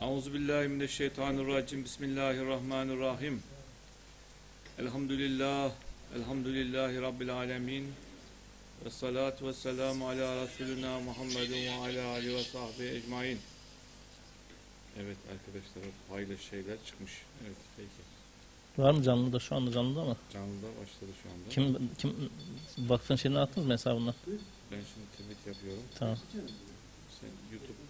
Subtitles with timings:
[0.00, 1.84] Euzu billahi mineşşeytanirracim.
[1.84, 3.42] Bismillahirrahmanirrahim.
[4.78, 5.72] Elhamdülillah.
[6.16, 7.92] Elhamdülillahi rabbil alamin.
[8.84, 13.38] Ve salatu ve selamu ala Resulina Muhammedin ve ala alihi ve sahbihi ecmaîn.
[15.00, 17.12] Evet arkadaşlar hayırlı şeyler çıkmış.
[17.46, 18.82] Evet peki.
[18.82, 20.16] Var mı canlıda şu anda canlıda mı?
[20.32, 21.48] Canlıda başladı şu anda.
[21.50, 22.30] Kim kim
[22.88, 24.14] vakfın şeyini attınız mı hesabına?
[24.72, 25.82] Ben şimdi tweet yapıyorum.
[25.98, 26.16] Tamam.
[27.20, 27.86] Sen YouTube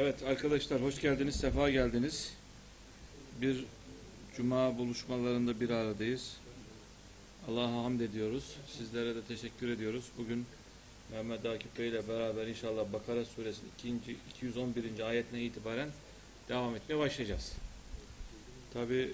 [0.00, 2.32] Evet arkadaşlar hoş geldiniz, sefa geldiniz.
[3.40, 3.64] Bir
[4.36, 6.36] cuma buluşmalarında bir aradayız.
[7.48, 8.56] Allah'a hamd ediyoruz.
[8.78, 10.04] Sizlere de teşekkür ediyoruz.
[10.18, 10.46] Bugün
[11.12, 14.16] Mehmet Akif Bey ile beraber inşallah Bakara suresi 2.
[14.36, 15.00] 211.
[15.00, 15.88] ayetine itibaren
[16.48, 17.52] devam etmeye başlayacağız.
[18.72, 19.10] Tabi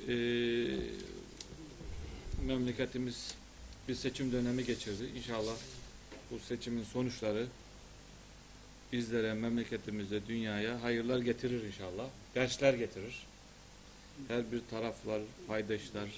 [2.47, 3.35] memleketimiz
[3.89, 5.05] bir seçim dönemi geçirdi.
[5.17, 5.57] İnşallah
[6.31, 7.47] bu seçimin sonuçları
[8.95, 12.07] bizlere, memleketimize, dünyaya hayırlar getirir inşallah.
[12.35, 13.27] Dersler getirir.
[14.29, 16.09] Her bir taraflar, paydaşlar,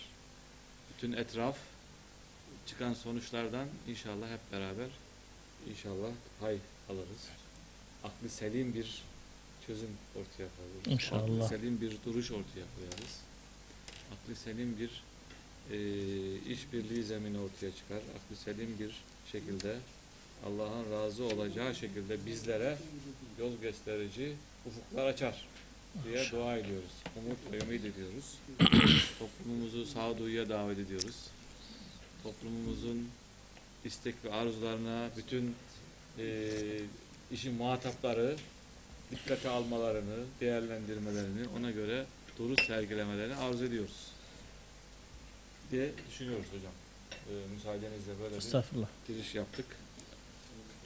[0.90, 1.56] bütün etraf
[2.66, 4.88] çıkan sonuçlardan inşallah hep beraber
[5.70, 6.10] inşallah
[6.40, 7.28] hay alırız.
[8.04, 9.02] Aklı selim bir
[9.66, 10.86] çözüm ortaya koyarız.
[10.86, 11.44] İnşallah.
[11.44, 13.20] Aklı selim bir duruş ortaya koyarız.
[14.12, 15.02] Aklı selim bir
[15.72, 15.78] e,
[16.52, 17.96] işbirliği zemini ortaya çıkar.
[17.96, 18.94] Aklı selim bir
[19.32, 19.76] şekilde
[20.44, 22.78] Allah'ın razı olacağı şekilde bizlere
[23.38, 24.32] yol gösterici
[24.66, 25.46] ufuklar açar
[26.04, 26.92] diye dua ediyoruz.
[27.16, 28.38] Umut ve ümit ediyoruz.
[29.18, 31.16] Toplumumuzu sağduyuya davet ediyoruz.
[32.22, 33.08] Toplumumuzun
[33.84, 35.54] istek ve arzularına bütün
[36.18, 36.50] e,
[37.32, 38.36] işin muhatapları
[39.10, 42.06] dikkate almalarını, değerlendirmelerini, ona göre
[42.38, 44.10] duruş sergilemelerini arzu ediyoruz
[45.70, 46.72] diye düşünüyoruz hocam.
[47.12, 49.66] Ee, müsaadenizle böyle bir giriş yaptık.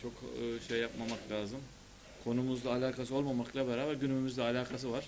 [0.03, 1.61] Çok e, şey yapmamak lazım.
[2.25, 5.05] Konumuzla alakası olmamakla beraber günümüzle alakası var.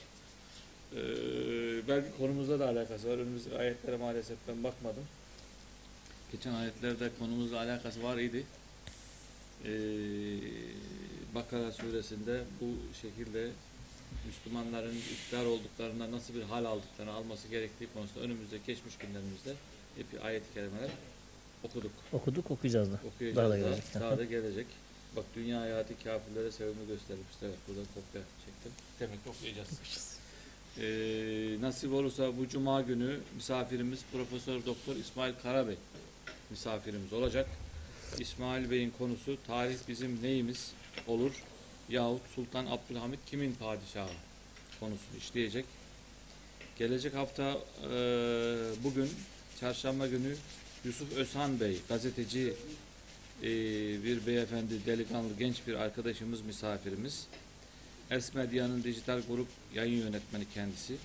[0.96, 3.18] Ee, belki konumuzla da alakası var.
[3.18, 5.05] Önümüzdeki ayetlere maalesef ben bakmadım.
[6.33, 8.44] Geçen ayetlerde konumuzla alakası var idi.
[9.64, 9.70] Ee,
[11.34, 12.67] Bakara suresinde bu
[13.02, 13.50] şekilde
[14.27, 19.55] Müslümanların iktidar olduklarında nasıl bir hal aldıklarını alması gerektiği konusunda önümüzde geçmiş günlerimizde
[19.96, 20.90] hep ayet-i kerimeler
[21.64, 21.92] okuduk.
[22.12, 23.00] Okuduk okuyacağız da.
[23.14, 23.84] Okuyacağız Daha da gelecek.
[23.95, 24.67] daha da gelecek.
[25.17, 27.27] Bak dünya hayatı kafirlere sevimi göstermiş.
[27.42, 28.73] Evet burada kopya çektim.
[29.00, 29.68] Demek ki okuyacağız.
[30.78, 35.77] Ee, nasip olursa bu cuma günü misafirimiz Profesör Doktor İsmail Karabey
[36.50, 37.48] misafirimiz olacak.
[38.18, 40.73] İsmail Bey'in konusu tarih bizim neyimiz
[41.06, 41.33] olur
[41.89, 44.08] yahut Sultan Abdülhamit kimin padişahı
[44.80, 45.64] konusunu işleyecek.
[46.79, 47.94] Gelecek hafta e,
[48.84, 49.11] bugün
[49.61, 50.36] çarşamba günü
[50.84, 52.54] Yusuf Özhan Bey gazeteci
[53.42, 53.48] e,
[54.04, 57.26] bir beyefendi delikanlı genç bir arkadaşımız misafirimiz.
[58.10, 60.96] Es Medya'nın dijital grup yayın yönetmeni kendisi.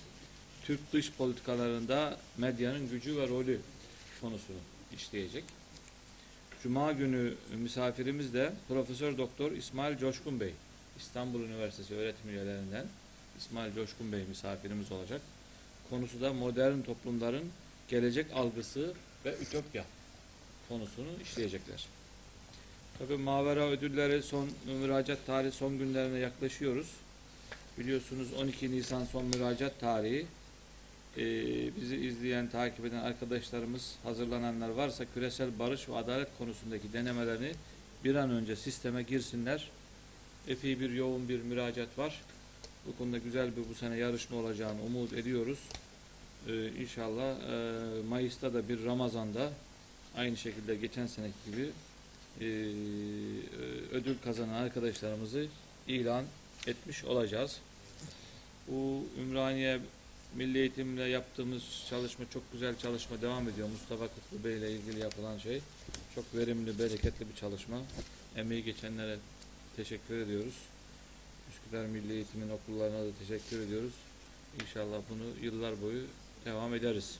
[0.64, 3.60] Türk dış politikalarında medyanın gücü ve rolü
[4.20, 4.56] konusunu
[4.96, 5.44] işleyecek.
[6.62, 10.52] Cuma günü misafirimiz de Profesör Doktor İsmail Coşkun Bey.
[10.98, 12.86] İstanbul Üniversitesi öğretim üyelerinden
[13.38, 15.20] İsmail Coşkun Bey misafirimiz olacak.
[15.90, 17.44] Konusu da modern toplumların
[17.88, 18.94] gelecek algısı
[19.28, 19.84] ve ütopya
[20.68, 21.86] konusunu işleyecekler.
[22.98, 24.48] Tabii Mavera ödülleri son
[24.80, 26.86] müracaat tarihi son günlerine yaklaşıyoruz.
[27.78, 30.26] Biliyorsunuz 12 Nisan son müracaat tarihi.
[31.16, 31.20] Ee,
[31.76, 37.52] bizi izleyen, takip eden arkadaşlarımız, hazırlananlar varsa küresel barış ve adalet konusundaki denemelerini
[38.04, 39.70] bir an önce sisteme girsinler.
[40.48, 42.22] Epey bir yoğun bir müracaat var.
[42.86, 45.58] Bu konuda güzel bir bu sene yarışma olacağını umut ediyoruz.
[46.48, 49.50] Ee, inşallah e, Mayıs'ta da bir Ramazan'da
[50.16, 51.70] aynı şekilde geçen seneki gibi
[52.40, 52.46] e,
[53.92, 55.46] ödül kazanan arkadaşlarımızı
[55.88, 56.24] ilan
[56.66, 57.60] etmiş olacağız.
[58.68, 59.80] Bu Ümraniye
[60.34, 63.68] Milli Eğitim'le yaptığımız çalışma çok güzel çalışma devam ediyor.
[63.68, 65.60] Mustafa Kutlu Bey ile ilgili yapılan şey
[66.14, 67.78] çok verimli, bereketli bir çalışma.
[68.36, 69.18] Emeği geçenlere
[69.76, 70.54] teşekkür ediyoruz.
[71.50, 73.94] Üsküdar Milli Eğitim'in okullarına da teşekkür ediyoruz.
[74.62, 76.02] İnşallah bunu yıllar boyu
[76.44, 77.18] devam ederiz.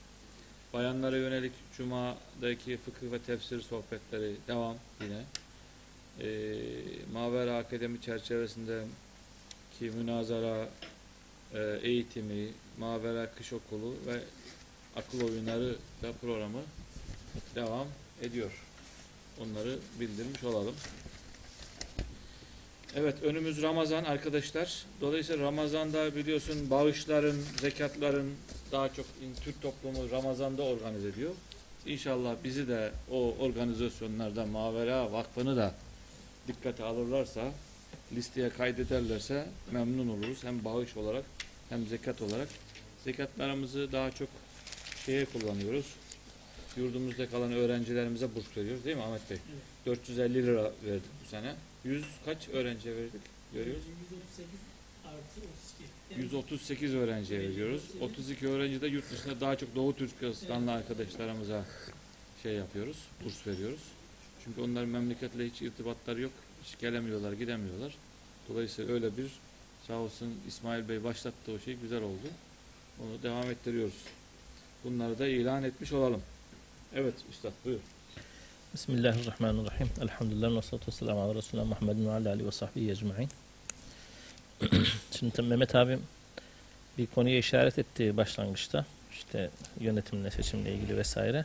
[0.73, 5.23] Bayanlara yönelik Cuma'daki fıkıh ve tefsir sohbetleri devam yine.
[6.21, 6.57] Ee,
[7.13, 8.85] Mavera Akademi çerçevesinde
[9.81, 10.69] münazara
[11.55, 12.49] e, eğitimi,
[12.79, 14.21] Mavera Kış Okulu ve
[14.97, 16.63] akıl oyunları da programı
[17.55, 17.87] devam
[18.23, 18.51] ediyor.
[19.41, 20.75] Onları bildirmiş olalım.
[22.97, 24.85] Evet önümüz Ramazan arkadaşlar.
[25.01, 28.35] Dolayısıyla Ramazan'da biliyorsun bağışların, zekatların
[28.73, 29.07] daha çok
[29.45, 31.35] Türk toplumu Ramazan'da organize ediyor.
[31.87, 35.75] İnşallah bizi de o organizasyonlarda Mavera Vakfı'nı da
[36.49, 37.53] dikkate alırlarsa,
[38.13, 40.45] listeye kaydederlerse memnun oluruz.
[40.45, 41.25] Hem bağış olarak
[41.69, 42.49] hem zekat olarak.
[43.05, 44.29] Zekatlarımızı daha çok
[45.07, 45.87] şeye kullanıyoruz.
[46.77, 49.39] Yurdumuzda kalan öğrencilerimize burs veriyoruz değil mi Ahmet Bey?
[49.87, 51.55] 450 lira verdik bu sene.
[51.85, 53.21] 100 kaç öğrenciye verdik?
[53.55, 53.83] Görüyoruz.
[54.11, 54.61] 138
[55.05, 55.98] artı 32.
[56.17, 57.83] 138 öğrenciye veriyoruz.
[58.01, 61.65] 32 öğrenci de yurt dışında daha çok Doğu Türkistanlı arkadaşlarımıza
[62.43, 63.81] şey yapıyoruz, burs veriyoruz.
[64.45, 66.33] Çünkü onların memleketle hiç irtibatları yok.
[66.65, 67.95] Hiç gelemiyorlar, gidemiyorlar.
[68.49, 69.31] Dolayısıyla öyle bir
[69.87, 72.29] sağ olsun İsmail Bey başlattı o şey güzel oldu.
[73.01, 74.05] Onu devam ettiriyoruz.
[74.85, 76.23] Bunları da ilan etmiş olalım.
[76.95, 77.81] Evet Üstad buyur.
[78.75, 79.89] Bismillahirrahmanirrahim.
[80.03, 83.29] Elhamdülillah ve salatu vesselamu ala Resulullah Muhammedin ve ala ve sahbihi ecma'in.
[85.19, 86.03] Şimdi tabii Mehmet abim
[86.99, 88.87] bir konuya işaret etti başlangıçta.
[89.13, 89.51] İşte
[89.81, 91.45] yönetimle, seçimle ilgili vesaire.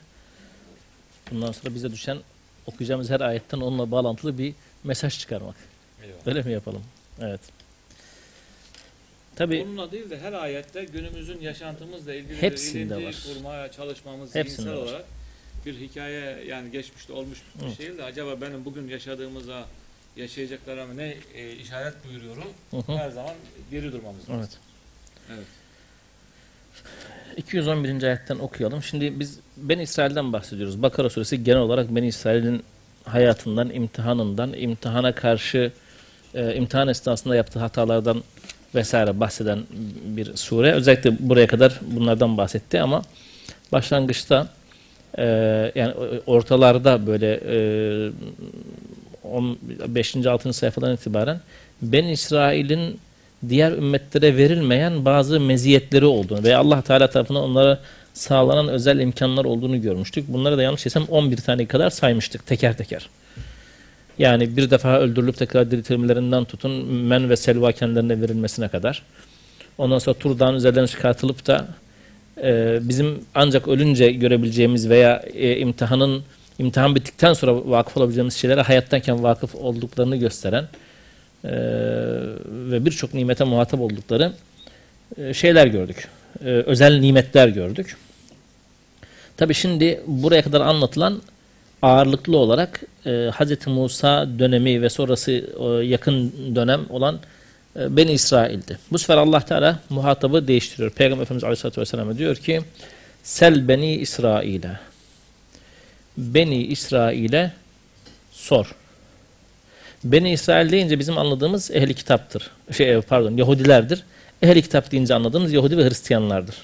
[1.31, 2.17] Bundan sonra bize düşen
[2.65, 5.55] okuyacağımız her ayetten onunla bağlantılı bir mesaj çıkarmak.
[6.03, 6.27] Eyvallah.
[6.27, 6.83] Öyle mi yapalım?
[7.21, 7.41] Evet.
[9.35, 13.23] Tabii Onunla değil de her ayette günümüzün yaşantımızla ilgili Hepsinde bir var.
[13.33, 14.83] kurmaya çalışmamız Hepsinde zihinsel var.
[14.87, 15.05] olarak
[15.65, 19.65] bir hikaye yani geçmişte olmuş bir şey de acaba benim bugün yaşadığımıza
[20.15, 22.35] yaşayacaklarıma ne e, işaret buyuruyor
[22.71, 22.97] Hı hı.
[22.97, 23.33] her zaman
[23.71, 24.35] geri durmamız lazım.
[24.39, 24.57] Evet.
[25.29, 25.47] Evet.
[27.37, 28.03] 211.
[28.03, 28.83] ayetten okuyalım.
[28.83, 30.81] Şimdi biz Ben İsrail'den bahsediyoruz.
[30.81, 32.63] Bakara suresi genel olarak Ben İsrail'in
[33.05, 35.71] hayatından, imtihanından, imtihana karşı
[36.33, 38.23] e, imtihan esnasında yaptığı hatalardan
[38.75, 39.63] vesaire bahseden
[40.05, 40.71] bir sure.
[40.71, 43.01] Özellikle buraya kadar bunlardan bahsetti ama
[43.71, 44.47] başlangıçta
[45.17, 45.25] e,
[45.75, 45.93] yani
[46.25, 47.57] ortalarda böyle e,
[49.23, 50.15] 5.
[50.15, 50.53] 6.
[50.53, 51.39] sayfadan itibaren
[51.81, 52.99] Ben İsrail'in
[53.49, 57.79] diğer ümmetlere verilmeyen bazı meziyetleri olduğunu ve Allah Teala tarafından onlara
[58.13, 60.27] sağlanan özel imkanlar olduğunu görmüştük.
[60.27, 63.09] Bunları da yanlış desem 11 tane kadar saymıştık teker teker.
[64.19, 69.03] Yani bir defa öldürülüp tekrar diriltilmelerinden tutun men ve selva kendilerine verilmesine kadar.
[69.77, 71.67] Ondan sonra Tur Dağı'nın üzerlerine çıkartılıp da
[72.43, 76.23] e, bizim ancak ölünce görebileceğimiz veya e, imtihanın
[76.59, 80.67] imtihan bittikten sonra vakıf olabileceğimiz şeylere hayattayken vakıf olduklarını gösteren
[81.43, 81.51] e,
[82.49, 84.33] ve birçok nimete muhatap oldukları
[85.17, 86.07] e, şeyler gördük.
[86.45, 87.97] E, özel nimetler gördük.
[89.37, 91.21] Tabi şimdi buraya kadar anlatılan
[91.81, 93.67] ağırlıklı olarak e, Hz.
[93.67, 97.19] Musa dönemi ve sonrası e, yakın dönem olan
[97.79, 98.77] e, Beni İsrail'di.
[98.91, 100.91] Bu sefer Allah Teala muhatabı değiştiriyor.
[100.91, 102.61] Peygamber Efendimiz Aleyhisselatü Vesselam'a diyor ki
[103.23, 104.79] Sel Beni İsrail'e
[106.17, 107.51] Beni İsrail'e
[108.31, 108.75] sor.
[110.03, 112.51] Beni İsrail deyince bizim anladığımız ehli kitaptır.
[112.71, 114.03] Şey pardon Yahudilerdir.
[114.41, 116.55] Ehli kitap deyince anladığımız Yahudi ve Hristiyanlardır.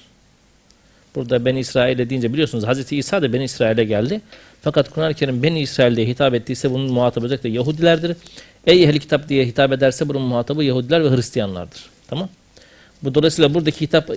[1.14, 2.92] Burada Beni İsrail'e deyince biliyorsunuz Hz.
[2.92, 4.20] İsa da Beni İsrail'e geldi.
[4.62, 8.16] Fakat Kur'an-ı Kerim Beni İsrail'e hitap ettiyse bunun muhatabı özellikle Yahudilerdir.
[8.66, 11.80] Ey ehli kitap diye hitap ederse bunun muhatabı Yahudiler ve Hristiyanlardır.
[12.08, 12.28] Tamam?
[13.02, 14.10] Bu dolayısıyla buradaki hitap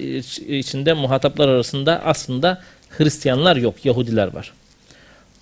[0.48, 4.54] içinde muhataplar arasında aslında Hristiyanlar yok, Yahudiler var.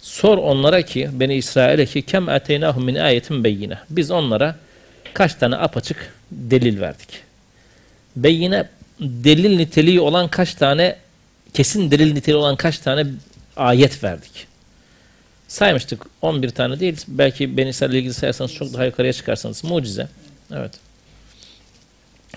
[0.01, 3.77] Sor onlara ki Beni İsrail'e ki kem eteynahum min ayetin beyine.
[3.89, 4.55] Biz onlara
[5.13, 7.09] kaç tane apaçık delil verdik.
[8.15, 8.69] Beyine
[8.99, 10.95] delil niteliği olan kaç tane
[11.53, 13.05] kesin delil niteliği olan kaç tane
[13.55, 14.47] ayet verdik.
[15.47, 16.97] Saymıştık 11 tane değil.
[17.07, 19.63] Belki Beni İsrail ile ilgili sayarsanız çok daha yukarıya çıkarsanız.
[19.63, 20.07] Mucize.
[20.53, 20.71] Evet.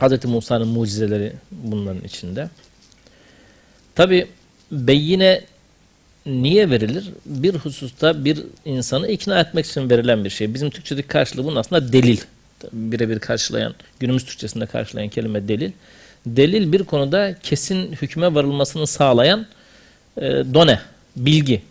[0.01, 0.25] Hz.
[0.25, 2.49] Musa'nın mucizeleri bunların içinde.
[3.95, 4.29] Tabi
[4.73, 5.41] beyine
[6.27, 7.11] niye verilir?
[7.27, 10.55] Bir hususta bir insanı ikna etmek için verilen bir şey.
[10.55, 12.19] Bizim Türkçedeki karşılığı bunun aslında delil.
[12.73, 15.71] Birebir karşılayan, günümüz Türkçesinde karşılayan kelime delil.
[16.27, 19.47] Delil bir konuda kesin hükme varılmasını sağlayan
[20.17, 20.23] e,
[20.55, 20.81] done,
[21.17, 21.63] bilgi.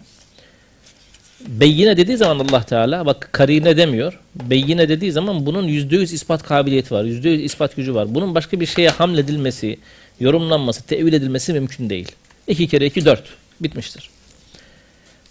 [1.48, 4.20] Beyine dediği zaman Allah Teala, bak karine demiyor.
[4.36, 7.04] Beyine dediği zaman bunun yüzde yüz ispat kabiliyeti var.
[7.04, 8.16] Yüzde yüz ispat gücü var.
[8.16, 9.78] Bunun başka bir şeye hamledilmesi,
[10.20, 12.12] yorumlanması, tevil edilmesi mümkün değil.
[12.48, 13.24] İki kere iki dört.
[13.62, 14.10] Bitmiştir.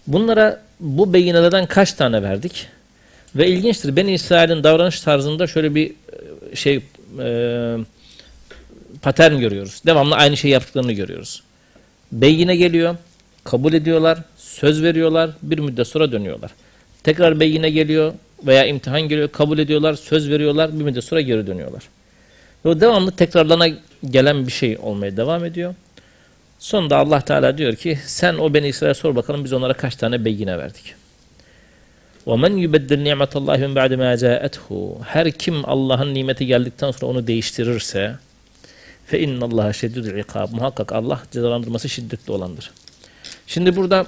[0.07, 2.67] Bunlara bu beyinelerden kaç tane verdik?
[3.37, 3.97] Ve ilginçtir.
[3.97, 5.93] Beni İsrail'in davranış tarzında şöyle bir
[6.55, 6.81] şey
[7.19, 7.77] e,
[9.03, 9.83] patern görüyoruz.
[9.87, 11.43] Devamlı aynı şeyi yaptıklarını görüyoruz.
[12.13, 12.97] Beyine geliyor,
[13.45, 16.51] kabul ediyorlar, söz veriyorlar, bir müddet sonra dönüyorlar.
[17.03, 18.13] Tekrar beyine geliyor
[18.47, 21.83] veya imtihan geliyor, kabul ediyorlar, söz veriyorlar, bir müddet sonra geri dönüyorlar.
[22.65, 23.69] Ve o devamlı tekrarlana
[24.11, 25.75] gelen bir şey olmaya devam ediyor.
[26.62, 30.26] Sonunda Allah Teala diyor ki sen o Beni İsrail'e sor bakalım biz onlara kaç tane
[30.26, 30.96] beyine verdik.
[32.28, 37.28] وَمَنْ يُبَدِّلْ نِعْمَةَ اللّٰهِ مِنْ بَعْدِ مَا جَاءَتْهُ Her kim Allah'ın nimeti geldikten sonra onu
[37.28, 38.16] değiştirirse
[39.12, 42.72] فَاِنَّ اللّٰهَ شَدِّدُ الْعِقَابِ Muhakkak Allah cezalandırması şiddetli olandır.
[43.48, 44.08] Şimdi burada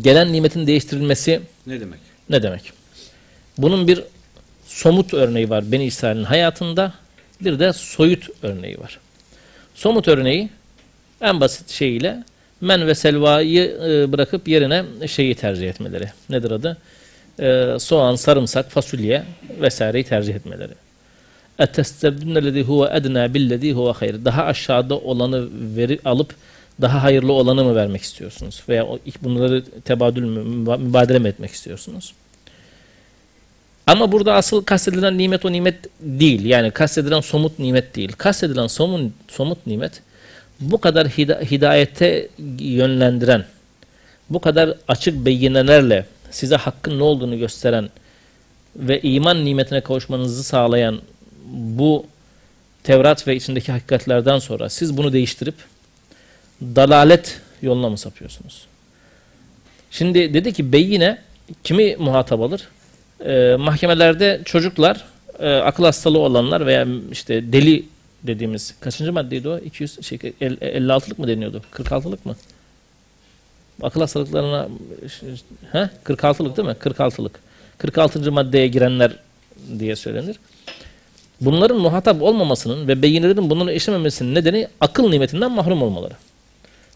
[0.00, 2.00] gelen nimetin değiştirilmesi Ne demek?
[2.30, 2.72] ne demek?
[3.58, 4.02] Bunun bir
[4.66, 6.92] somut örneği var Beni İsrail'in hayatında.
[7.40, 8.98] Bir de soyut örneği var.
[9.74, 10.48] Somut örneği
[11.20, 12.24] en basit şeyiyle
[12.60, 16.10] men ve selvayı e, bırakıp yerine şeyi tercih etmeleri.
[16.30, 16.76] Nedir adı?
[17.40, 19.22] E, soğan, sarımsak, fasulye
[19.60, 20.72] vesaireyi tercih etmeleri.
[21.58, 24.24] اَتَسْتَبْدُنَّ huve اَدْنَا بِالَّذ۪ي huve hayır.
[24.24, 26.34] Daha aşağıda olanı veri, alıp
[26.80, 28.62] daha hayırlı olanı mı vermek istiyorsunuz?
[28.68, 32.12] Veya o- bunları tebadül mü, müba- mübadele mi etmek istiyorsunuz?
[33.86, 36.44] Ama burada asıl kastedilen nimet o nimet değil.
[36.44, 38.12] Yani kastedilen somut nimet değil.
[38.12, 40.02] Kastedilen somut, somut nimet
[40.61, 43.45] bu kadar hida- hidayete yönlendiren,
[44.29, 47.89] bu kadar açık beyinelerle size hakkın ne olduğunu gösteren
[48.75, 51.01] ve iman nimetine kavuşmanızı sağlayan
[51.53, 52.05] bu
[52.83, 55.55] Tevrat ve içindeki hakikatlerden sonra siz bunu değiştirip
[56.61, 58.65] dalalet yoluna mı sapıyorsunuz?
[59.91, 61.17] Şimdi dedi ki beyine
[61.63, 62.61] kimi muhatap alır?
[63.25, 65.05] Ee, mahkemelerde çocuklar,
[65.39, 67.85] e, akıl hastalığı olanlar veya işte deli
[68.23, 69.57] dediğimiz kaçıncı maddeydi o?
[69.59, 71.61] 200 şey, el- 56'lık mı deniyordu?
[71.71, 72.35] 46'lık mı?
[73.81, 74.67] Akıl hastalıklarına
[75.71, 75.89] he?
[76.05, 76.75] 46'lık değil mi?
[76.79, 77.39] 46'lık.
[77.77, 78.31] 46.
[78.31, 79.11] maddeye girenler
[79.79, 80.35] diye söylenir.
[81.41, 86.13] Bunların muhatap olmamasının ve beyinlerin bunları işlememesinin nedeni akıl nimetinden mahrum olmaları.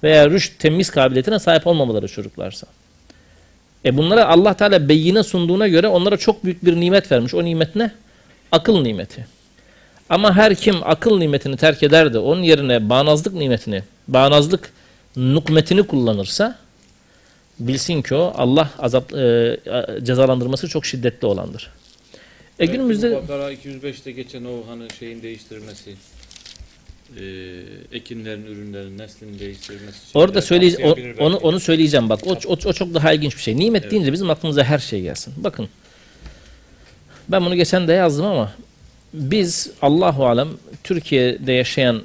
[0.03, 2.67] Veya rüşt temiz kabiliyetine sahip olmamaları çocuklarsa.
[3.85, 7.33] E bunlara Allah Teala beyine sunduğuna göre onlara çok büyük bir nimet vermiş.
[7.33, 7.91] O nimet ne?
[8.51, 9.27] Akıl nimeti.
[10.09, 14.71] Ama her kim akıl nimetini terk eder de onun yerine bağnazlık nimetini, bağnazlık
[15.15, 16.59] nukmetini kullanırsa
[17.59, 19.57] bilsin ki o Allah azap e,
[20.03, 21.71] cezalandırması çok şiddetli olandır.
[22.59, 25.95] E günümüzde Bakara 205'te geçen o hani şeyin değiştirilmesi
[27.19, 27.23] e,
[27.91, 29.97] ekinlerin, ürünlerin neslinin değiştirilmesi.
[30.13, 31.23] Orada şeyler söyle kapsayabilir belki.
[31.23, 32.19] onu onu söyleyeceğim bak.
[32.27, 33.57] O, o, o çok daha ilginç bir şey.
[33.57, 33.91] Nimet Evet.
[33.91, 35.33] deyince bizim aklımıza her şey gelsin.
[35.37, 35.69] Bakın.
[37.29, 38.53] Ben bunu geçen de yazdım ama
[39.15, 40.47] biz Allahu alem
[40.83, 42.01] Türkiye'de yaşayan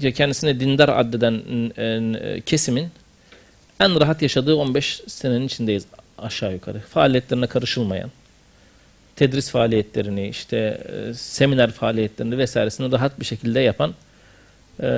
[0.00, 1.42] ya kendisine dindar addeden
[2.14, 2.88] e, kesimin
[3.80, 5.84] en rahat yaşadığı 15 senenin içindeyiz
[6.18, 6.80] aşağı yukarı.
[6.80, 8.10] Faaliyetlerine karışılmayan,
[9.16, 10.56] tedris faaliyetlerini, işte
[10.92, 13.94] e, seminer faaliyetlerini vesairesini rahat bir şekilde yapan
[14.82, 14.88] e,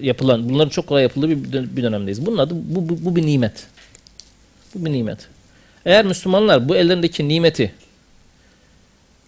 [0.00, 2.26] yapılan, bunların çok kolay yapıldığı bir, bir dönemdeyiz.
[2.26, 3.66] Bunun adı bu, bu, bu bir nimet.
[4.74, 5.18] Bu bir nimet.
[5.84, 7.72] Eğer Müslümanlar bu ellerindeki nimeti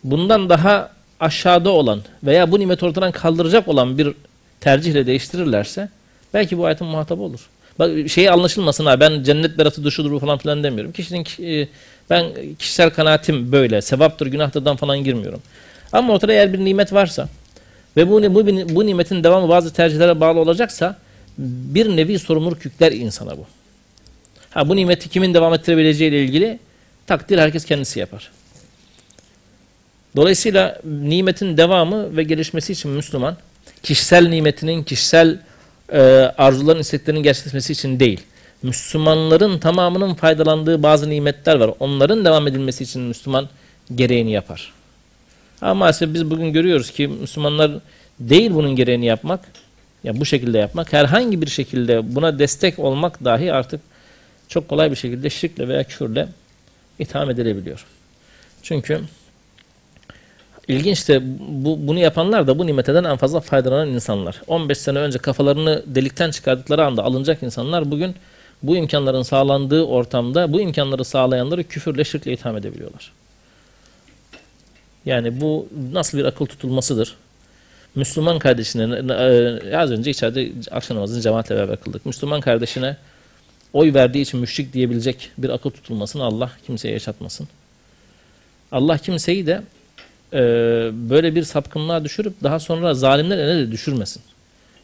[0.04, 0.92] bundan daha
[1.22, 4.14] aşağıda olan veya bu nimeti ortadan kaldıracak olan bir
[4.60, 5.88] tercihle değiştirirlerse
[6.34, 7.40] belki bu ayetin muhatabı olur.
[7.78, 10.92] Bak şeyi anlaşılmasın ha ben cennet beratı duşudur falan filan demiyorum.
[10.92, 11.68] Kişinin e,
[12.10, 12.26] ben
[12.58, 13.82] kişisel kanaatim böyle.
[13.82, 15.42] Sevaptır, günahtırdan falan girmiyorum.
[15.92, 17.28] Ama ortada eğer bir nimet varsa
[17.96, 20.96] ve bu, bu, bu nimetin devamı bazı tercihlere bağlı olacaksa
[21.38, 23.46] bir nevi sorumluluk yükler insana bu.
[24.50, 26.58] Ha bu nimeti kimin devam ettirebileceği ile ilgili
[27.06, 28.30] takdir herkes kendisi yapar.
[30.16, 33.36] Dolayısıyla nimetin devamı ve gelişmesi için Müslüman
[33.82, 35.38] kişisel nimetinin, kişisel
[35.92, 36.00] e,
[36.38, 38.20] arzuların, isteklerinin gerçekleşmesi için değil.
[38.62, 41.70] Müslümanların tamamının faydalandığı bazı nimetler var.
[41.80, 43.48] Onların devam edilmesi için Müslüman
[43.94, 44.72] gereğini yapar.
[45.60, 47.70] Ama maalesef biz bugün görüyoruz ki Müslümanlar
[48.20, 49.40] değil bunun gereğini yapmak,
[50.04, 53.80] ya bu şekilde yapmak, herhangi bir şekilde buna destek olmak dahi artık
[54.48, 56.28] çok kolay bir şekilde şirkle veya küfürle
[56.98, 57.86] itham edilebiliyor.
[58.62, 59.00] Çünkü
[60.72, 61.20] ilginç de
[61.64, 64.42] bu, bunu yapanlar da bu nimeteden en fazla faydalanan insanlar.
[64.46, 68.14] 15 sene önce kafalarını delikten çıkardıkları anda alınacak insanlar bugün
[68.62, 73.12] bu imkanların sağlandığı ortamda bu imkanları sağlayanları küfürle şirkle itham edebiliyorlar.
[75.06, 77.16] Yani bu nasıl bir akıl tutulmasıdır?
[77.94, 82.06] Müslüman kardeşine e, az önce içeride akşam namazını cemaatle beraber kıldık.
[82.06, 82.96] Müslüman kardeşine
[83.72, 87.48] oy verdiği için müşrik diyebilecek bir akıl tutulmasını Allah kimseye yaşatmasın.
[88.72, 89.62] Allah kimseyi de
[90.32, 90.38] e,
[90.92, 94.22] böyle bir sapkınlığa düşürüp daha sonra zalimler eline de düşürmesin.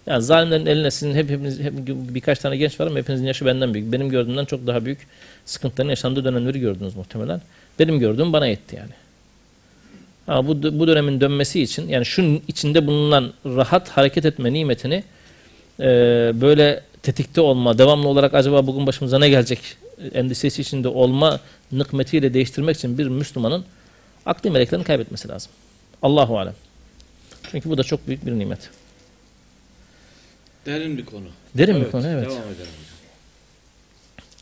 [0.07, 3.75] Yani zalimlerin eline sizin hep, hepiniz, hep, birkaç tane genç var ama hepinizin yaşı benden
[3.75, 3.93] büyük.
[3.93, 4.99] Benim gördüğümden çok daha büyük
[5.47, 7.41] sıkıntıların yaşandığı dönemleri gördünüz muhtemelen.
[7.79, 8.93] Benim gördüğüm bana yetti yani.
[10.29, 15.05] Ama bu, bu dönemin dönmesi için yani şunun içinde bulunan rahat hareket etme nimetini
[15.81, 15.85] e,
[16.35, 19.59] böyle tetikte olma, devamlı olarak acaba bugün başımıza ne gelecek
[20.15, 21.41] endişesi içinde olma
[21.73, 23.65] nıkmetiyle değiştirmek için bir Müslümanın
[24.29, 25.53] akli meleklerini kaybetmesi lazım.
[26.03, 26.55] Allahu alem.
[27.51, 28.71] Çünkü bu da çok büyük bir nimet.
[30.67, 31.27] Derin bir konu.
[31.55, 32.25] Derin bir konu evet.
[32.25, 32.71] Devam edelim.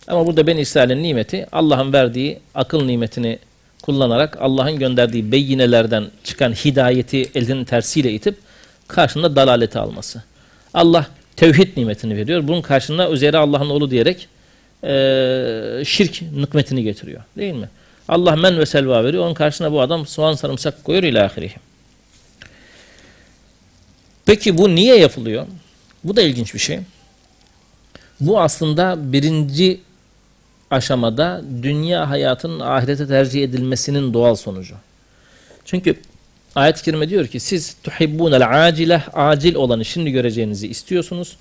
[0.09, 3.39] Ama burada ben İsrail'in nimeti Allah'ın verdiği akıl nimetini
[3.83, 8.37] kullanarak Allah'ın gönderdiği beyinelerden çıkan hidayeti elinin tersiyle itip
[8.89, 10.23] karşında dalaleti alması.
[10.75, 12.49] Allah tevhid nimetini veriyor.
[12.49, 14.29] Bunun karşında üzeri Allah'ın oğlu diyerek
[14.85, 17.23] e, şirk nıkmetini getiriyor.
[17.37, 17.69] Değil mi?
[18.09, 19.25] Allah men ve selva veriyor.
[19.25, 21.55] Onun karşısına bu adam soğan sarımsak koyuyor ila ahirih.
[24.27, 25.47] Peki bu niye yapılıyor?
[26.05, 26.81] Bu da ilginç bir şey.
[28.21, 29.81] Bu aslında birinci
[30.71, 34.75] aşamada dünya hayatının ahirete tercih edilmesinin doğal sonucu.
[35.65, 35.97] Çünkü
[36.55, 41.37] ayet-i kerime diyor ki siz tuhibbunel acile acil olanı şimdi göreceğinizi istiyorsunuz.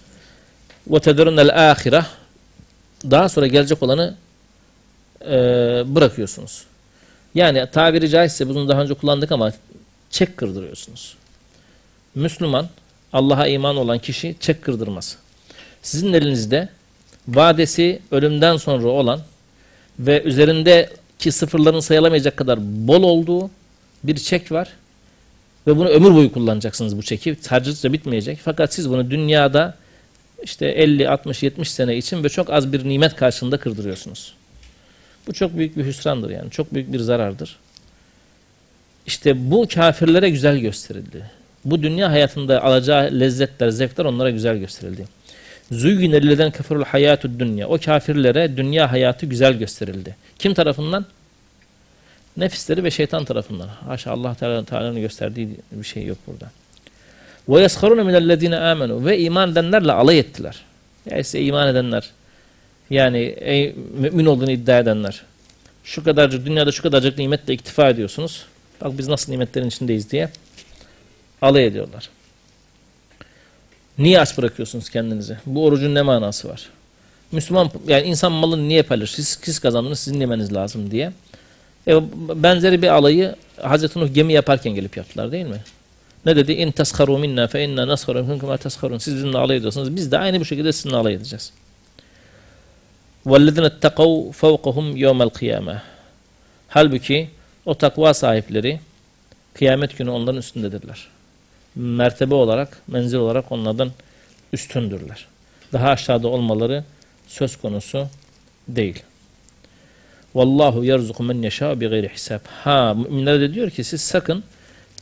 [0.88, 2.06] Ve tedrunel ahire
[3.12, 4.16] daha sonra gelecek olanı
[5.30, 5.36] e,
[5.96, 6.64] bırakıyorsunuz.
[7.36, 9.52] Yani tabiri caizse bunu daha önce kullandık ama
[10.10, 11.16] çek kırdırıyorsunuz.
[12.16, 12.70] Müslüman,
[13.14, 15.18] Allah'a iman olan kişi çek kırdırmaz.
[15.82, 16.70] Sizin elinizde
[17.28, 19.22] vadesi ölümden sonra olan
[20.00, 23.50] ve üzerindeki sıfırların sayılamayacak kadar bol olduğu
[24.04, 24.70] bir çek var.
[25.68, 27.38] Ve bunu ömür boyu kullanacaksınız bu çeki.
[27.50, 28.40] Harcılıkça bitmeyecek.
[28.44, 29.78] Fakat siz bunu dünyada
[30.44, 34.34] işte 50, 60, 70 sene için ve çok az bir nimet karşılığında kırdırıyorsunuz.
[35.28, 36.52] Bu çok büyük bir hüsrandır yani.
[36.52, 37.58] Çok büyük bir zarardır.
[39.06, 41.32] İşte bu kafirlere güzel gösterildi.
[41.66, 45.06] Bu dünya hayatında alacağı lezzetler, zevkler onlara güzel gösterildi.
[45.72, 47.68] Züyyine lillezine keferul hayatud dünya.
[47.68, 50.16] O kafirlere dünya hayatı güzel gösterildi.
[50.40, 51.06] Kim tarafından?
[52.38, 53.68] Nefisleri ve şeytan tarafından.
[53.68, 56.52] Haşa Allah Teala'nın gösterdiği bir şey yok burada.
[57.50, 60.62] Ve yesharuna minellezine amenu ve iman edenlerle alay ettiler.
[61.12, 62.10] Ya ise iman edenler
[62.90, 65.22] yani ey, mümin olduğunu iddia edenler
[65.84, 68.46] şu kadarcık dünyada şu kadarcık nimetle iktifa ediyorsunuz.
[68.82, 70.30] Bak biz nasıl nimetlerin içindeyiz diye
[71.42, 72.10] alay ediyorlar.
[73.98, 75.38] Niye aç bırakıyorsunuz kendinizi?
[75.46, 76.70] Bu orucun ne manası var?
[77.32, 79.16] Müslüman yani insan malını niye paylaşır?
[79.16, 81.12] Siz, siz kazandınız sizin yemeniz lazım diye.
[81.88, 82.02] E,
[82.44, 85.64] benzeri bir alayı Hazreti Nuh gemi yaparken gelip yaptılar değil mi?
[86.26, 86.54] Ne dedi?
[86.54, 88.98] İn tasharu minna fe inna nasharu minkum kema tasharun.
[88.98, 89.96] Siz bizimle alay ediyorsunuz.
[89.96, 91.52] Biz de aynı bu şekilde sizinle alay edeceğiz.
[93.27, 95.77] وَالَّذِينَ اتَّقَوْا فَوْقَهُمْ يَوْمَ الْقِيَامَةِ
[96.69, 97.31] Halbuki
[97.67, 98.81] o takva sahipleri
[99.55, 101.09] kıyamet günü onların üstündedirler.
[101.75, 103.91] Mertebe olarak, menzil olarak onlardan
[104.53, 105.27] üstündürler.
[105.73, 106.85] Daha aşağıda olmaları
[107.29, 108.09] söz konusu
[108.69, 109.03] değil.
[110.35, 112.41] Vallahu yerzuku men yeşâ bi gayri hisab.
[112.65, 114.45] Ha müminlere de diyor ki siz sakın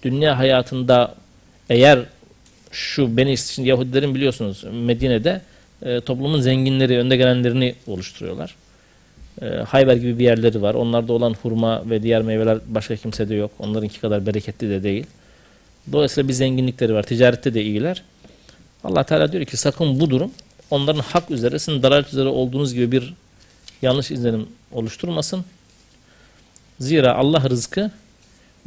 [0.03, 1.15] dünya hayatında
[1.71, 1.99] eğer
[2.71, 5.41] şu beni şimdi Yahudilerin biliyorsunuz Medine'de
[5.86, 8.56] e, toplumun zenginleri, önde gelenlerini oluşturuyorlar.
[9.42, 10.74] E, Hayber gibi bir yerleri var.
[10.74, 13.52] Onlarda olan hurma ve diğer meyveler başka kimsede yok.
[13.60, 15.06] Onlarınki kadar bereketli de değil.
[15.92, 17.04] Dolayısıyla bir zenginlikleri var.
[17.04, 18.04] Ticarette de iyiler.
[18.84, 20.32] Allah Teala diyor ki sakın bu durum
[20.72, 23.14] onların hak üzere, sizin dalalet üzere olduğunuz gibi bir
[23.82, 25.46] yanlış izlenim oluşturmasın.
[26.80, 27.92] Zira Allah rızkı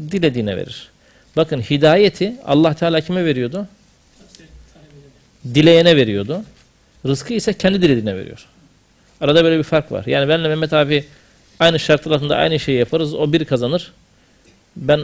[0.00, 0.88] dilediğine verir.
[1.36, 3.68] Bakın hidayeti Allah Teala kime veriyordu?
[5.54, 6.42] Dileyene veriyordu.
[7.06, 8.46] Rızkı ise kendi dilediğine veriyor.
[9.20, 10.04] Arada böyle bir fark var.
[10.06, 11.04] Yani benle Mehmet abi
[11.60, 13.14] aynı şartlar altında aynı şeyi yaparız.
[13.14, 13.92] O bir kazanır.
[14.76, 15.00] Ben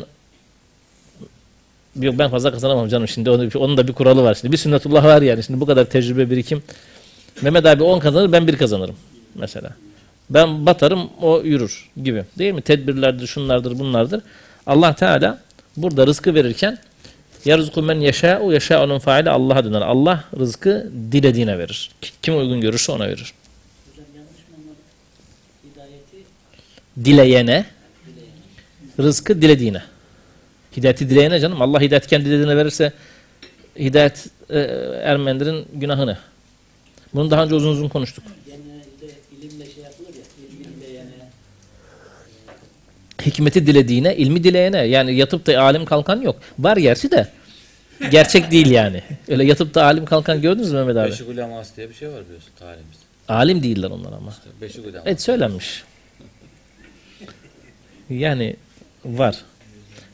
[2.01, 4.53] yok ben fazla kazanamam canım şimdi onun, onun da bir kuralı var şimdi.
[4.53, 6.63] Bir sünnetullah var yani şimdi bu kadar tecrübe birikim.
[7.43, 8.97] Mehmet abi 10 kazanır ben bir kazanırım
[9.35, 9.71] mesela.
[10.31, 12.25] Ben batarım o yürür gibi.
[12.39, 12.63] Değil mi?
[12.63, 14.23] Tedbirlerdir, şunlardır, bunlardır.
[14.67, 15.41] Allah Teala
[15.77, 16.79] burada rızkı verirken
[17.45, 19.81] Yerzku men yeşâ'u yeşâ'unun faili Allah'a döner.
[19.81, 21.91] Allah rızkı dilediğine verir.
[22.23, 23.35] Kim uygun görürse ona verir.
[27.05, 27.67] Dileyene,
[28.99, 29.83] rızkı dilediğine.
[30.77, 31.63] Hidayeti dileyene canım.
[31.63, 32.93] Allah hidayeti kendi dilediğine verirse
[33.79, 34.59] hidayet e,
[35.05, 36.19] ermenlerin günahını.
[37.15, 38.25] Bunu daha önce uzun uzun konuştuk.
[38.47, 41.11] genelde ilimle şey yapılır ya, ilmiyle yani
[43.27, 44.79] Hikmeti dilediğine, ilmi dileyene.
[44.79, 46.41] Yani yatıp da alim kalkan yok.
[46.59, 47.29] Var gerçi de.
[48.11, 49.03] Gerçek değil yani.
[49.29, 51.11] Öyle yatıp da alim kalkan gördünüz mü Mehmet abi?
[51.11, 53.03] Beşik uleması diye bir şey var biliyorsun tarihimizde.
[53.29, 54.31] Alim değiller onlar ama.
[54.31, 55.09] İşte beşik uleması.
[55.09, 55.85] Evet söylenmiş.
[58.11, 58.57] Yani
[59.05, 59.37] var.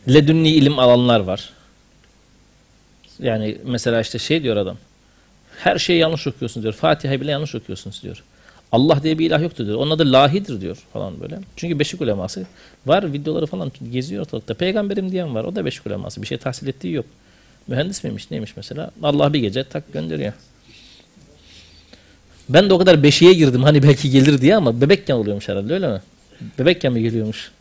[0.09, 1.51] Ledünni ilim alanlar var.
[3.18, 4.77] Yani mesela işte şey diyor adam.
[5.59, 6.75] Her şeyi yanlış okuyorsunuz diyor.
[6.75, 8.25] Fatiha'yı bile yanlış okuyorsunuz diyor.
[8.73, 9.79] Allah diye bir ilah yoktur diyor.
[9.79, 11.39] Onun adı lahidir diyor falan böyle.
[11.57, 12.47] Çünkü beşik uleması
[12.87, 14.55] var videoları falan geziyor ortalıkta.
[14.55, 15.45] Peygamberim diyen var.
[15.45, 16.23] O da beşik uleması.
[16.23, 17.07] Bir şey tahsil ettiği yok.
[17.69, 18.91] Mühendis miymiş neymiş mesela.
[19.03, 20.33] Allah bir gece tak gönderiyor.
[22.49, 25.89] Ben de o kadar beşiğe girdim hani belki gelir diye ama bebekken oluyormuş herhalde öyle
[25.89, 26.01] mi?
[26.59, 27.53] Bebekken mi geliyormuş?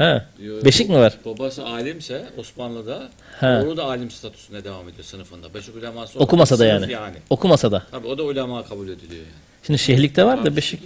[0.00, 1.12] Ha, Diyor, beşik mi var?
[1.24, 3.08] Babası alimse Osmanlı'da
[3.40, 3.62] Ha.
[3.66, 5.54] oğlu da alim statüsünde devam ediyor sınıfında.
[5.54, 7.16] Beşik uleması Okumasa da sınıf yani.
[7.30, 7.82] Okumasa da.
[7.90, 9.40] Tabii o da ulema kabul ediliyor yani.
[9.66, 10.80] Şimdi şehlikte var da beşik.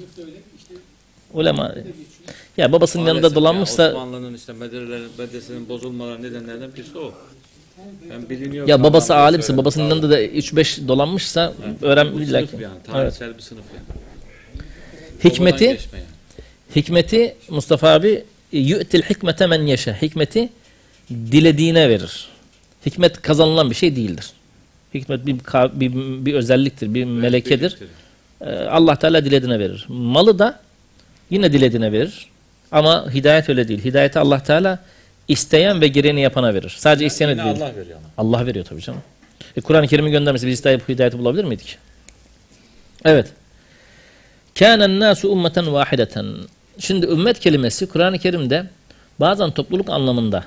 [1.33, 1.74] Ulema.
[2.57, 7.14] Ya babasının yanında dolanmışsa ya, Osmanlı'nın işte medreselerin, medreselerin bozulmaları nedenlerden birisi o.
[8.11, 8.68] Ben biliniyor.
[8.68, 12.57] ya babası alimse babasının yanında da 3-5 dolanmışsa öğren illa sınıf ki.
[12.62, 12.74] yani.
[12.74, 12.87] Evet.
[12.87, 14.00] Tarihsel bir sınıf yani.
[15.24, 15.79] Hikmeti yani.
[16.77, 18.24] Hikmeti Mustafa abi
[18.59, 19.97] yu'til hikmete men yeşe.
[20.03, 20.49] Hikmeti
[21.11, 22.29] dilediğine verir.
[22.87, 24.31] Hikmet kazanılan bir şey değildir.
[24.95, 25.37] Hikmet bir,
[25.81, 25.93] bir,
[26.27, 27.79] bir özelliktir, bir melekedir.
[28.40, 29.85] Ee, Allah Teala dilediğine verir.
[29.88, 30.61] Malı da
[31.31, 32.27] yine dilediğine verir.
[32.73, 33.85] Ama hidayet öyle değil.
[33.85, 34.79] Hidayeti Allah Teala
[35.29, 36.75] isteyen ve gereğini yapana verir.
[36.79, 37.57] Sadece isteyene Yine değil.
[37.57, 38.09] Allah veriyor ama.
[38.19, 39.03] Allah veriyor tabii canım.
[39.57, 41.79] E, Kur'an-ı Kerim'in göndermesi biz hidayeti, hidayeti bulabilir miydik?
[43.05, 43.27] Evet.
[44.59, 46.27] Kânen nâsu ummeten vahideten.
[46.79, 48.67] Şimdi ümmet kelimesi Kur'an-ı Kerim'de
[49.21, 50.45] bazen topluluk anlamında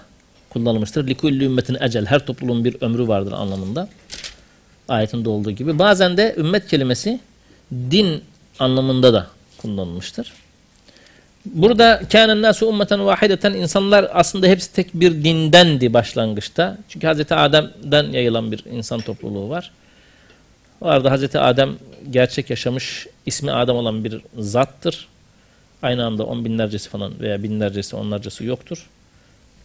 [0.49, 1.07] kullanılmıştır.
[1.07, 2.05] Likulli ümmetin ecel.
[2.05, 3.89] Her topluluğun bir ömrü vardır anlamında.
[4.87, 5.79] Ayetinde olduğu gibi.
[5.79, 7.19] Bazen de ümmet kelimesi
[7.71, 8.23] din
[8.59, 10.33] anlamında da kullanılmıştır.
[11.45, 16.77] Burada kânen nâsu ummeten vahideten insanlar aslında hepsi tek bir dindendi başlangıçta.
[16.89, 19.71] Çünkü Hazreti Adem'den yayılan bir insan topluluğu var.
[20.81, 21.75] O arada Hazreti Adem
[22.09, 25.07] gerçek yaşamış ismi Adem olan bir zattır.
[25.82, 28.86] Aynı anda on binlercesi falan veya binlercesi onlarcası yoktur.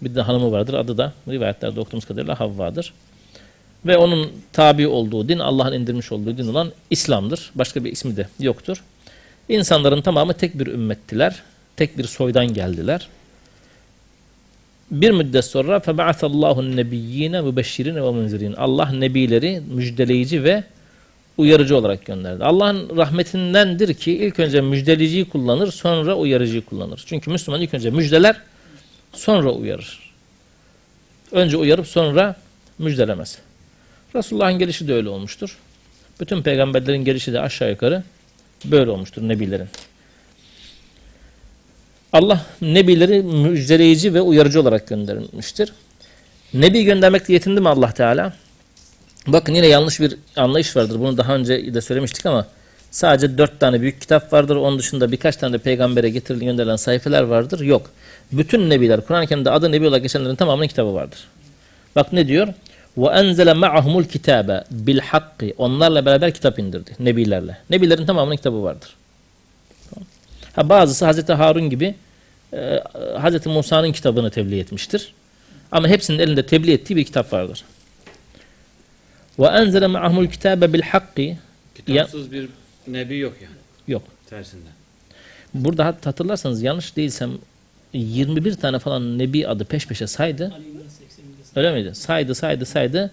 [0.01, 0.73] Bir de hanımı vardır.
[0.73, 2.93] Adı da rivayetlerde okuduğumuz kadarıyla Havva'dır.
[3.85, 7.51] Ve onun tabi olduğu din Allah'ın indirmiş olduğu din olan İslam'dır.
[7.55, 8.83] Başka bir ismi de yoktur.
[9.49, 11.43] İnsanların tamamı tek bir ümmettiler.
[11.75, 13.07] Tek bir soydan geldiler.
[14.91, 20.63] Bir müddet sonra فَبَعَثَ اللّٰهُ النَّبِيِّينَ مُبَشِّرِينَ وَمُنْزِرِينَ Allah nebileri müjdeleyici ve
[21.38, 22.44] uyarıcı olarak gönderdi.
[22.44, 27.02] Allah'ın rahmetindendir ki ilk önce müjdeleciyi kullanır sonra uyarıcıyı kullanır.
[27.06, 28.36] Çünkü Müslüman ilk önce müjdeler
[29.12, 30.12] sonra uyarır.
[31.32, 32.36] Önce uyarıp sonra
[32.78, 33.38] müjdelemez.
[34.14, 35.58] Resulullah'ın gelişi de öyle olmuştur.
[36.20, 38.02] Bütün peygamberlerin gelişi de aşağı yukarı
[38.64, 39.68] böyle olmuştur nebilerin.
[42.12, 45.72] Allah nebileri müjdeleyici ve uyarıcı olarak göndermiştir.
[46.54, 48.32] Nebi göndermekle yetindi mi Allah Teala?
[49.27, 50.99] Bakın yine yanlış bir anlayış vardır.
[50.99, 52.47] Bunu daha önce de söylemiştik ama
[52.91, 54.55] sadece dört tane büyük kitap vardır.
[54.55, 57.59] Onun dışında birkaç tane de peygambere getirilen gönderilen sayfeler vardır.
[57.59, 57.91] Yok.
[58.31, 61.19] Bütün nebiler, Kur'an-ı Kerim'de adı nebi olarak geçenlerin tamamının kitabı vardır.
[61.95, 62.47] Bak ne diyor?
[62.97, 66.91] وَاَنْزَلَ مَعَهُمُ الْكِتَابَ بِالْحَقِّ Onlarla beraber kitap indirdi.
[66.99, 67.57] Nebilerle.
[67.69, 68.89] Nebilerin tamamının kitabı vardır.
[70.53, 71.95] Ha, bazısı Hazreti Harun gibi
[72.53, 72.83] e,
[73.19, 75.13] Hazreti Musa'nın kitabını tebliğ etmiştir.
[75.71, 77.63] Ama hepsinin elinde tebliğ ettiği bir kitap vardır.
[79.38, 81.38] Ve enzele ma'ahumul kitabe bil hakki.
[81.74, 82.48] Kitapsız bir
[82.86, 83.54] nebi yok yani.
[83.88, 84.02] Yok.
[84.30, 84.72] Tersinden.
[85.54, 87.30] Burada hatta hatırlarsanız yanlış değilsem
[87.92, 90.52] 21 tane falan nebi adı peş peşe saydı.
[91.56, 91.94] Öyle miydi?
[91.94, 93.10] Saydı, saydı, saydı.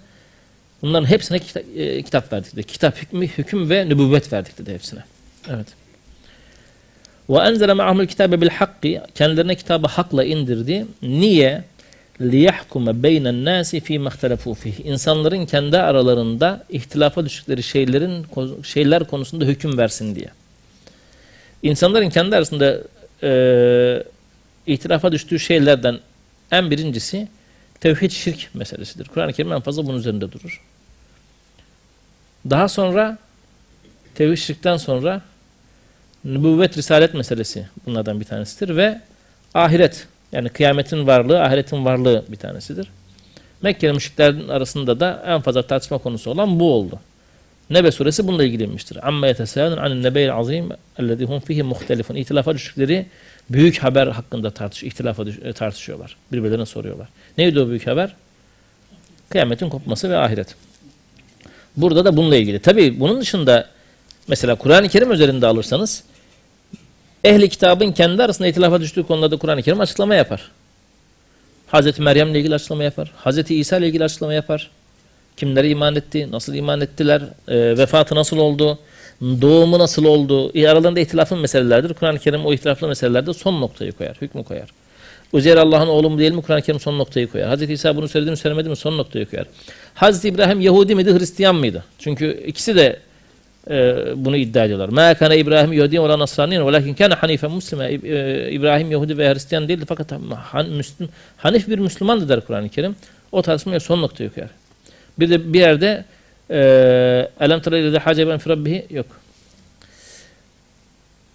[0.81, 2.63] Bunların hepsine kita e, kitap verdik dedi.
[2.63, 5.03] Kitap hükmü, hüküm ve nübüvvet verdik dedi hepsine.
[5.49, 5.67] Evet.
[7.29, 9.01] Ve enzele ma'ahumul kitabe bil hakki.
[9.15, 10.85] Kendilerine kitabı hakla indirdi.
[11.01, 11.63] Niye?
[12.20, 18.26] لِيَحْكُمَ بَيْنَ النَّاسِ ف۪ي مَخْتَلَفُوا ف۪يهِ İnsanların kendi aralarında ihtilafa düştükleri şeylerin
[18.62, 20.28] şeyler konusunda hüküm versin diye.
[21.62, 22.78] İnsanların kendi arasında
[23.22, 24.04] e,
[24.66, 25.98] ihtilafa düştüğü şeylerden
[26.50, 27.28] en birincisi
[27.80, 29.08] tevhid şirk meselesidir.
[29.08, 30.62] Kur'an-ı Kerim en fazla bunun üzerinde durur.
[32.50, 33.18] Daha sonra
[34.14, 35.22] tevhid şirkten sonra
[36.24, 39.00] nübüvvet risalet meselesi bunlardan bir tanesidir ve
[39.54, 42.87] ahiret yani kıyametin varlığı, ahiretin varlığı bir tanesidir.
[43.61, 46.99] Mekkeli müşriklerin arasında da en fazla tartışma konusu olan bu oldu.
[47.69, 49.07] Nebe suresi bununla ilgilenmiştir.
[49.07, 52.15] Amma yetesâlun anin nebeyil azim ellezî hum fihi muhtelifun.
[52.15, 53.05] İhtilafa düştükleri
[53.49, 56.15] büyük haber hakkında tartış, ihtilafa düş- e, tartışıyorlar.
[56.31, 57.07] Birbirlerine soruyorlar.
[57.37, 58.15] Neydi o büyük haber?
[59.29, 60.55] Kıyametin kopması ve ahiret.
[61.77, 62.59] Burada da bununla ilgili.
[62.59, 63.69] Tabi bunun dışında
[64.27, 66.03] mesela Kur'an-ı Kerim üzerinde alırsanız
[67.23, 70.51] ehli kitabın kendi arasında ihtilafa düştüğü konularda Kur'an-ı Kerim açıklama yapar.
[71.67, 73.11] Hazreti Meryem'le ilgili açıklama yapar.
[73.15, 74.69] Hazreti İsa ile ilgili açıklama yapar.
[75.37, 78.79] Kimlere iman etti, nasıl iman ettiler, e, vefatı nasıl oldu,
[79.21, 81.93] doğumu nasıl oldu, e, aralarında ihtilafın meselelerdir.
[81.93, 84.69] Kur'an-ı Kerim o ihtilaflı meselelerde son noktayı koyar, hükmü koyar.
[85.33, 87.47] Uzeyr Allah'ın oğlu mu değil mi Kur'an-ı Kerim son noktayı koyar.
[87.49, 89.45] Hazreti İsa bunu söyledi mi söylemedi mi son noktayı koyar.
[89.93, 91.83] Hazreti İbrahim Yahudi miydi, Hristiyan mıydı?
[91.99, 92.99] Çünkü ikisi de
[93.70, 94.88] e, bunu iddia ediyorlar.
[94.88, 97.84] Ma kana İbrahim Yahudi ve Nasraniyen velakin kana hanifen muslima.
[97.84, 100.12] E, İbrahim Yahudi veya Hristiyan değildi fakat
[100.52, 102.96] han, Müslüm, Hanif bir Müslümandı der Kur'an-ı Kerim.
[103.32, 104.50] O tartışmaya son noktayı koyar.
[105.18, 106.04] Bir de bir yerde
[106.50, 106.58] e,
[107.40, 109.06] elem tara ile hace ben firabbihi yok.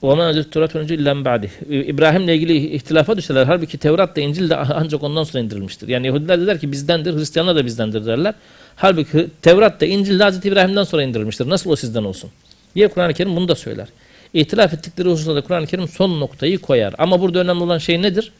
[0.03, 1.51] وَمَا نَزِلْ تُرَاتُ önce illen ba'di.
[1.69, 3.45] İbrahim'le ilgili ihtilafa düştüler.
[3.45, 5.87] Halbuki Tevrat da İncil de ancak ondan sonra indirilmiştir.
[5.87, 8.33] Yani Yahudiler de der ki bizdendir, Hristiyanlar da bizdendir derler.
[8.76, 11.48] Halbuki Tevrat da İncil de Hazreti İbrahim'den sonra indirilmiştir.
[11.48, 12.30] Nasıl o sizden olsun?
[12.74, 13.88] Diye Kur'an-ı Kerim bunu da söyler.
[14.34, 16.94] İhtilaf ettikleri hususunda Kur'an-ı Kerim son noktayı koyar.
[16.98, 18.32] Ama burada önemli olan şey nedir?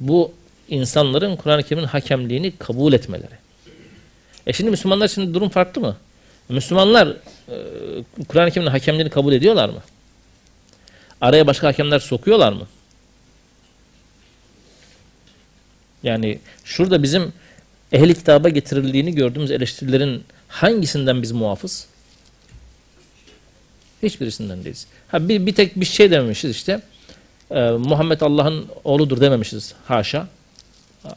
[0.00, 0.32] Bu
[0.68, 3.34] insanların Kur'an-ı Kerim'in hakemliğini kabul etmeleri.
[4.46, 5.96] E şimdi Müslümanlar için durum farklı mı?
[6.48, 7.56] Müslümanlar e,
[8.28, 9.80] Kur'an-ı Kerim'in hakemliğini kabul ediyorlar mı?
[11.20, 12.66] Araya başka hakemler sokuyorlar mı?
[16.02, 17.32] Yani şurada bizim
[17.92, 21.86] ehli kitaba getirildiğini gördüğümüz eleştirilerin hangisinden biz muafız?
[24.02, 24.86] Hiçbirisinden değiliz.
[25.08, 26.80] Ha bir, bir tek bir şey dememişiz işte.
[27.50, 29.74] Ee, Muhammed Allah'ın oğludur dememişiz.
[29.84, 30.28] Haşa.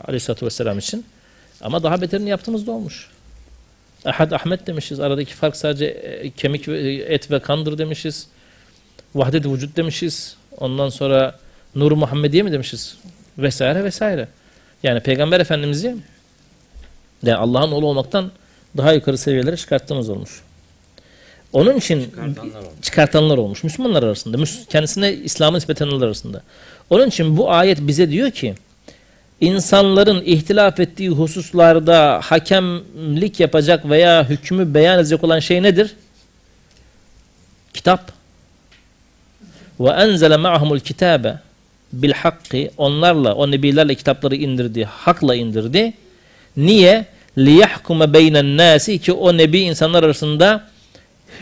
[0.08, 1.06] Aleyhisselatü Vesselam için.
[1.62, 3.10] Ama daha beterini yaptığımız da olmuş.
[4.06, 5.00] Ahad Ahmet demişiz.
[5.00, 8.28] Aradaki fark sadece e, kemik ve et ve kandır demişiz.
[9.16, 10.36] Vahdet vücut demişiz.
[10.58, 11.40] Ondan sonra
[11.76, 12.98] Nur Muhammediye mi demişiz?
[13.38, 14.28] Vesaire vesaire.
[14.84, 15.96] Yani Peygamber Efendimiz'i
[17.24, 18.32] yani Allah'ın oğlu olmaktan
[18.78, 20.42] daha yukarı seviyelere çıkarttığımız olmuş.
[21.54, 22.82] Onun için Çıkartanlar olmuş.
[22.82, 23.64] çıkartanlar olmuş.
[23.64, 24.38] Müslümanlar arasında.
[24.70, 26.44] Kendisine İslam'ı nispet edenler arasında.
[26.90, 28.56] Onun için bu ayet bize diyor ki
[29.42, 35.96] insanların ihtilaf ettiği hususlarda hakemlik yapacak veya hükmü beyan edecek olan şey nedir?
[37.74, 38.12] Kitap.
[39.80, 41.40] Ve enzele ma'humul kitabe
[41.94, 45.94] bil hakki onlarla o nebilerle kitapları indirdi, hakla indirdi.
[46.57, 47.07] Niye?
[47.39, 50.69] Liyahkume beynen nasi ki o nebi insanlar arasında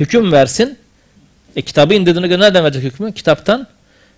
[0.00, 0.78] hüküm versin.
[1.56, 3.12] E kitabı indirdiğine göre nereden verecek hükmü?
[3.12, 3.66] Kitaptan.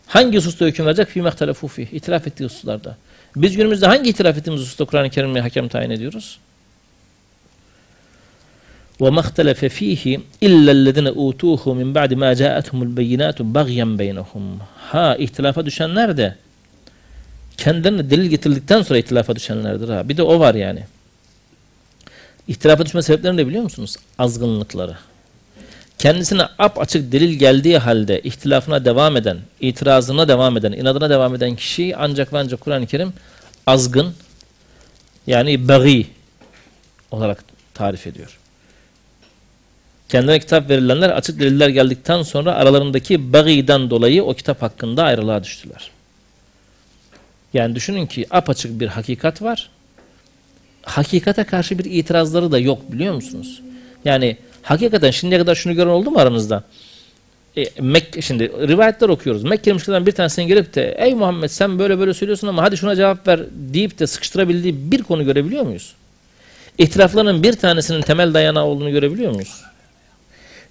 [0.07, 1.09] Hangi hususta hüküm verecek?
[1.09, 1.93] Fî mehtelefu fîh.
[1.93, 2.97] İtiraf ettiği hususlarda.
[3.37, 6.39] Biz günümüzde hangi itiraf ettiğimiz hususta Kur'an-ı Kerim'le hakem tayin ediyoruz?
[9.01, 14.45] وَمَا اخْتَلَفَ ف۪يهِ اِلَّا الَّذِينَ اُوتُوهُ مِنْ بَعْدِ مَا جَاءَتْهُمُ الْبَيِّنَاتُ بَغْيًا بَيْنَهُمْ
[14.91, 16.37] Ha ihtilafa düşenler de
[17.60, 20.10] kendilerine delil getirdikten sonra ihtilafa düşenlerdir ha.
[20.10, 20.84] Bir de o var yani.
[22.48, 23.96] İhtilafa düşme sebeplerini de biliyor musunuz?
[24.18, 24.98] Azgınlıkları.
[25.98, 31.56] Kendisine ap açık delil geldiği halde ihtilafına devam eden, itirazına devam eden, inadına devam eden
[31.56, 33.14] kişi ancak ve ancak Kur'an-ı Kerim
[33.68, 34.14] azgın
[35.28, 36.08] yani bagi
[37.12, 37.44] olarak
[37.74, 38.38] tarif ediyor.
[40.10, 45.92] Kendine kitap verilenler açık deliller geldikten sonra aralarındaki bagiden dolayı o kitap hakkında ayrılığa düştüler.
[47.54, 49.70] Yani düşünün ki apaçık bir hakikat var.
[50.82, 53.62] Hakikate karşı bir itirazları da yok biliyor musunuz?
[54.06, 56.64] Yani hakikaten şimdiye kadar şunu gören oldu mu aranızda?
[57.58, 59.44] E, Mek şimdi rivayetler okuyoruz.
[59.44, 62.96] Mekke müşriklerden bir tanesinin gelip de ey Muhammed sen böyle böyle söylüyorsun ama hadi şuna
[62.96, 65.94] cevap ver deyip de sıkıştırabildiği bir konu görebiliyor muyuz?
[66.78, 69.62] İhtilafların bir tanesinin temel dayanağı olduğunu görebiliyor muyuz?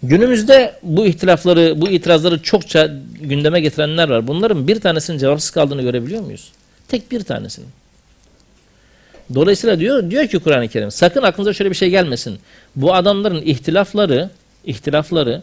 [0.03, 4.27] Günümüzde bu ihtilafları, bu itirazları çokça gündeme getirenler var.
[4.27, 6.53] Bunların bir tanesinin cevapsız kaldığını görebiliyor muyuz?
[6.88, 7.70] Tek bir tanesinin.
[9.36, 12.40] Dolayısıyla diyor diyor ki Kur'an-ı Kerim sakın aklınıza şöyle bir şey gelmesin.
[12.76, 14.30] Bu adamların ihtilafları,
[14.66, 15.42] ihtilafları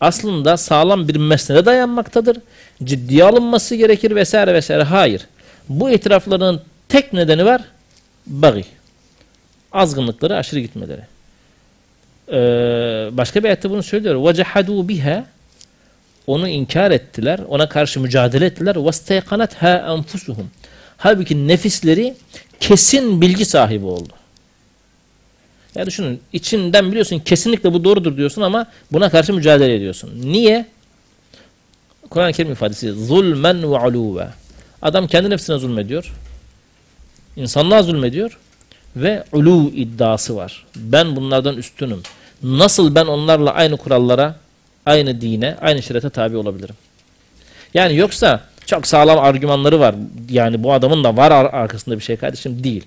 [0.00, 2.36] aslında sağlam bir mesnede dayanmaktadır.
[2.84, 4.82] Ciddiye alınması gerekir vesaire vesaire.
[4.82, 5.26] Hayır.
[5.68, 7.62] Bu ihtilafların tek nedeni var.
[8.26, 8.64] Bagi.
[9.72, 11.02] Azgınlıkları, aşırı gitmeleri.
[12.28, 12.36] Ee,
[13.12, 14.14] başka bir ayette bunu söylüyor.
[14.14, 15.24] وَجَحَدُوا biha
[16.26, 17.40] Onu inkar ettiler.
[17.48, 18.74] Ona karşı mücadele ettiler.
[18.74, 20.44] وَاسْتَيْقَنَتْهَا أَنْفُسُهُمْ
[20.97, 22.15] Halbuki nefisleri
[22.59, 24.13] kesin bilgi sahibi oldu.
[25.75, 30.11] Ya düşünün içinden biliyorsun kesinlikle bu doğrudur diyorsun ama buna karşı mücadele ediyorsun.
[30.23, 30.65] Niye?
[32.09, 34.27] Kur'an-ı Kerim ifadesi zulmen ve uluve.
[34.81, 36.13] Adam kendi nefsine zulmediyor.
[37.35, 38.37] İnsanlığa zulmediyor
[38.95, 40.65] ve ulu iddiası var.
[40.75, 42.01] Ben bunlardan üstünüm.
[42.43, 44.35] Nasıl ben onlarla aynı kurallara,
[44.85, 46.75] aynı dine, aynı şerete tabi olabilirim?
[47.73, 49.95] Yani yoksa çok sağlam argümanları var.
[50.29, 52.85] Yani bu adamın da var ar- arkasında bir şey kardeşim değil.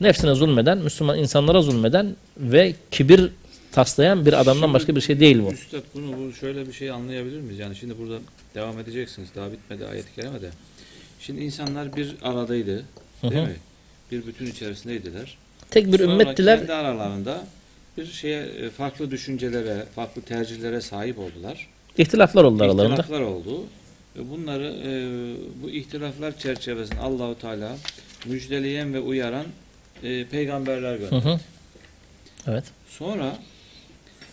[0.00, 3.30] Nefsine zulmeden, Müslüman insanlara zulmeden ve kibir
[3.72, 5.52] taslayan bir adamdan başka bir şey değil bu.
[5.52, 7.58] Üstad bunu bu şöyle bir şey anlayabilir miyiz?
[7.58, 8.18] Yani şimdi burada
[8.54, 9.28] devam edeceksiniz.
[9.36, 10.48] Daha bitmedi ayet-i kerime de.
[11.20, 12.82] Şimdi insanlar bir aradaydı.
[13.20, 13.46] Hı Değil hı.
[13.46, 13.56] mi?
[14.12, 15.36] Bir bütün içerisindeydiler.
[15.70, 16.58] Tek bir Sonra ümmettiler.
[16.58, 17.44] kendi aralarında
[17.98, 21.68] bir şeye e, farklı düşüncelere, farklı tercihlere sahip oldular.
[21.98, 22.94] İhtilaflar oldu aralarında.
[22.94, 23.60] İhtilaflar oldu.
[24.18, 24.90] Ve bunları e,
[25.62, 27.76] bu ihtilaflar çerçevesinde Allahu Teala
[28.26, 29.46] müjdeleyen ve uyaran
[30.02, 31.28] e, peygamberler Hı gönderdi.
[31.28, 31.40] hı.
[32.46, 32.64] Evet.
[32.88, 33.38] Sonra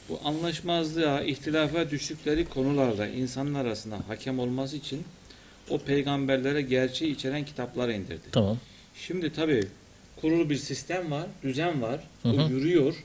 [0.10, 5.04] bu anlaşmazlığa, ihtilafa düştükleri konularda insanlar arasında hakem olması için
[5.70, 8.28] o peygamberlere gerçeği içeren kitaplar indirdi.
[8.32, 8.58] Tamam.
[8.96, 9.68] Şimdi tabii
[10.22, 12.54] kurulu bir sistem var, düzen var, Hı o hı.
[12.54, 12.96] yürüyor.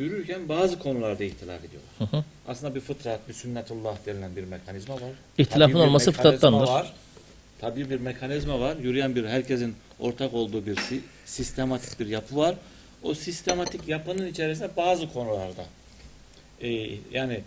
[0.00, 1.90] Yürürken bazı konularda ihtilaf ediyorlar.
[1.98, 2.24] Hı hı.
[2.48, 5.10] Aslında bir fıtrat, bir sünnetullah denilen bir mekanizma var.
[5.38, 6.66] İhtilafın Tabii olması fıtrattandır.
[6.66, 6.92] Var.
[7.60, 8.76] Tabii bir mekanizma var.
[8.76, 12.54] Yürüyen bir herkesin ortak olduğu bir si- sistematik bir yapı var.
[13.02, 15.64] O sistematik yapının içerisinde bazı konularda
[16.60, 16.68] e,
[17.12, 17.40] yani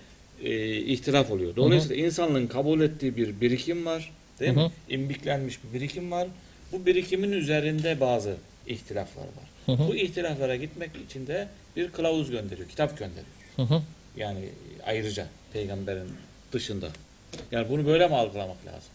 [0.44, 1.56] e, ihtilaf oluyor.
[1.56, 4.12] Dolayısıyla insanlığın kabul ettiği bir birikim var.
[4.40, 4.64] Değil Hı hı.
[4.64, 4.72] mi?
[4.90, 6.28] İmbiklenmiş bir birikim var.
[6.72, 8.36] Bu birikimin üzerinde bazı
[8.68, 9.48] ihtilaflar var.
[9.66, 9.88] Hı hı.
[9.88, 13.26] Bu ihtilaflara gitmek için de bir kılavuz gönderiyor, kitap gönderiyor.
[13.56, 13.82] Hı hı.
[14.18, 14.50] Yani
[14.86, 16.08] ayrıca peygamberin
[16.52, 16.88] dışında.
[17.52, 18.90] Yani bunu böyle mi algılamak lazım?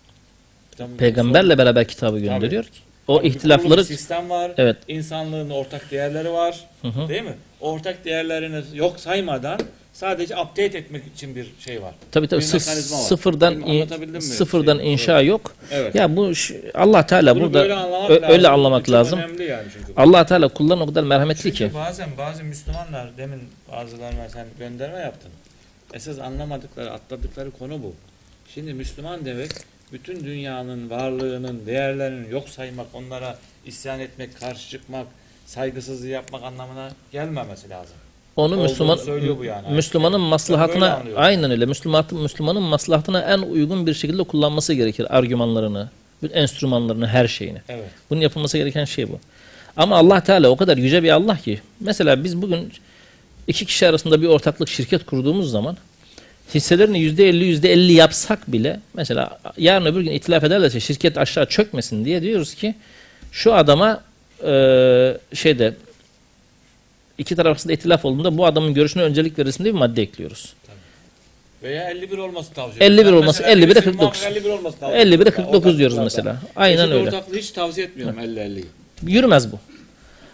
[0.76, 2.78] Tam- Peygamberle beraber kitabı gönderiyor ki.
[3.08, 4.52] o Bir ihtilafları bir sistem var.
[4.56, 6.64] evet İnsanlığın ortak değerleri var.
[6.82, 7.08] Hı hı.
[7.08, 7.34] Değil mi?
[7.60, 9.60] Ortak değerlerini yok saymadan
[9.98, 11.94] sadece update etmek için bir şey var.
[12.10, 12.44] tabii tabii Bir
[12.86, 15.54] sıfırdan in- sıfırdan Şey, inşa yok.
[15.70, 15.94] Evet.
[15.94, 16.32] Ya bu
[16.74, 18.30] Allah Teala Bunu burada böyle anlamak lazım.
[18.30, 19.18] öyle anlamak çok lazım.
[19.48, 19.92] Yani çünkü.
[19.96, 21.74] Allah Teala kullarına o kadar merhametli Çünkü ki.
[21.74, 23.40] bazen bazı Müslümanlar demin
[23.72, 25.30] bazılarına sen gönderme yaptın.
[25.94, 27.94] Esas anlamadıkları, atladıkları konu bu.
[28.54, 29.50] Şimdi Müslüman demek
[29.92, 35.06] bütün dünyanın varlığının, değerlerinin yok saymak, onlara isyan etmek, karşı çıkmak,
[35.46, 37.96] saygısızlığı yapmak anlamına gelmemesi lazım.
[38.38, 39.68] Onu Olduğunu Müslüman söylüyor bu yani.
[39.70, 41.66] Müslümanın maslahatına aynen öyle.
[41.66, 45.88] Müslümanın Müslümanın maslahatına en uygun bir şekilde kullanması gerekir argümanlarını,
[46.32, 47.58] enstrümanlarını, her şeyini.
[47.68, 47.84] Evet.
[48.10, 49.18] Bunun yapılması gereken şey bu.
[49.76, 52.72] Ama Allah Teala o kadar yüce bir Allah ki mesela biz bugün
[53.46, 55.76] iki kişi arasında bir ortaklık şirket kurduğumuz zaman
[56.54, 61.46] hisselerini yüzde elli yüzde elli yapsak bile mesela yarın öbür gün itilaf ederlerse şirket aşağı
[61.46, 62.74] çökmesin diye diyoruz ki
[63.32, 64.00] şu adama
[64.44, 65.74] eee, şeyde
[67.18, 70.54] iki taraf arasında itilaf olduğunda bu adamın görüşüne öncelik verilsin diye bir madde ekliyoruz.
[71.62, 73.18] Veya 51 olması tavsiye 51 ediyorum.
[73.18, 74.00] Ben olması, mesela 51'e birisinin 49.
[74.00, 75.32] muhakkak 51 olması tavsiye 51'e ediyorum.
[75.32, 76.36] 49 diyoruz mesela.
[76.56, 77.08] Aynen öyle.
[77.08, 78.64] ortaklığı hiç tavsiye etmiyorum 50-50'yi.
[79.06, 79.58] Yürümez bu.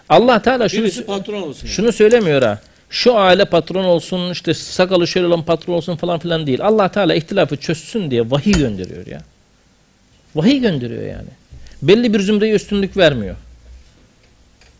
[0.09, 1.67] Allah Teala şunu Birisi patron olsun.
[1.67, 2.59] Şunu söylemiyor ha.
[2.91, 6.59] Şu aile patron olsun, işte sakalı şöyle olan patron olsun falan filan değil.
[6.63, 9.23] Allah Teala ihtilafı çözsün diye vahiy gönderiyor ya.
[10.35, 11.29] Vahiy gönderiyor yani.
[11.83, 13.37] Belli bir zümreye üstünlük vermiyor.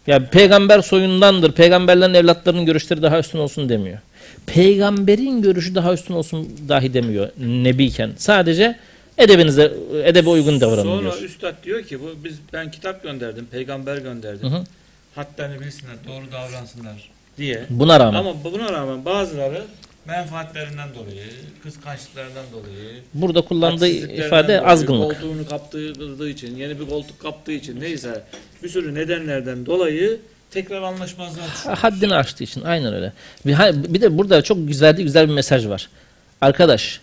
[0.07, 3.99] Ya peygamber soyundandır, peygamberlerin evlatlarının görüşleri daha üstün olsun demiyor.
[4.47, 8.11] Peygamberin görüşü daha üstün olsun dahi demiyor nebiyken.
[8.17, 8.79] Sadece
[9.19, 9.73] edebinize,
[10.05, 11.23] edebe uygun davranın Sonra diyor.
[11.23, 14.51] üstad diyor ki bu biz ben kitap gönderdim, peygamber gönderdim.
[14.51, 14.65] Hı hı.
[15.15, 17.65] Haddini bilsinler, doğru davransınlar diye.
[17.71, 18.19] Buna rağmen.
[18.19, 19.63] Ama buna rağmen bazıları
[20.07, 21.23] menfaatlerinden dolayı,
[21.63, 25.21] kıskançlıklarından dolayı, Burada kullandığı ifade dolayı, azgınlık.
[25.21, 28.25] Koltuğunu kaptığı için, yeni bir koltuk kaptığı için neyse
[28.63, 31.77] bir sürü nedenlerden dolayı tekrar anlaşmazlar düşüyor.
[31.77, 33.13] Haddini aştığı için aynen öyle.
[33.47, 35.89] Bir, ha- bir de burada çok güzel güzel bir mesaj var.
[36.41, 37.01] Arkadaş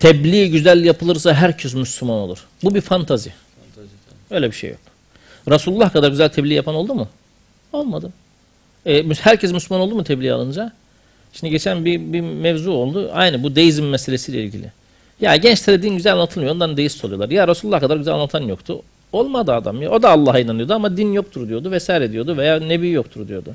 [0.00, 2.38] tebliğ güzel yapılırsa herkes Müslüman olur.
[2.62, 3.30] Bu bir fantazi.
[3.30, 4.20] Fantazi, tamam.
[4.30, 4.78] Öyle bir şey yok.
[5.50, 7.08] Resulullah kadar güzel tebliğ yapan oldu mu?
[7.72, 8.12] Olmadı.
[8.86, 10.72] E, herkes Müslüman oldu mu tebliğ alınca?
[11.40, 13.10] Şimdi geçen bir, bir mevzu oldu.
[13.14, 14.72] Aynı bu deizm meselesiyle ilgili.
[15.20, 16.54] Ya gençlere din güzel anlatılmıyor.
[16.54, 17.30] Ondan deist oluyorlar.
[17.30, 18.82] Ya Resulullah kadar güzel anlatan yoktu.
[19.12, 19.90] Olmadı adam ya.
[19.90, 23.54] O da Allah'a inanıyordu ama din yoktur diyordu vesaire diyordu veya nebi yoktur diyordu.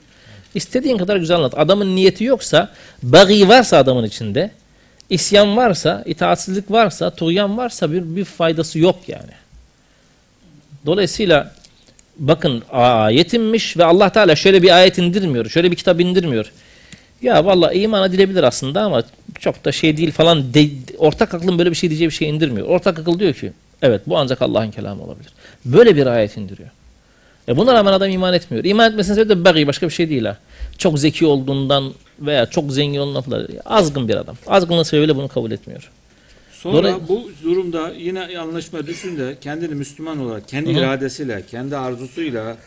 [0.56, 1.54] İstediğin kadar güzel anlat.
[1.58, 2.70] Adamın niyeti yoksa,
[3.04, 4.52] bagi varsa adamın içinde,
[5.10, 9.32] isyan varsa, itaatsizlik varsa, tuğyan varsa bir, bir faydası yok yani.
[10.86, 11.54] Dolayısıyla
[12.18, 16.52] bakın ayet inmiş ve Allah Teala şöyle bir ayet indirmiyor, şöyle bir kitap indirmiyor.
[17.22, 19.04] Ya vallahi iman edilebilir aslında ama
[19.40, 20.54] çok da şey değil falan.
[20.54, 22.68] de- ortak aklın böyle bir şey diyeceği bir şey indirmiyor.
[22.68, 25.30] Ortak akıl diyor ki evet bu ancak Allah'ın kelamı olabilir.
[25.66, 26.70] Böyle bir ayet indiriyor.
[27.48, 28.64] E buna rağmen adam iman etmiyor.
[28.64, 30.38] İman etmesinin sebebi de bagi başka bir şey değil ha.
[30.78, 33.48] Çok zeki olduğundan veya çok zengin olduğundan falan.
[33.66, 34.36] Azgın bir adam.
[34.48, 35.90] Azgınlığı sebebiyle bunu kabul etmiyor.
[36.64, 40.80] Sonra Dolayı- bu durumda yine anlaşma düşünde kendini Müslüman olarak, kendi Hı hı.
[40.80, 42.58] iradesiyle, kendi arzusuyla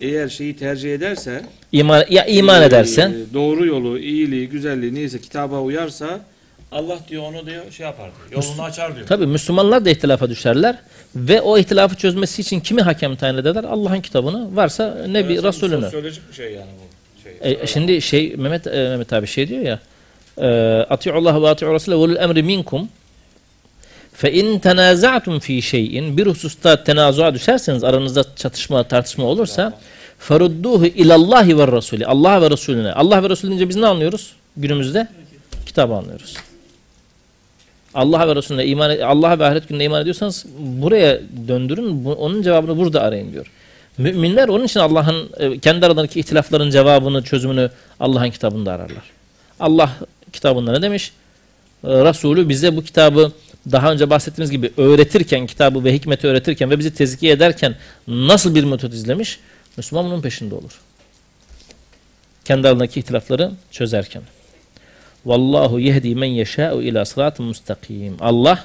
[0.00, 5.60] eğer şeyi tercih ederse İman, ya iman e, edersen doğru yolu, iyiliği, güzelliği neyse kitaba
[5.60, 6.20] uyarsa
[6.72, 8.42] Allah diyor onu diyor şey yapar diyor.
[8.42, 9.06] Yolunu açar diyor.
[9.06, 10.78] Tabi Müslümanlar da ihtilafa düşerler
[11.16, 13.64] ve o ihtilafı çözmesi için kimi hakem tayin ederler?
[13.64, 15.82] Allah'ın kitabını varsa Nebi Mesela Resulünü.
[15.82, 17.22] Sosyolojik bir şey yani bu.
[17.22, 19.78] Şey, E, şimdi şey Mehmet e, Mehmet abi şey diyor ya
[20.38, 20.46] e,
[20.90, 22.88] Ati'ullah ve ati'u Resulü ulul emri minkum
[24.22, 29.78] fe in tenaza'tum fi şeyin bir hususta tenazuğa düşerseniz aranızda çatışma tartışma olursa
[30.18, 35.08] ferudduhu ilallahi ve Resulü Allah ve Resulüne Allah ve Resulü deyince biz ne anlıyoruz günümüzde?
[35.66, 36.36] Kitabı anlıyoruz.
[37.94, 42.04] Allah ve Resulüne iman Allah ve ahiret gününe iman ediyorsanız buraya döndürün.
[42.04, 43.46] Bu, onun cevabını burada arayın diyor.
[43.98, 49.04] Müminler onun için Allah'ın e, kendi aralarındaki ihtilafların cevabını, çözümünü Allah'ın kitabında ararlar.
[49.60, 49.90] Allah
[50.32, 51.12] kitabında ne demiş?
[51.84, 53.32] E, Resulü bize bu kitabı
[53.72, 57.76] daha önce bahsettiğimiz gibi öğretirken, kitabı ve hikmeti öğretirken ve bizi tezkiye ederken
[58.08, 59.38] nasıl bir metot izlemiş?
[59.76, 60.80] Müslüman bunun peşinde olur.
[62.44, 64.22] Kendi aralarındaki ihtilafları çözerken.
[65.26, 68.16] Vallahu yehdi men yeşâ'u ila sıratın mustakim.
[68.20, 68.64] Allah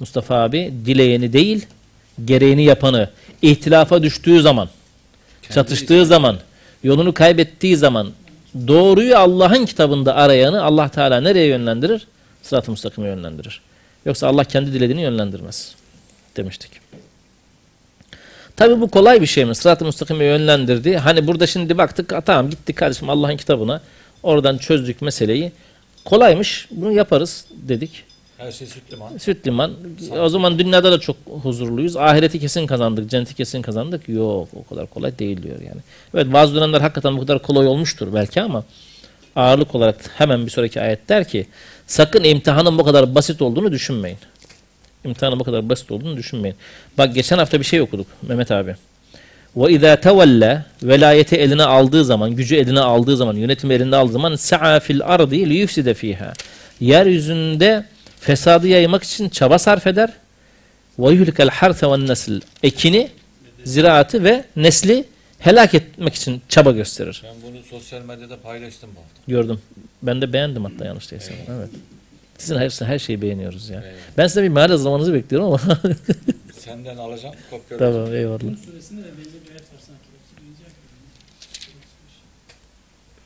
[0.00, 1.66] Mustafa abi dileyeni değil,
[2.24, 3.10] gereğini yapanı,
[3.42, 4.68] ihtilafa düştüğü zaman,
[5.50, 6.38] çatıştığı zaman,
[6.84, 8.12] yolunu kaybettiği zaman
[8.68, 12.06] doğruyu Allah'ın kitabında arayanı Allah Teala nereye yönlendirir?
[12.42, 13.60] Sırat-ı müstakime yönlendirir.
[14.06, 15.74] Yoksa Allah kendi dilediğini yönlendirmez
[16.36, 16.70] demiştik.
[18.56, 19.54] Tabi bu kolay bir şey mi?
[19.54, 20.96] Sırat-ı müstakime yönlendirdi.
[20.96, 23.80] Hani burada şimdi baktık "Ha, tamam gittik kardeşim Allah'ın kitabına
[24.22, 25.52] oradan çözdük meseleyi.
[26.04, 28.04] Kolaymış bunu yaparız dedik.
[28.38, 29.18] Her şey süt liman.
[29.18, 29.72] Süt liman.
[30.20, 31.96] O zaman dünyada da çok huzurluyuz.
[31.96, 34.08] Ahireti kesin kazandık, cenneti kesin kazandık.
[34.08, 35.80] Yok o kadar kolay değil diyor yani.
[36.14, 38.64] Evet bazı dönemler hakikaten bu kadar kolay olmuştur belki ama
[39.36, 41.46] ağırlık olarak hemen bir sonraki ayet der ki
[41.86, 44.18] sakın imtihanın bu kadar basit olduğunu düşünmeyin.
[45.04, 46.56] İmtihanın bu kadar basit olduğunu düşünmeyin.
[46.98, 48.74] Bak geçen hafta bir şey okuduk Mehmet abi.
[49.56, 54.36] Ve izâ tevelle velayeti eline aldığı zaman, gücü eline aldığı zaman, yönetimi elinde aldığı zaman
[54.36, 56.32] sa'a fil ardi li yufside fiha.
[56.80, 57.84] Yeryüzünde
[58.20, 60.12] fesadı yaymak için çaba sarf eder.
[60.98, 62.40] Ve yuhlikel harse ve nesil.
[62.62, 63.08] Ekini,
[63.64, 65.04] ziraatı ve nesli
[65.46, 67.22] helak etmek için çaba gösterir.
[67.24, 69.20] Ben bunu sosyal medyada paylaştım bu hafta.
[69.28, 69.60] Gördüm.
[70.02, 71.36] Ben de beğendim hatta yanlış değilsem.
[71.58, 71.68] Evet.
[72.38, 73.82] Sizin her, her şeyi beğeniyoruz ya.
[73.86, 73.94] Evet.
[74.18, 75.60] Ben size bir meal hazırlamanızı bekliyorum ama.
[76.58, 78.42] Senden alacağım, kopya tamam eyvallah.
[78.42, 80.06] Hud suresinde de benzer bir ayet var sanki.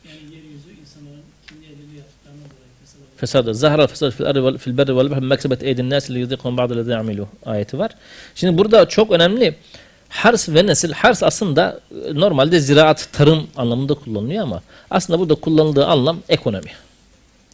[0.08, 3.54] Yani yeryüzü insanların kendi elini yaptıklarına dolayı fesada.
[3.54, 6.94] Zahra fesad fil vel- fil berri vel bahri meksebet eydin nas li yuzikum ba'd allazi
[6.96, 7.90] amilu ayeti var.
[8.34, 9.54] Şimdi burada çok önemli
[10.10, 15.86] hars ve nesil hars aslında e, normalde ziraat tarım anlamında kullanılıyor ama aslında burada kullanıldığı
[15.86, 16.70] anlam ekonomi.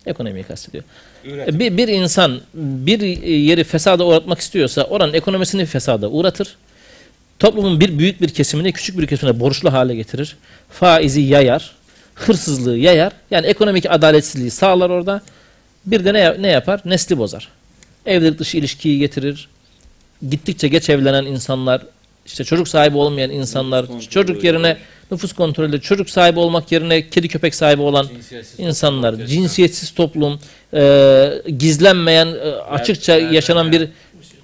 [0.07, 0.85] Ekonomiyi kastediyor.
[1.25, 1.59] Üretim.
[1.59, 6.57] Bir, bir insan bir yeri fesada uğratmak istiyorsa oranın ekonomisini fesada uğratır.
[7.39, 10.37] Toplumun bir büyük bir kesimini küçük bir kesimine borçlu hale getirir.
[10.71, 11.73] Faizi yayar.
[12.15, 13.13] Hırsızlığı yayar.
[13.31, 15.23] Yani ekonomik adaletsizliği sağlar orada.
[15.87, 16.81] Bir de ne, ne yapar?
[16.85, 17.49] Nesli bozar.
[18.07, 19.49] Evlilik dışı ilişkiyi getirir.
[20.31, 21.83] Gittikçe geç evlenen insanlar,
[22.27, 24.77] işte çocuk sahibi olmayan insanlar, çocuk yerine
[25.11, 30.41] nüfus kontrolü, çocuk sahibi olmak yerine kedi köpek sahibi olan Cinsiyetsiz insanlar, toplum cinsiyetsiz toplum,
[30.75, 33.89] e, gizlenmeyen, e, açıkça yaşanan bir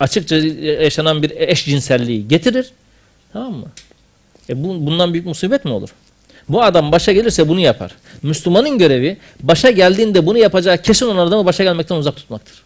[0.00, 0.36] açıkça
[0.82, 2.70] yaşanan bir eşcinselliği getirir.
[3.32, 3.66] Tamam mı?
[4.48, 5.88] E bu, bundan büyük musibet mi olur?
[6.48, 7.92] Bu adam başa gelirse bunu yapar.
[8.22, 12.62] Müslümanın görevi başa geldiğinde bunu yapacağı kesin olan adamı başa gelmekten uzak tutmaktır.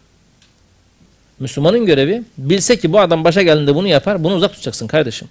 [1.39, 5.27] Müslümanın görevi bilse ki bu adam başa geldiğinde bunu yapar, bunu uzak tutacaksın kardeşim.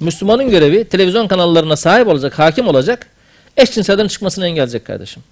[0.00, 3.06] Müslümanın görevi televizyon kanallarına sahip olacak, hakim olacak,
[3.56, 5.22] eşcinsellerin çıkmasını engelleyecek kardeşim.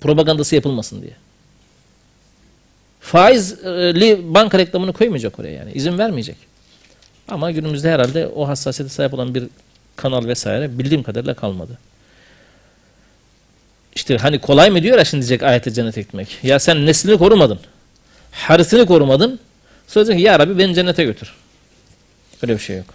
[0.00, 1.12] Propagandası yapılmasın diye.
[3.00, 5.72] Faizli banka reklamını koymayacak oraya yani.
[5.72, 6.36] izin vermeyecek.
[7.28, 9.44] Ama günümüzde herhalde o hassasiyete sahip olan bir
[9.96, 11.78] kanal vesaire bildiğim kadarıyla kalmadı.
[13.94, 16.38] İşte hani kolay mı diyor ya şimdi diyecek ayete cennete gitmek.
[16.42, 17.58] Ya sen neslini korumadın.
[18.32, 19.40] Harisini korumadın.
[19.86, 21.34] Sonra ki ya Rabbi beni cennete götür.
[22.42, 22.86] Öyle bir şey yok.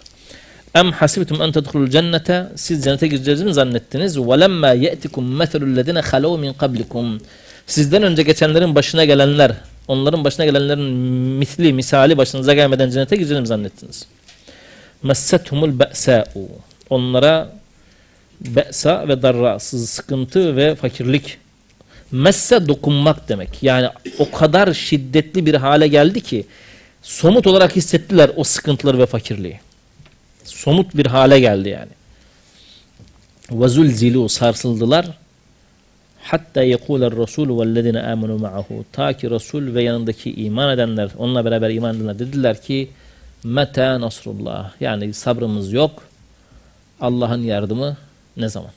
[0.74, 4.18] Em hasibtum en tedhulul cennete siz cennete gireceğinizi mi zannettiniz?
[4.18, 7.20] Ve lemma ye'tikum meselul lezine halu min qablikum.
[7.66, 9.52] Sizden önce geçenlerin başına gelenler,
[9.88, 10.84] onların başına gelenlerin
[11.38, 14.06] misli, misali başınıza gelmeden cennete gireceğini mi zannettiniz?
[15.02, 16.48] Messethumul be'sa'u.
[16.90, 17.52] Onlara
[18.40, 21.38] be'sa ve darra, sıkıntı ve fakirlik.
[22.11, 23.63] Messe dokunmak demek.
[23.63, 26.45] Yani o kadar şiddetli bir hale geldi ki
[27.01, 29.59] somut olarak hissettiler o sıkıntıları ve fakirliği.
[30.43, 31.91] Somut bir hale geldi yani.
[33.49, 35.07] وَزُلْزِلُوا sarsıldılar.
[36.23, 38.85] Hatta yekuler Resul vellezine amenu ma'ahu.
[38.91, 42.89] Ta ki Resul ve yanındaki iman edenler, onunla beraber iman edenler dediler ki
[43.43, 44.71] Meta nasrullah.
[44.79, 46.03] Yani sabrımız yok.
[47.01, 47.97] Allah'ın yardımı
[48.37, 48.71] ne zaman?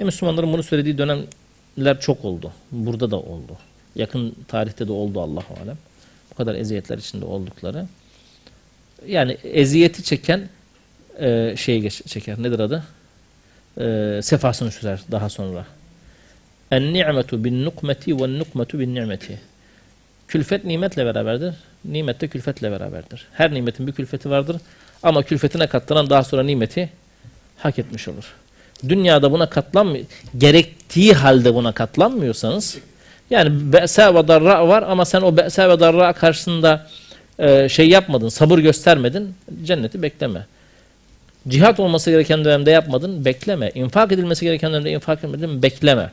[0.00, 2.52] E Müslümanların bunu söylediği dönemler çok oldu.
[2.72, 3.56] Burada da oldu.
[3.94, 5.78] Yakın tarihte de oldu Allahu alem.
[6.30, 7.86] Bu kadar eziyetler içinde oldukları.
[9.06, 10.48] Yani eziyeti çeken
[11.20, 12.42] e, geç, çeker.
[12.42, 12.84] Nedir adı?
[13.80, 15.66] E, sefasını sürer daha sonra.
[16.70, 19.40] En ni'metu bin nukmeti ve nukmetu bin ni'meti.
[20.28, 21.54] Külfet nimetle beraberdir.
[21.84, 23.26] Nimet de külfetle beraberdir.
[23.32, 24.56] Her nimetin bir külfeti vardır.
[25.02, 26.90] Ama külfetine katlanan daha sonra nimeti
[27.58, 28.34] hak etmiş olur.
[28.88, 30.04] Dünyada buna katlanmıyor.
[30.38, 32.78] Gerektiği halde buna katlanmıyorsanız
[33.30, 36.86] yani be'sa ve darra var ama sen o be'sa ve darra karşısında
[37.38, 40.46] e, şey yapmadın, sabır göstermedin, cenneti bekleme.
[41.48, 43.70] Cihat olması gereken dönemde yapmadın, bekleme.
[43.74, 46.10] İnfak edilmesi gereken dönemde infak etmedin, bekleme.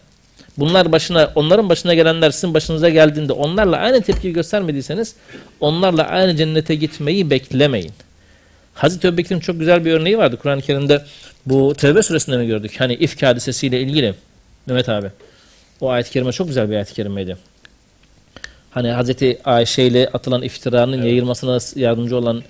[0.57, 5.15] Bunlar başına, onların başına gelenler sizin başınıza geldiğinde onlarla aynı tepki göstermediyseniz
[5.59, 7.91] onlarla aynı cennete gitmeyi beklemeyin.
[8.76, 11.04] Hazreti Ebubekir'in çok güzel bir örneği vardı Kur'an-ı Kerim'de.
[11.46, 12.74] Bu Tevbe suresinde mi gördük?
[12.78, 14.14] Hani ifk hadisesiyle ilgili.
[14.66, 15.10] Mehmet abi.
[15.80, 17.36] O ayet-i kerime çok güzel bir ayet-i kerimeydi.
[18.70, 21.04] Hani Hazreti Ayşe ile atılan iftiranın Evet.
[21.04, 22.42] yayılmasına yardımcı olan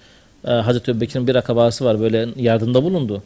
[0.46, 2.00] e, Hazreti Ebubekir'in bir akabası var.
[2.00, 3.22] Böyle yardımda bulundu.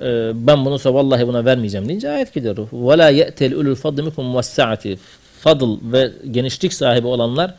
[0.00, 2.56] E, ben bunu sonra vallahi buna vermeyeceğim deyince ayet gidiyor.
[2.56, 4.96] وَلَا يَأْتَلْ اُلُوا الْفَضْلِ مِكُمْ وَالسَّعَةِ
[5.40, 7.54] Fadıl ve genişlik sahibi olanlar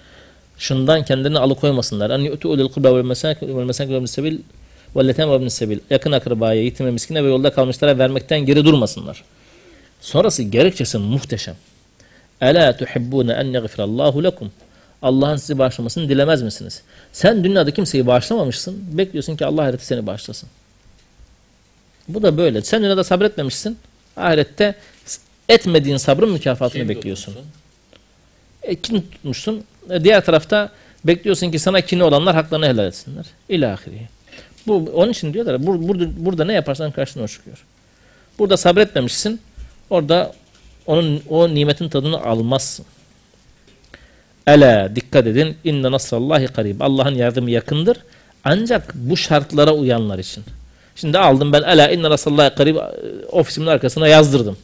[0.63, 2.11] şundan kendilerini alıkoymasınlar.
[2.11, 4.39] En yu'tu ulul kurba vel mesakin vel mesakin vel sebil
[4.97, 5.79] vel letem ve sebil.
[5.91, 9.25] Yakın akrabaya, yetime, miskine ve yolda kalmışlara vermekten geri durmasınlar.
[10.01, 11.57] Sonrası gerekçesi muhteşem.
[12.41, 14.53] Ela tuhibbune en yaghfirallahu lekum.
[15.03, 16.83] Allah'ın sizi bağışlamasını dilemez misiniz?
[17.13, 18.99] Sen dünyada kimseyi bağışlamamışsın.
[18.99, 20.49] Bekliyorsun ki Allah ahirette seni bağışlasın.
[22.09, 22.63] Bu da böyle.
[22.63, 23.79] Sen dünyada sabretmemişsin.
[24.17, 24.75] Ahirette
[25.49, 27.35] etmediğin sabrın mükafatını Kim bekliyorsun.
[27.35, 27.62] dokunsun?
[28.63, 29.65] E, kin tutmuşsun.
[29.91, 30.71] E, diğer tarafta
[31.05, 33.27] bekliyorsun ki sana kini olanlar haklarını helal etsinler.
[33.49, 34.09] İlahiri.
[34.67, 35.67] Bu onun için diyorlar.
[35.67, 37.65] Bur, burada, burada ne yaparsan karşına çıkıyor.
[38.39, 39.41] Burada sabretmemişsin.
[39.91, 40.33] Orada
[40.87, 42.87] onun o nimetin tadını almazsın.
[44.47, 45.57] Ela dikkat edin.
[45.65, 46.81] İnne nasrallahi karib.
[46.81, 47.99] Allah'ın yardımı yakındır.
[48.45, 50.45] Ancak bu şartlara uyanlar için.
[50.97, 52.81] Şimdi aldım ben ela inne nasrallahi karib e,
[53.27, 54.57] ofisimin arkasına yazdırdım.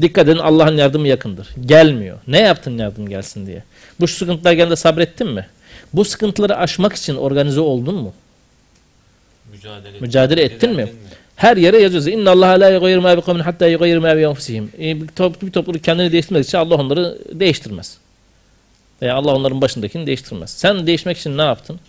[0.00, 1.48] Dikkat edin Allah'ın yardımı yakındır.
[1.66, 2.18] Gelmiyor.
[2.26, 3.64] Ne yaptın yardım gelsin diye.
[4.00, 5.46] Bu sıkıntılar geldiğinde sabrettin mi?
[5.92, 8.12] Bu sıkıntıları aşmak için organize oldun mu?
[9.52, 10.76] Mücadele, Mücadele ettin mi?
[10.76, 10.96] direndin
[11.36, 12.08] Her yere yazıyoruz.
[12.08, 14.72] İnna Allah la yugayyiru ma biqavmin hatta yugayyiru ma bi enfusihim.
[14.78, 15.06] E, bir
[15.52, 17.98] topluluk kendini değiştirmedikçe Allah onları değiştirmez.
[19.02, 20.50] Veya Allah onların başındakini değiştirmez.
[20.50, 21.80] Sen değişmek için ne yaptın?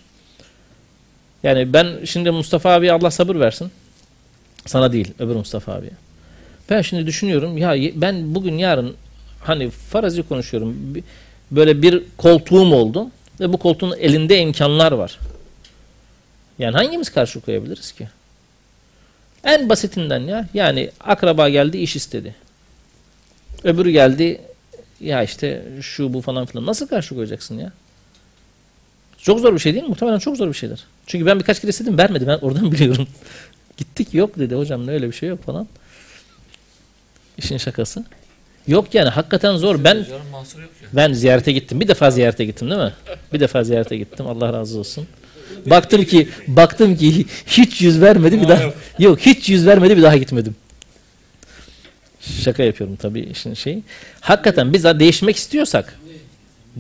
[1.44, 3.72] Yani ben şimdi Mustafa abi Allah sabır versin.
[4.66, 5.92] Sana değil, öbür Mustafa abiye.
[6.70, 8.96] Ben şimdi düşünüyorum ya ben bugün yarın
[9.40, 10.78] hani farazi konuşuyorum.
[11.52, 13.08] Böyle bir koltuğum oldu
[13.40, 15.20] ve bu koltuğun elinde imkanlar var.
[16.60, 18.08] Yani hangimiz karşı koyabiliriz ki?
[19.44, 20.48] En basitinden ya.
[20.54, 22.36] Yani akraba geldi iş istedi.
[23.64, 24.42] Öbürü geldi
[25.00, 26.66] ya işte şu bu falan filan.
[26.66, 27.72] Nasıl karşı koyacaksın ya?
[29.18, 29.90] Çok zor bir şey değil mi?
[29.90, 30.84] Muhtemelen çok zor bir şeydir.
[31.08, 32.28] Çünkü ben birkaç kere istedim vermedi.
[32.28, 33.08] Ben oradan biliyorum.
[33.78, 35.68] Gittik yok dedi hocam öyle bir şey yok falan.
[37.44, 38.04] İşin şakası.
[38.68, 39.84] Yok yani hakikaten zor.
[39.84, 40.06] Ben
[40.94, 41.80] ben ziyarete gittim.
[41.80, 42.94] Bir defa ziyarete gittim değil mi?
[43.34, 44.28] Bir defa ziyarete gittim.
[44.28, 45.08] Allah razı olsun.
[45.66, 48.62] Baktım ki baktım ki hiç yüz vermedi bir daha.
[49.00, 50.56] Yok hiç yüz vermedi bir daha gitmedim.
[52.22, 53.84] Şaka yapıyorum tabii işin şeyi.
[54.22, 56.00] Hakikaten biz de değişmek istiyorsak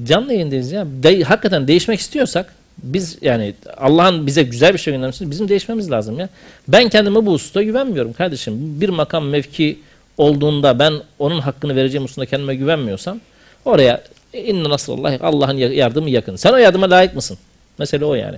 [0.03, 0.85] canlı yayındayız ya.
[1.03, 2.53] De, hakikaten değişmek istiyorsak
[2.83, 6.29] biz yani Allah'ın bize güzel bir şey göndermesi bizim değişmemiz lazım ya.
[6.67, 8.81] Ben kendime bu hususta güvenmiyorum kardeşim.
[8.81, 9.79] Bir makam mevki
[10.21, 13.19] olduğunda ben onun hakkını vereceğim hususunda kendime güvenmiyorsam
[13.65, 14.03] oraya
[14.33, 16.35] inna nasrallahi Allah'ın ya- yardımı yakın.
[16.35, 17.37] Sen o yardıma layık mısın?
[17.77, 18.37] Mesele o yani.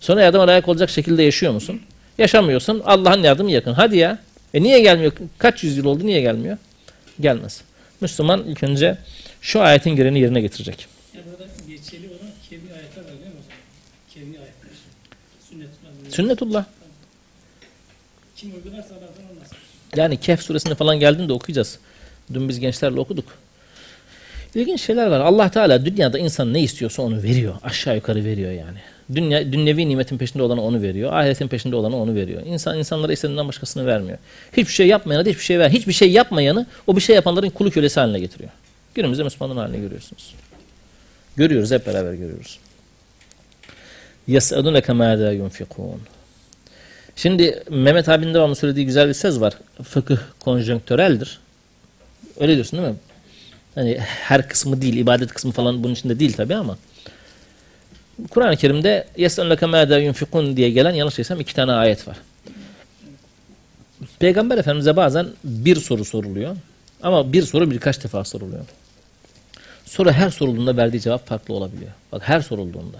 [0.00, 1.80] Sonra yardıma layık olacak şekilde yaşıyor musun?
[2.18, 2.82] Yaşamıyorsun.
[2.84, 3.72] Allah'ın yardımı yakın.
[3.72, 4.18] Hadi ya.
[4.54, 5.12] E niye gelmiyor?
[5.38, 6.56] Kaç yüzyıl oldu niye gelmiyor?
[7.20, 7.60] Gelmez.
[8.00, 8.98] Müslüman ilk önce
[9.40, 10.86] şu ayetin gereğini yerine getirecek.
[11.14, 13.58] Ya burada geçerli olan kevni ayetler var değil mi o zaman?
[14.14, 14.70] Kevni ayetler.
[15.50, 16.10] Sünnetullah.
[16.10, 16.64] Sünnetullah.
[18.36, 18.94] Kim uygularsa.
[19.95, 21.79] Yani Kehf suresinde falan geldiğinde okuyacağız.
[22.33, 23.25] Dün biz gençlerle okuduk.
[24.55, 25.19] İlginç şeyler var.
[25.19, 27.55] Allah Teala dünyada insan ne istiyorsa onu veriyor.
[27.63, 28.77] Aşağı yukarı veriyor yani.
[29.15, 31.13] Dünya, dünyevi nimetin peşinde olanı onu veriyor.
[31.13, 32.41] Ahiretin peşinde olanı onu veriyor.
[32.45, 34.17] İnsan insanlara istediğinden başkasını vermiyor.
[34.57, 35.69] Hiçbir şey yapmayana da hiçbir şey ver.
[35.69, 38.49] Hiçbir şey yapmayanı o bir şey yapanların kulu kölesi haline getiriyor.
[38.95, 40.35] Günümüzde Müslümanların haline görüyorsunuz.
[41.35, 42.59] Görüyoruz hep beraber görüyoruz.
[44.27, 45.99] يَسْأَلُونَكَ مَاذَا يُنْفِقُونَ
[47.19, 49.53] Şimdi Mehmet abinin devamlı söylediği güzel bir söz var.
[49.83, 51.39] Fıkıh konjonktöreldir.
[52.39, 52.95] Öyle diyorsun değil mi?
[53.75, 56.77] Hani her kısmı değil, ibadet kısmı falan bunun içinde değil tabi ama.
[58.29, 62.17] Kur'an-ı Kerim'de يَسْأَلُونَكَ مَاذَا يُنْفِقُونَ diye gelen yanlış değilsem iki tane ayet var.
[64.19, 66.55] Peygamber Efendimiz'e bazen bir soru soruluyor.
[67.03, 68.65] Ama bir soru birkaç defa soruluyor.
[69.85, 71.91] Soru her sorulduğunda verdiği cevap farklı olabiliyor.
[72.11, 72.97] Bak her sorulduğunda.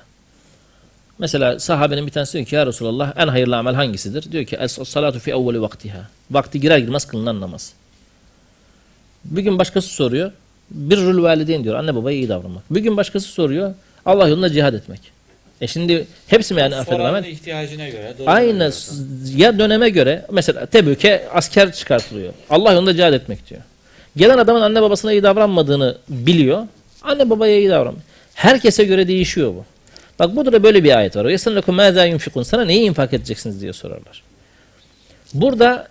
[1.20, 4.32] Mesela sahabenin bir tanesi diyor ki ya Resulallah en hayırlı amel hangisidir?
[4.32, 6.08] Diyor ki es salatu fi evveli vaktiha.
[6.30, 7.72] Vakti girer girmez kılınan namaz.
[9.24, 10.32] Bir gün başkası soruyor.
[10.70, 11.74] Birrül valideyn diyor.
[11.74, 12.62] Anne babaya iyi davranmak.
[12.74, 13.74] Bir gün başkası soruyor.
[14.06, 15.00] Allah yolunda cihad etmek.
[15.60, 17.24] E şimdi hepsi mi yani Soranın amel?
[17.24, 18.14] ihtiyacına göre.
[18.26, 18.72] Aynı
[19.36, 22.32] ya döneme göre mesela Tebük'e asker çıkartılıyor.
[22.50, 23.60] Allah yolunda cihad etmek diyor.
[24.16, 26.66] Gelen adamın anne babasına iyi davranmadığını biliyor.
[27.02, 28.04] Anne babaya iyi davranmıyor.
[28.34, 29.64] Herkese göre değişiyor bu.
[30.20, 31.24] Bak burada da böyle bir ayet var.
[31.24, 32.42] Yesenlekum mâzâ yunfikun.
[32.42, 34.22] Sana neyi infak edeceksiniz diye sorarlar.
[35.34, 35.88] Burada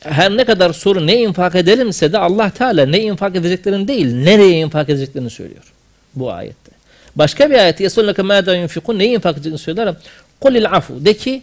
[0.00, 4.58] her ne kadar soru ne infak edelimse de Allah Teala ne infak edeceklerini değil, nereye
[4.58, 5.72] infak edeceklerini söylüyor.
[6.14, 6.72] Bu ayette.
[7.16, 8.98] Başka bir ayet yesenlekum mâzâ yunfikun.
[8.98, 9.94] Neyi infak edeceklerini söyler.
[10.40, 11.04] Kulil afu.
[11.04, 11.42] De ki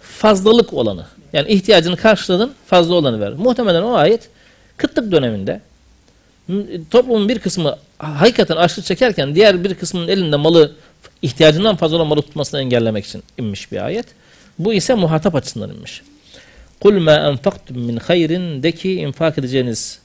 [0.00, 1.06] fazlalık olanı.
[1.32, 3.32] Yani ihtiyacını karşıladın fazla olanı ver.
[3.32, 4.28] Muhtemelen o ayet
[4.76, 5.60] kıtlık döneminde
[6.90, 10.72] toplumun bir kısmı hakikaten açlık çekerken diğer bir kısmının elinde malı
[11.22, 14.06] ihtiyacından fazla olan malı tutmasını engellemek için inmiş bir ayet.
[14.58, 16.02] Bu ise muhatap açısından inmiş.
[16.80, 19.98] Kul ma enfaktum min hayrin de ki infak edeceğiniz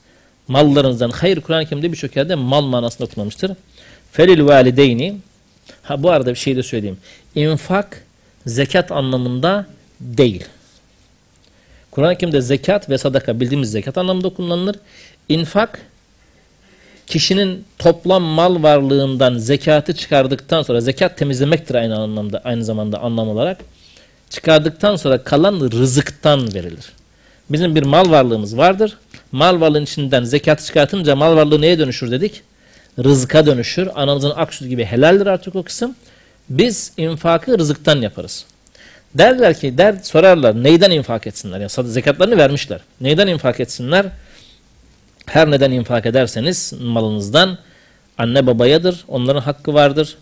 [0.48, 3.52] mallarınızdan hayır Kur'an-ı Kerim'de birçok yerde mal manasında kullanmıştır.
[4.12, 5.18] Felil valideyni
[5.84, 6.98] ha bu arada bir şey de söyleyeyim.
[7.36, 8.04] İnfak
[8.46, 9.66] zekat anlamında
[10.00, 10.46] değil.
[11.92, 14.76] Kur'an-ı Kerim'de zekat ve sadaka bildiğimiz zekat anlamında kullanılır.
[15.30, 15.82] İnfak
[17.08, 23.58] kişinin toplam mal varlığından zekatı çıkardıktan sonra zekat temizlemektir aynı anlamda aynı zamanda anlam olarak
[24.30, 26.92] çıkardıktan sonra kalan rızıktan verilir.
[27.50, 28.98] Bizim bir mal varlığımız vardır.
[29.32, 32.42] Mal varlığın içinden zekatı çıkartınca mal varlığı neye dönüşür dedik?
[33.04, 33.90] Rızka dönüşür.
[33.96, 35.96] Anamızın ak sütü gibi helaldir artık o kısım.
[36.50, 38.46] Biz infakı rızıktan yaparız.
[39.16, 41.60] Derler ki der sorarlar neyden infak etsinler?
[41.60, 42.80] Ya sad- zekatlarını vermişler.
[43.02, 44.06] Neyden infak etsinler?
[45.26, 47.58] Her neden infak ederseniz malınızdan
[48.18, 49.06] anne babayadır.
[49.08, 50.18] Onların hakkı vardır.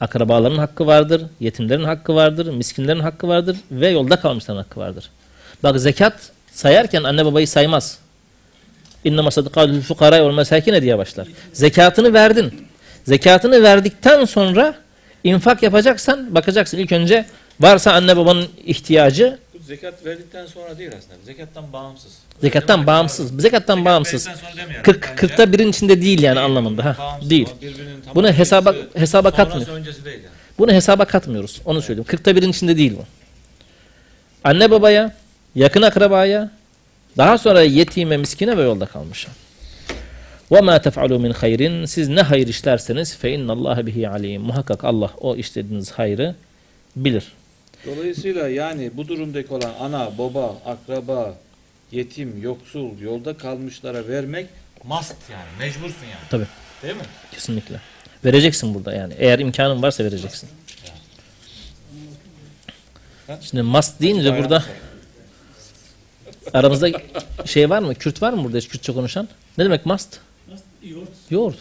[0.00, 1.22] Akrabaların hakkı vardır.
[1.40, 2.52] Yetimlerin hakkı vardır.
[2.52, 3.56] Miskinlerin hakkı vardır.
[3.70, 5.10] Ve yolda kalmışların hakkı vardır.
[5.62, 7.98] Bak zekat sayarken anne babayı saymaz.
[9.04, 11.28] İnnemâ sadakâlül fukara ve mesâkine diye başlar.
[11.52, 12.68] Zekatını verdin.
[13.04, 14.74] Zekatını verdikten sonra
[15.24, 17.26] infak yapacaksan bakacaksın ilk önce
[17.60, 21.15] varsa anne babanın ihtiyacı zekat verdikten sonra değil aslında.
[21.25, 22.11] Zekattan bağımsız.
[22.41, 23.41] zekattan bağımsız.
[23.41, 24.27] Zekattan Zekat bağımsız.
[24.27, 24.83] verdikten sonra demeyelim.
[24.83, 26.85] 40 Bence 40'ta birin içinde değil yani anlamında.
[26.85, 27.47] Ha, bağımsız değil.
[27.57, 29.79] o, birbirinin tam Bunu hesaba- öncesi, hesaba sonrası katmıyor.
[29.79, 30.33] öncesi değil yani.
[30.59, 31.61] Bunu hesaba katmıyoruz.
[31.65, 32.07] Onu söyleyeyim.
[32.09, 33.03] 40'ta birin içinde değil bu.
[34.43, 35.15] Anne babaya,
[35.55, 36.51] yakın akrabaya,
[37.17, 39.29] daha sonra yetime, miskine ve yolda kalmışa.
[40.51, 45.35] وَمَا تَفْعَلُوا مِنْ خَيْرٍ Siz ne hayır işlerseniz فَاِنَّ اللّٰهَ بِهِ عَلِيمٌ Muhakkak Allah o
[45.35, 46.35] işlediğiniz hayrı
[46.95, 47.31] bilir.
[47.96, 51.34] Dolayısıyla yani bu durumdaki olan ana, baba, akraba,
[51.92, 54.46] yetim, yoksul, yolda kalmışlara vermek
[54.84, 55.48] must yani.
[55.58, 56.28] Mecbursun yani.
[56.30, 56.46] Tabii.
[56.82, 57.02] Değil mi?
[57.32, 57.80] Kesinlikle.
[58.24, 59.14] Vereceksin burada yani.
[59.18, 60.48] Eğer imkanın varsa vereceksin.
[63.40, 64.64] Şimdi must deyince Bayram burada
[66.52, 66.90] aramızda
[67.44, 67.94] şey var mı?
[67.94, 69.28] Kürt var mı burada hiç Kürtçe konuşan?
[69.58, 70.18] Ne demek must?
[70.82, 71.08] Yoğurt.
[71.30, 71.58] Yoğurt.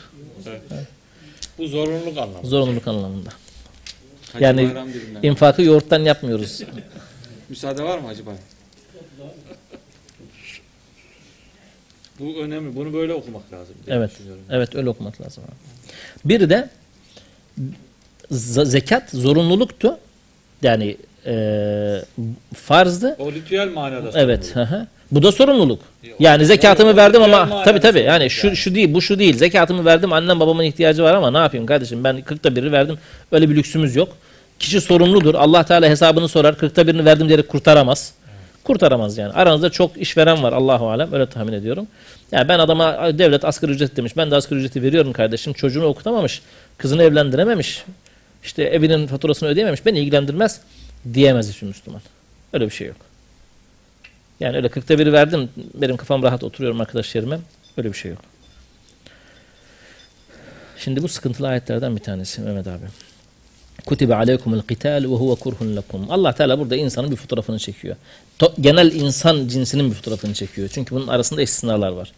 [1.58, 2.48] Bu zorunluluk anlamı.
[2.48, 3.30] Zorunluluk anlamında.
[4.38, 5.20] Hacı Yani Bayram dilinden.
[5.24, 6.62] İnfakı yoğurttan yapmıyoruz.
[7.50, 8.42] Müsaade var mı Hacı Bayram?
[12.20, 12.76] Bu önemli.
[12.76, 13.76] Bunu böyle okumak lazım.
[13.86, 14.12] diye Evet.
[14.12, 14.44] düşünüyorum.
[14.50, 15.44] Evet öyle okumak lazım.
[16.26, 16.70] Bir de
[18.32, 19.98] z- zekat zorunluluktu.
[20.62, 22.02] Yani e,
[22.56, 23.16] farzdı.
[23.20, 24.12] O ritüel manada.
[24.16, 24.56] Evet.
[24.56, 24.88] hı hı.
[25.12, 25.82] Bu da sorumluluk.
[26.04, 26.22] Yok.
[26.22, 29.02] Yani zekatımı Yani verdim o ama ritüel tabii tabii manada yani şu şu değil bu
[29.02, 29.38] şu değil.
[29.38, 32.98] Zekatımı verdim annem babamın ihtiyacı var ama ne yapayım kardeşim ben 40'ta biri verdim.
[33.32, 34.18] Öyle bir lüksümüz yok.
[34.60, 35.36] Kişi sorumludur.
[35.36, 36.54] Allah Teala hesabını sorar.
[36.54, 38.14] 40'ta birini verdim diyerek kurtaramaz.
[38.64, 39.34] Kurtaramaz yani.
[39.34, 41.88] Aranızda çok işveren var Allahu alem öyle tahmin ediyorum.
[42.32, 44.18] Yani ben adama devlet asgari ücret demiş.
[44.18, 45.54] Ben de asgari ücreti veriyorum kardeşim.
[45.54, 46.42] Çocuğunu okutamamış.
[46.78, 47.84] Kızını evlendirememiş.
[48.44, 49.86] İşte evinin faturasını ödeyememiş.
[49.86, 50.62] Beni ilgilendirmez
[51.14, 52.02] diyemez hiçbir Müslüman.
[52.54, 52.98] Öyle bir şey yok.
[54.40, 55.50] Yani öyle 40'ta biri verdim.
[55.74, 57.40] Benim kafam rahat oturuyorum arkadaş yerime.
[57.78, 58.22] Öyle bir şey yok.
[60.78, 62.86] Şimdi bu sıkıntılı ayetlerden bir tanesi Mehmet abi.
[63.88, 66.12] Kutibe aleykumul qital ve huve kurhun lekum.
[66.12, 67.96] Allah Teala burada insanın bir fotoğrafını çekiyor.
[68.40, 70.70] To- genel insan cinsinin bir fotoğrafını çekiyor.
[70.74, 72.12] Çünkü bunun arasında istisnalar var.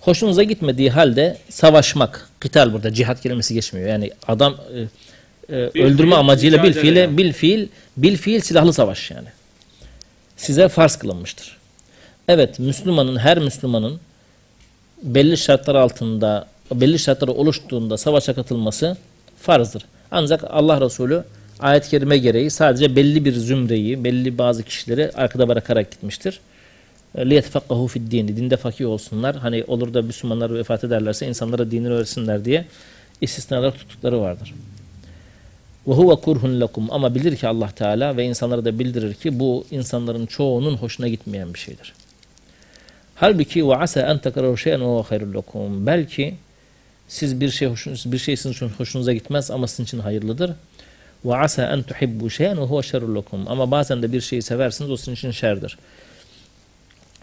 [0.00, 3.88] Hoşunuza gitmediği halde savaşmak, qital burada cihat kelimesi geçmiyor.
[3.88, 4.56] Yani adam
[5.48, 7.18] e, e, öldürme fiil, amacıyla bil fiile yani.
[7.18, 9.28] bil fiil bil fiil silahlı savaş yani.
[10.36, 11.56] Size farz kılınmıştır.
[12.28, 14.00] Evet Müslümanın her Müslümanın
[15.02, 18.96] belli şartlar altında belli şartları oluştuğunda savaşa katılması
[19.42, 19.84] farzdır.
[20.13, 21.23] Ancak Allah Resulü
[21.59, 26.39] ayet-i kerime gereği sadece belli bir zümreyi, belli bazı kişileri arkada bırakarak gitmiştir.
[27.15, 29.35] لِيَتْفَقَّهُ فِي الدِّينِ Dinde fakih olsunlar.
[29.35, 32.65] Hani olur da Müslümanlar vefat ederlerse insanlara dinini öğretsinler diye
[33.21, 34.53] istisnalar tuttukları vardır.
[35.87, 40.25] وَهُوَ kurhun lekum Ama bilir ki Allah Teala ve insanlara da bildirir ki bu insanların
[40.25, 41.93] çoğunun hoşuna gitmeyen bir şeydir.
[43.15, 46.35] Halbuki وَعَسَى أَنْ تَكَرَوْ شَيْئًا وَهُوَ خَيْرٌ لَكُمْ Belki
[47.08, 50.52] siz bir şey hoşunuz bir şey sizin hoşunuza gitmez ama sizin için hayırlıdır.
[51.24, 53.44] Ve asa en tuhibbu şeyen ve huve şerrul lekum.
[53.48, 55.78] Ama bazen de bir şeyi seversiniz o sizin için şerdir.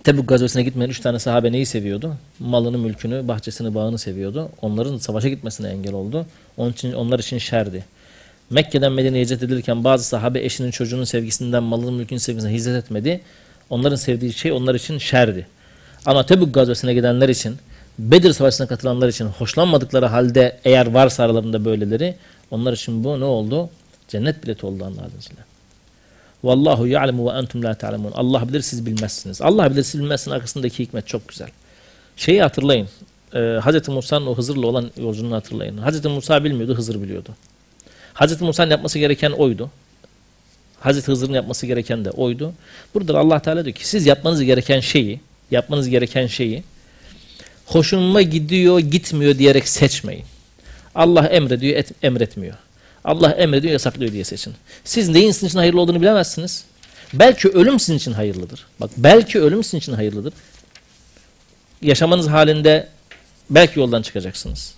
[0.03, 2.15] Tebük gazvesine gitmeyen üç tane sahabe neyi seviyordu?
[2.39, 4.49] Malını, mülkünü, bahçesini, bağını seviyordu.
[4.61, 6.25] Onların savaşa gitmesine engel oldu.
[6.57, 7.85] Onun için onlar için şerdi.
[8.49, 13.21] Mekke'den Medine'ye hicret edilirken bazı sahabe eşinin çocuğunun sevgisinden, malının mülkünün sevgisinden hicret etmedi.
[13.69, 15.47] Onların sevdiği şey onlar için şerdi.
[16.05, 17.57] Ama Tebük gazvesine gidenler için
[18.01, 22.15] Bedir Savaşı'na katılanlar için hoşlanmadıkları halde eğer varsa aralarında böyleleri,
[22.51, 23.69] onlar için bu ne oldu?
[24.07, 25.41] Cennet bileti oldu Allah'ın izniyle.
[26.43, 28.11] Vallahu ya'lemu ve entum la ta'lemun.
[28.11, 29.41] Allah bilir siz bilmezsiniz.
[29.41, 31.49] Allah bilir siz bilmezsiniz arkasındaki hikmet çok güzel.
[32.17, 32.87] Şeyi hatırlayın.
[33.33, 33.89] Ee, Hz.
[33.89, 35.77] Musa'nın o Hızır'la olan yolculuğunu hatırlayın.
[35.77, 36.05] Hz.
[36.05, 37.29] Musa bilmiyordu, Hızır biliyordu.
[38.13, 38.41] Hz.
[38.41, 39.69] Musa'nın yapması gereken oydu.
[40.83, 41.07] Hz.
[41.07, 42.53] Hızır'ın yapması gereken de oydu.
[42.93, 45.19] Burada Allah Teala diyor ki siz yapmanız gereken şeyi,
[45.51, 46.63] yapmanız gereken şeyi
[47.73, 50.25] hoşuma gidiyor, gitmiyor diyerek seçmeyin.
[50.95, 52.55] Allah emrediyor, et, emretmiyor.
[53.03, 54.53] Allah emrediyor, yasaklıyor diye seçin.
[54.83, 56.65] Siz neyin sizin için hayırlı olduğunu bilemezsiniz.
[57.13, 58.65] Belki ölüm sizin için hayırlıdır.
[58.79, 60.33] Bak belki ölüm sizin için hayırlıdır.
[61.81, 62.87] Yaşamanız halinde
[63.51, 64.73] Belki yoldan çıkacaksınız.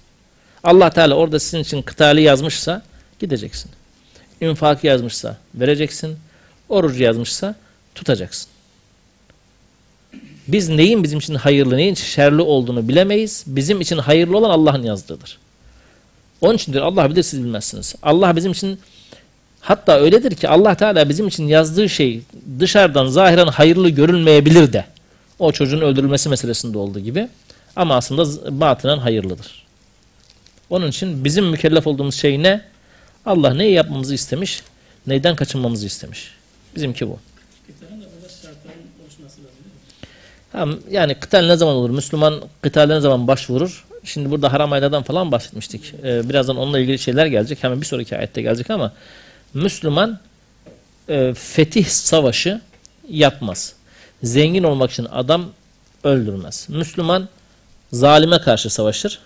[0.64, 2.82] Allah Teala orada sizin için kıtali yazmışsa
[3.20, 3.72] gideceksin.
[4.42, 6.18] İnfak yazmışsa vereceksin.
[6.70, 7.56] Orucu yazmışsa
[7.96, 8.50] tutacaksın.
[10.48, 13.44] Biz neyin bizim için hayırlı, neyin şerli olduğunu bilemeyiz.
[13.48, 15.38] Bizim için hayırlı olan Allah'ın yazdığıdır.
[16.42, 17.96] Onun için diyor Allah bilir siz bilmezsiniz.
[18.04, 18.80] Allah bizim için
[19.60, 22.22] hatta öyledir ki Allah Teala bizim için yazdığı şey
[22.60, 24.86] dışarıdan zahiren hayırlı görünmeyebilir de.
[25.40, 27.28] O çocuğun öldürülmesi meselesinde olduğu gibi.
[27.76, 29.64] Ama aslında batinen hayırlıdır.
[30.70, 32.62] Onun için bizim mükellef olduğumuz şey ne?
[33.26, 34.64] Allah neyi yapmamızı istemiş,
[35.08, 36.32] neyden kaçınmamızı istemiş.
[36.76, 37.20] Bizimki bu.
[37.68, 40.08] Kıtanın da burada şartların oluşması lazım değil mi?
[40.54, 41.90] Tamam, yani kıtal ne zaman olur?
[41.90, 43.86] Müslüman kıtale ne zaman başvurur?
[44.04, 45.94] Şimdi burada haram aylardan falan bahsetmiştik.
[46.04, 47.64] Ee, birazdan onunla ilgili şeyler gelecek.
[47.64, 48.94] Hemen bir sonraki ayette gelecek ama
[49.54, 50.20] Müslüman
[51.10, 52.62] e, fetih savaşı
[53.10, 53.74] yapmaz.
[54.24, 55.46] Zengin olmak için adam
[56.04, 56.66] öldürmez.
[56.70, 57.30] Müslüman
[57.94, 59.20] zalime karşı savaşır.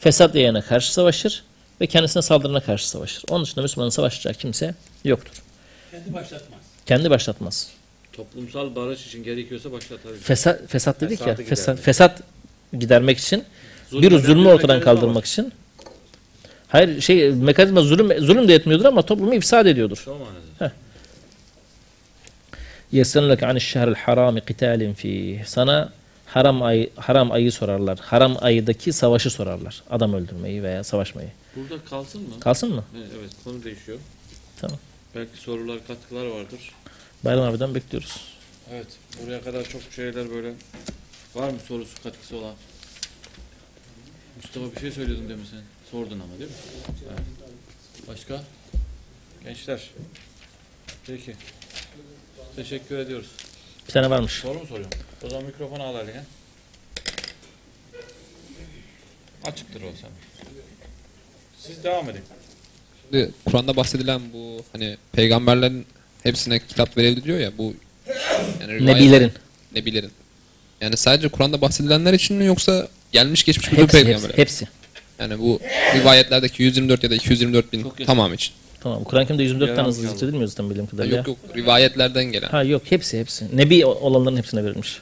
[0.00, 1.44] Fesat yayana karşı savaşır.
[1.80, 3.24] Ve kendisine saldırına karşı savaşır.
[3.30, 4.74] Onun dışında Müslümanın savaşacağı kimse
[5.04, 5.42] yoktur.
[5.90, 6.60] Kendi başlatmaz.
[6.86, 7.75] Kendi başlatmaz.
[8.16, 10.20] Toplumsal barış için gerekiyorsa başlatabilir.
[10.20, 11.48] Fesat, fesat dedik Fesadı ya.
[11.48, 12.22] Fesat, fesat
[12.78, 13.44] gidermek için
[13.90, 15.22] Zulüm bir zulmü ortadan kaldırmak var.
[15.22, 15.52] için.
[16.68, 20.04] Hayır şey mekanizma zulüm zulüm de etmiyordur ama toplumu ifsad ediyordur.
[20.06, 20.72] Manada.
[22.92, 25.42] Yesenleke aniş şehril harami qitalin fi.
[25.46, 25.92] Sana
[26.26, 27.98] haram ay haram ayı sorarlar.
[27.98, 29.82] Haram ayıdaki savaşı sorarlar.
[29.90, 31.28] Adam öldürmeyi veya savaşmayı.
[31.56, 32.40] Burada kalsın mı?
[32.40, 32.84] Kalsın mı?
[32.96, 33.98] Evet, evet konu değişiyor.
[34.60, 34.78] Tamam.
[35.14, 36.60] Belki sorular, katkılar vardır.
[37.24, 38.34] Bayram abiden bekliyoruz.
[38.72, 38.86] Evet,
[39.22, 40.52] buraya kadar çok şeyler böyle
[41.34, 42.54] var mı sorusu, katkısı olan?
[44.42, 45.60] Mustafa bir şey söylüyordun demin sen.
[45.90, 46.56] Sordun ama değil mi?
[47.08, 47.20] Evet.
[48.08, 48.42] Başka?
[49.44, 49.90] Gençler.
[51.06, 51.36] Peki.
[52.56, 53.30] Teşekkür ediyoruz.
[53.88, 54.32] Bir tane varmış.
[54.32, 54.98] Soru mu soruyorum?
[55.24, 56.24] O zaman mikrofonu al eline.
[59.44, 60.10] Açıktır o sen.
[61.58, 62.22] Siz devam edin.
[63.10, 65.86] Şimdi Kur'an'da bahsedilen bu hani peygamberlerin
[66.26, 67.74] hepsine kitap verildi diyor ya bu
[68.60, 69.32] yani Nebilerin.
[69.74, 70.10] Nebilerin.
[70.80, 74.28] Yani sadece Kur'an'da bahsedilenler için mi yoksa gelmiş geçmiş bütün Hepsi, peygamberler?
[74.28, 74.68] hepsi, hepsi.
[75.18, 75.60] Yani bu
[75.94, 78.52] rivayetlerdeki 124 ya da 224 bin Çok tamam için.
[78.80, 79.04] Tamam.
[79.04, 81.16] Kur'an-ı Kerim'de 124 Yalan tane hızlı zikredilmiyor zaten bildiğim kadarıyla.
[81.16, 82.48] yok yok rivayetlerden gelen.
[82.48, 83.56] Ha yok hepsi hepsi.
[83.56, 84.98] Nebi olanların hepsine verilmiş.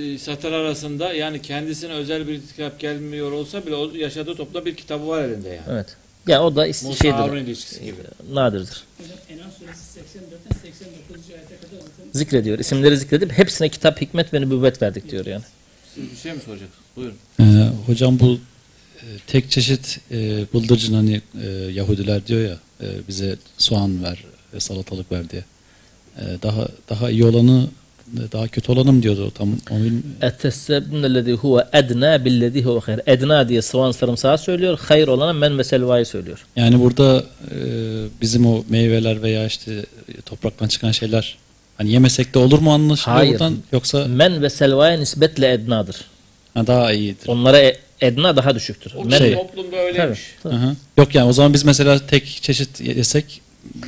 [0.00, 4.74] Ee, satır arasında yani kendisine özel bir kitap gelmiyor olsa bile o yaşadığı topla bir
[4.76, 5.60] kitabı var elinde yani.
[5.70, 5.86] Evet.
[6.26, 7.36] Ya o da şeydir.
[7.46, 7.96] ilişkisi gibi.
[8.32, 8.82] Nadirdir.
[8.98, 11.30] Hocam Enam suresi 84'ten 89.
[11.30, 12.58] ayete kadar zaten Zikrediyor.
[12.58, 15.42] İsimleri zikredip hepsine kitap, hikmet ve nübüvvet verdik diyor yani.
[15.94, 16.84] Siz bir şey mi soracaksınız?
[16.96, 17.14] Buyurun.
[17.40, 17.44] Ee,
[17.86, 18.38] hocam bu
[18.96, 24.60] e, tek çeşit e, bıldırcın hani e, Yahudiler diyor ya e, bize soğan ver ve
[24.60, 25.44] salatalık ver diye.
[26.18, 27.68] E, daha daha iyi olanı
[28.32, 30.02] daha kötü olanı mı diyordu tam onu bilmiyorum.
[30.22, 33.00] Etesebnellezî huve ednâ billezî huve hayr.
[33.06, 34.78] Edna diye soğan sarımsağı söylüyor.
[34.82, 36.44] Hayır olana men ve selvayı söylüyor.
[36.56, 37.56] Yani burada e,
[38.20, 39.84] bizim o meyveler veya işte
[40.26, 41.36] topraktan çıkan şeyler
[41.78, 43.32] hani yemesek de olur mu anlaşılıyor Hayır.
[43.32, 45.96] buradan yoksa Men ve selvaya nisbetle ednadır.
[46.54, 47.28] ha, daha iyidir.
[47.28, 48.92] Onlara e- edna daha düşüktür.
[48.96, 50.20] O Men Şey- toplumda öyleymiş.
[50.42, 50.54] Tabii.
[50.54, 50.76] Hı hı.
[50.98, 53.40] Yok yani o zaman biz mesela tek çeşit yesek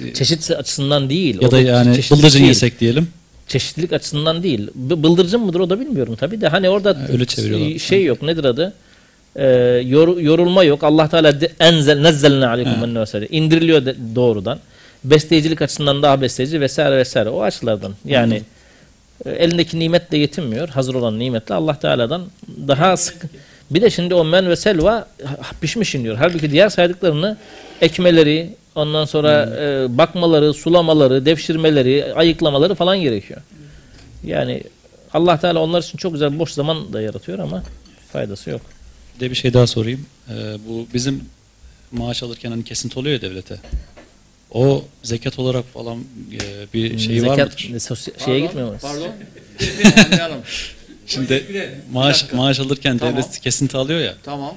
[0.04, 1.38] e, Çeşit açısından değil.
[1.42, 3.08] ya da yani bıldırcın yesek diyelim.
[3.48, 4.68] Çeşitlilik açısından değil.
[4.74, 6.48] Bıldırcın mıdır o da bilmiyorum tabii de.
[6.48, 7.78] Hani orada Ha, öyle çeviriyorlar.
[7.78, 8.72] şey yok nedir adı?
[9.36, 9.46] Ee,
[9.86, 10.84] yor- yorulma yok.
[10.84, 13.26] Allah Teala de- enzel nezzelne aleykum vesaire.
[13.30, 14.58] İndiriliyor de- doğrudan.
[15.04, 17.28] Besteyicilik açısından daha besteci vesaire vesaire.
[17.28, 17.94] O açılardan.
[18.04, 18.42] Yani
[19.26, 20.68] e, elindeki nimetle yetinmiyor.
[20.68, 22.22] Hazır olan nimetle Allah Teala'dan
[22.68, 23.16] daha sık.
[23.70, 25.08] Bir de şimdi o men ve selva
[25.60, 26.16] pişmiş iniyor.
[26.16, 27.36] Halbuki diğer saydıklarını
[27.80, 33.40] ekmeleri, ondan sonra e, bakmaları, sulamaları, devşirmeleri, ayıklamaları falan gerekiyor.
[34.24, 34.62] Yani
[35.12, 37.62] Allah Teala onlar için çok güzel boş zaman da yaratıyor ama
[38.12, 38.60] faydası yok.
[39.16, 40.06] Bir de bir şey daha sorayım.
[40.30, 40.32] Ee,
[40.68, 41.24] bu bizim
[41.92, 43.56] maaş alırken hani kesinti oluyor ya devlete.
[44.50, 45.98] O zekat olarak falan
[46.32, 46.38] e,
[46.74, 47.78] bir şeyi var Zekat mıdır?
[47.80, 48.76] sosy- şeye gitmiyor mu?
[48.82, 49.08] Pardon.
[50.04, 50.40] Anlayalım.
[51.06, 51.44] Şimdi
[51.92, 53.14] maaş maaş alırken Tamam.
[53.14, 54.14] devlet kesinti alıyor ya.
[54.22, 54.54] Tamam.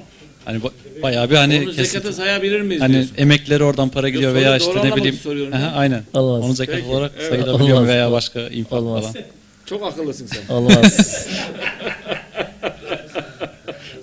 [0.50, 3.12] Hani ba- bayağı bir hani Onu zekata sayabilir miyiz Hani diyorsun?
[3.18, 5.14] emekleri oradan para gidiyor soruyu veya doğru işte ne anlamak bileyim.
[5.14, 5.70] için soruyorum Aha, ya.
[5.72, 6.02] aynen.
[6.14, 6.44] Olmaz.
[6.44, 7.28] Onu zekat Peki, olarak evet.
[7.28, 7.88] sayılabiliyor mu Olmaz.
[7.88, 9.02] veya başka infak Olmaz.
[9.12, 9.14] falan.
[9.66, 10.54] Çok akıllısın sen.
[10.54, 11.26] Olmaz.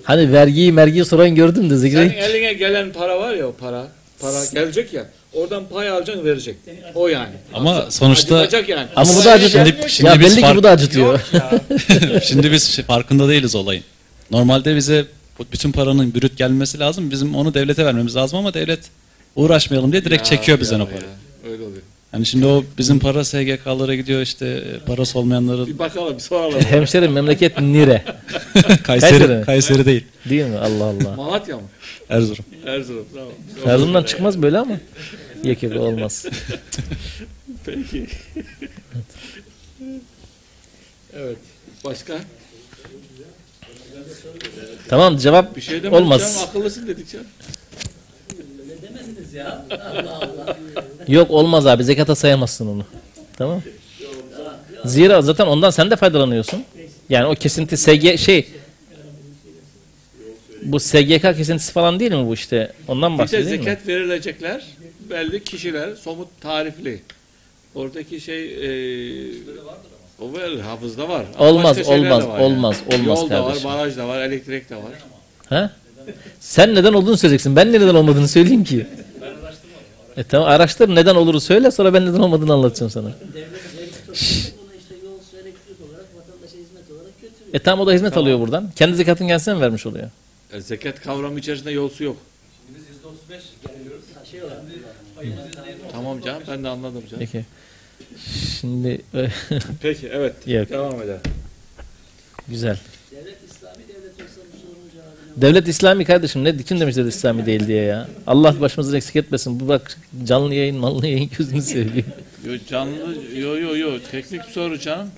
[0.02, 2.00] hani vergiyi mergiyi soran gördüm de Senin zikre.
[2.24, 3.86] eline gelen para var ya o para.
[4.20, 5.06] Para gelecek ya.
[5.32, 6.56] Oradan pay alacaksın verecek.
[6.94, 7.32] O yani.
[7.54, 8.86] Ama sonuçta Acıtacak yani.
[8.96, 9.94] Ama bu da gelmiyor ki.
[9.94, 11.06] Şimdi ya biz belli ki fark- bu da acıtıyor.
[11.12, 12.20] Yok ya.
[12.22, 13.84] şimdi biz şey- farkında değiliz olayın.
[14.30, 15.04] Normalde bize
[15.52, 17.10] bütün paranın bürüt gelmesi lazım.
[17.10, 18.80] Bizim onu devlete vermemiz lazım ama devlet
[19.36, 21.02] uğraşmayalım diye direkt Ya, çekiyor bizden ya, o parayı.
[21.02, 21.50] ya.
[21.52, 21.82] Öyle oluyor.
[22.12, 26.60] Yani şimdi o bizim para SGK'lara gidiyor işte parası olmayanların Bir bakalım bir soralım.
[26.60, 28.04] Hemşerim memleket nire.
[28.82, 29.44] Kayseri, Kayseri.
[29.44, 30.04] Kayseri değil.
[30.30, 30.58] Değil mi?
[30.58, 31.16] Allah Allah.
[31.16, 31.62] Malatya mı?
[32.08, 32.44] Erzurum.
[32.66, 33.06] Erzurum.
[33.14, 33.28] Tamam.
[33.74, 34.76] Erzurum'dan çıkmaz böyle ama.
[35.44, 36.26] Yekeli olmaz.
[37.66, 38.06] Peki.
[41.16, 41.36] evet.
[41.84, 42.18] Başka?
[44.88, 46.34] Tamam cevap Bir şey olmaz.
[46.34, 46.48] canım.
[46.48, 47.06] Akıllısın dedik.
[47.14, 49.64] Ne demediniz ya?
[49.70, 50.56] Allah Allah.
[51.08, 52.84] Yok olmaz abi zekata sayamazsın onu.
[53.36, 53.62] Tamam.
[54.84, 56.64] Zira zaten ondan sen de faydalanıyorsun.
[57.08, 58.48] Yani o kesinti SG şey
[60.62, 62.72] bu SGK kesintisi falan değil mi bu işte?
[62.88, 63.64] Ondan bahsediyor mi?
[63.64, 64.66] zekat verilecekler
[65.10, 67.00] belli kişiler somut tarifli.
[67.74, 68.68] Oradaki şey e,
[70.20, 71.24] o var, hafızda var.
[71.38, 74.76] Ama Olmaz, de olmaz, var olmaz, olmaz Yol da var, baraj da var, elektrik de
[74.76, 74.92] var.
[75.48, 75.70] Ha?
[76.40, 77.56] Sen neden olduğunu söyleyeceksin.
[77.56, 78.86] Ben de neden olmadığını söyleyeyim ki.
[80.16, 83.12] E tamam araştır neden oluru söyle sonra ben neden olmadığını anlatacağım sana.
[87.52, 88.70] E tamam o da hizmet alıyor buradan.
[88.76, 90.10] Kendi zekatın gelsene mi vermiş oluyor?
[90.52, 92.16] E, zekat kavramı içerisinde yolsu yok.
[94.18, 94.62] Ha, şey olarak
[95.92, 97.18] Tamam canım ben de anladım canım.
[97.18, 97.44] Peki.
[98.60, 99.00] Şimdi
[99.82, 100.70] Peki evet Yok.
[100.70, 101.20] devam edelim.
[102.48, 102.78] güzel.
[103.12, 105.42] devlet İslami devlet olsa bu sorunun cevabı ne?
[105.42, 108.08] Devlet İslami kardeşim ne kim demiş devlet İslami değil diye ya.
[108.26, 109.60] Allah başımızdan eksik etmesin.
[109.60, 112.06] Bu bak canlı yayın mallı yayın gözünü seveyim.
[112.46, 112.96] Yo, canlı
[113.36, 115.08] yo yo yo teknik bir soru canım.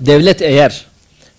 [0.00, 0.86] Devlet eğer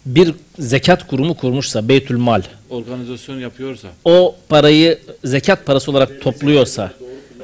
[0.06, 3.88] bir zekat kurumu kurmuşsa Beytül Mal Organizasyon yapıyorsa.
[4.06, 6.92] o parayı zekat parası olarak topluyorsa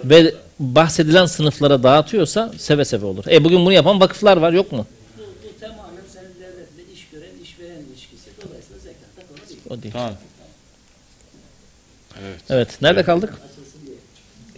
[0.04, 3.24] ve bahsedilen sınıflara dağıtıyorsa seve seve olur.
[3.32, 4.86] E bugün bunu yapan vakıflar var yok mu?
[5.18, 8.30] Bu, bu tamamen senin devletle iş gören işveren ilişkisi.
[8.48, 9.60] Dolayısıyla zekatta konu değil.
[9.70, 9.94] O değil.
[9.94, 10.14] Tamam.
[12.22, 12.40] Evet.
[12.50, 12.82] Evet.
[12.82, 13.34] Nerede kaldık?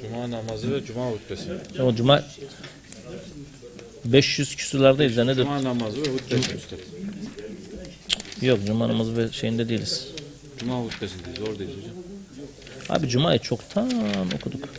[0.01, 1.51] Cuma namazı ve cuma hutbesi.
[1.83, 2.23] O cuma
[4.05, 5.35] 500 küsürlerdeyiz ya ne?
[5.35, 6.51] Cuma namazı ve hutbesi.
[8.41, 10.07] Yok cuma namazı ve şeyinde değiliz.
[10.57, 11.93] Cuma hutbesindeyiz oradayız hocam.
[12.89, 13.91] Abi cumayı çoktan
[14.35, 14.69] okuduk.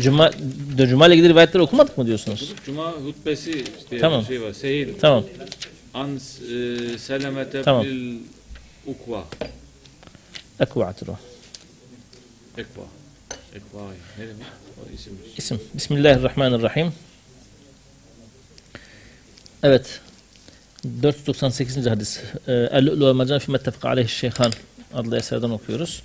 [0.00, 0.30] Cuma,
[0.78, 2.52] de cuma ile ilgili rivayetleri okumadık mı diyorsunuz?
[2.66, 4.20] Cuma hutbesi diye Tamam.
[4.20, 4.52] bir şey var.
[4.52, 4.88] Sehil.
[5.00, 5.24] Tamam.
[5.94, 6.18] An e,
[6.98, 7.84] selemete Tamam.
[7.84, 8.18] bil
[8.86, 9.24] ukva.
[10.60, 11.16] Ekvaatır o.
[12.58, 12.82] Ekva.
[13.54, 13.80] Ekva.
[14.18, 14.46] Ne demek?
[14.78, 15.26] O isimmiş.
[15.36, 15.60] İsim.
[15.74, 16.92] Bismillahirrahmanirrahim.
[19.62, 20.00] Evet.
[21.02, 21.86] 498.
[21.86, 22.20] hadis.
[22.48, 24.52] Ee, El-Lu'lu ve Mercan fîme ettefaka aleyhi şeyhan
[24.94, 26.02] adlı eserden okuyoruz.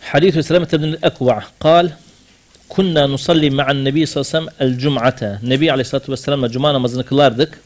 [0.00, 1.90] Hadis-ü Selamet ibn el-Ekva' kal
[2.68, 5.40] Kunna nusalli ma'an nebi sallallahu aleyhi ve sellem el-cum'ata.
[5.42, 7.60] Nebi aleyhissalatu vesselam'la cuma namazını kılardık.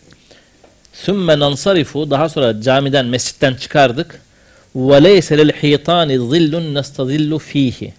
[0.92, 2.10] Sümme nansarifu.
[2.10, 4.20] Daha sonra camiden, mescitten çıkardık.
[4.76, 7.94] Ve leyse lil hitani zillun nestazillu fihi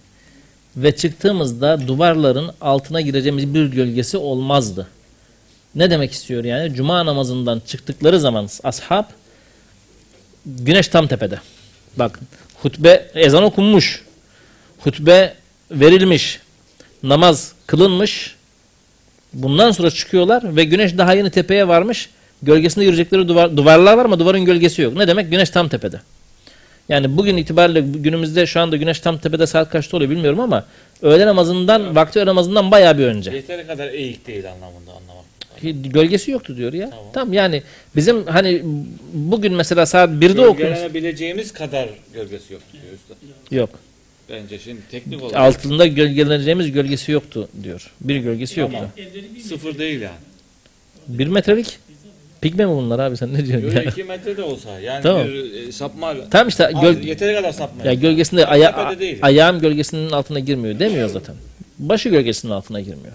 [0.76, 4.86] ve çıktığımızda duvarların altına gireceğimiz bir gölgesi olmazdı.
[5.74, 6.74] Ne demek istiyor yani?
[6.74, 9.04] Cuma namazından çıktıkları zaman ashab
[10.46, 11.38] güneş tam tepede.
[11.96, 12.20] Bak
[12.62, 14.04] hutbe ezan okunmuş.
[14.78, 15.34] Hutbe
[15.70, 16.40] verilmiş.
[17.04, 18.34] Namaz kılınmış.
[19.32, 22.10] Bundan sonra çıkıyorlar ve güneş daha yeni tepeye varmış.
[22.42, 24.96] Gölgesinde yürüyecekleri duvar, duvarlar var ama duvarın gölgesi yok.
[24.96, 25.30] Ne demek?
[25.30, 26.00] Güneş tam tepede.
[26.88, 30.64] Yani bugün itibariyle günümüzde şu anda güneş tam tepede saat kaçta oluyor bilmiyorum ama
[31.02, 33.30] öğle namazından, vakti öğle namazından bayağı bir önce.
[33.30, 35.24] Yeteri kadar eğik değil anlamında anlamak.
[35.94, 36.90] Gölgesi yoktu diyor ya.
[36.90, 37.06] Tamam.
[37.12, 37.62] Tamam, yani
[37.96, 38.62] bizim hani
[39.12, 40.58] bugün mesela saat 1'de okuyoruz.
[40.58, 43.14] Gölgelenebileceğimiz kadar gölgesi yok diyor usta.
[43.56, 43.70] Yok.
[44.30, 47.90] Bence şimdi teknik olarak Altında gölgeleneceğimiz gölgesi yoktu diyor.
[48.00, 48.78] Bir gölgesi yoktu.
[49.48, 50.14] Sıfır değil yani.
[51.08, 51.78] Bir metrelik.
[52.40, 53.90] Pigme mi bunlar abi sen ne diyorsun Böyle ya?
[53.90, 55.26] iki metre de olsa yani Tamam.
[55.28, 57.84] bir e, sapma Tamam işte Az, göl, yeteri kadar sapma.
[57.84, 59.18] ya gölgesinde aya, Tepede değil.
[59.22, 61.34] ayağım gölgesinin altına girmiyor demiyor zaten.
[61.78, 63.12] Başı gölgesinin altına girmiyor.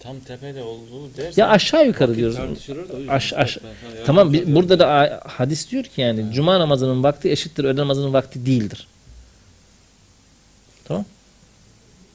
[0.00, 2.36] Tam tepede olduğu dersen Ya aşağı yukarı diyoruz.
[2.36, 5.84] tartışılır da o yüzden Aş- aş- ben sana Tamam bi- burada da a- hadis diyor
[5.84, 8.86] ki yani cuma namazının vakti eşittir öğle namazının vakti değildir.
[10.88, 11.04] Tamam?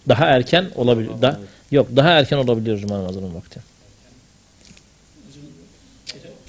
[0.10, 1.10] Daha erken olabilir.
[1.22, 1.40] Da,
[1.72, 3.60] yok daha erken olabiliyor cuma namazının vakti.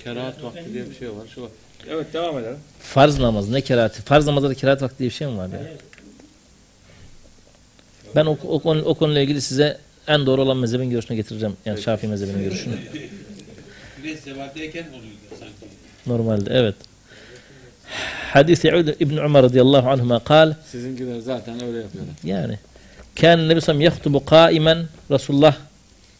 [0.04, 1.26] Kerahat vakti diye bir şey var.
[1.34, 1.50] Şu var.
[1.88, 2.58] Evet devam edelim.
[2.80, 4.02] Farz namaz ne kerati?
[4.02, 5.60] Farz namazda da kerahat vakti diye bir şey mi var ya?
[8.16, 11.56] Ben o, o, konu, o konuyla ilgili size en doğru olan mezhebin görüşünü getireceğim.
[11.64, 12.74] Yani Şafii mezhebinin görüşünü.
[14.02, 15.74] Güneş sebatteyken oluyor sanki.
[16.06, 16.74] Normalde evet.
[18.32, 22.14] Hadis İbn Ömer radıyallahu anhuma kal Sizinkiler zaten öyle yapıyorlar.
[22.24, 22.58] Yani
[23.20, 24.78] Kâne Nebi Sallam yahtubu kâimen
[25.10, 25.56] Resulullah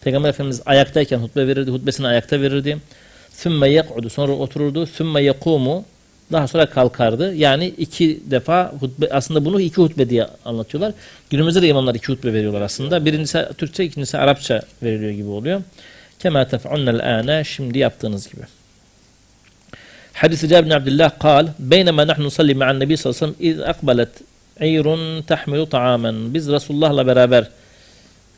[0.00, 1.70] Peygamber Efendimiz ayaktayken hutbe verirdi.
[1.70, 2.78] Hutbesini ayakta verirdi.
[3.32, 4.86] Sümme yek'udu sonra otururdu.
[4.86, 5.84] Sümme yekumu
[6.32, 7.34] Daha sonra kalkardı.
[7.34, 10.92] Yani iki defa hutbe, aslında bunu iki hutbe diye anlatıyorlar.
[11.30, 13.04] Günümüzde de imamlar iki hutbe veriyorlar aslında.
[13.04, 15.62] Birincisi Türkçe, ikincisi Arapça veriliyor gibi oluyor.
[16.18, 18.42] Kema tef'unnel âne şimdi yaptığınız gibi.
[20.12, 23.68] Hadis-i Cabir bin Abdullah kal Beynema nahnu nusalli ma'an nebi sallallahu aleyhi ve sellem iz
[23.68, 24.08] akbalet
[24.60, 26.34] eyrun tahmilu ta'amen.
[26.34, 27.48] Biz Resulullah'la beraber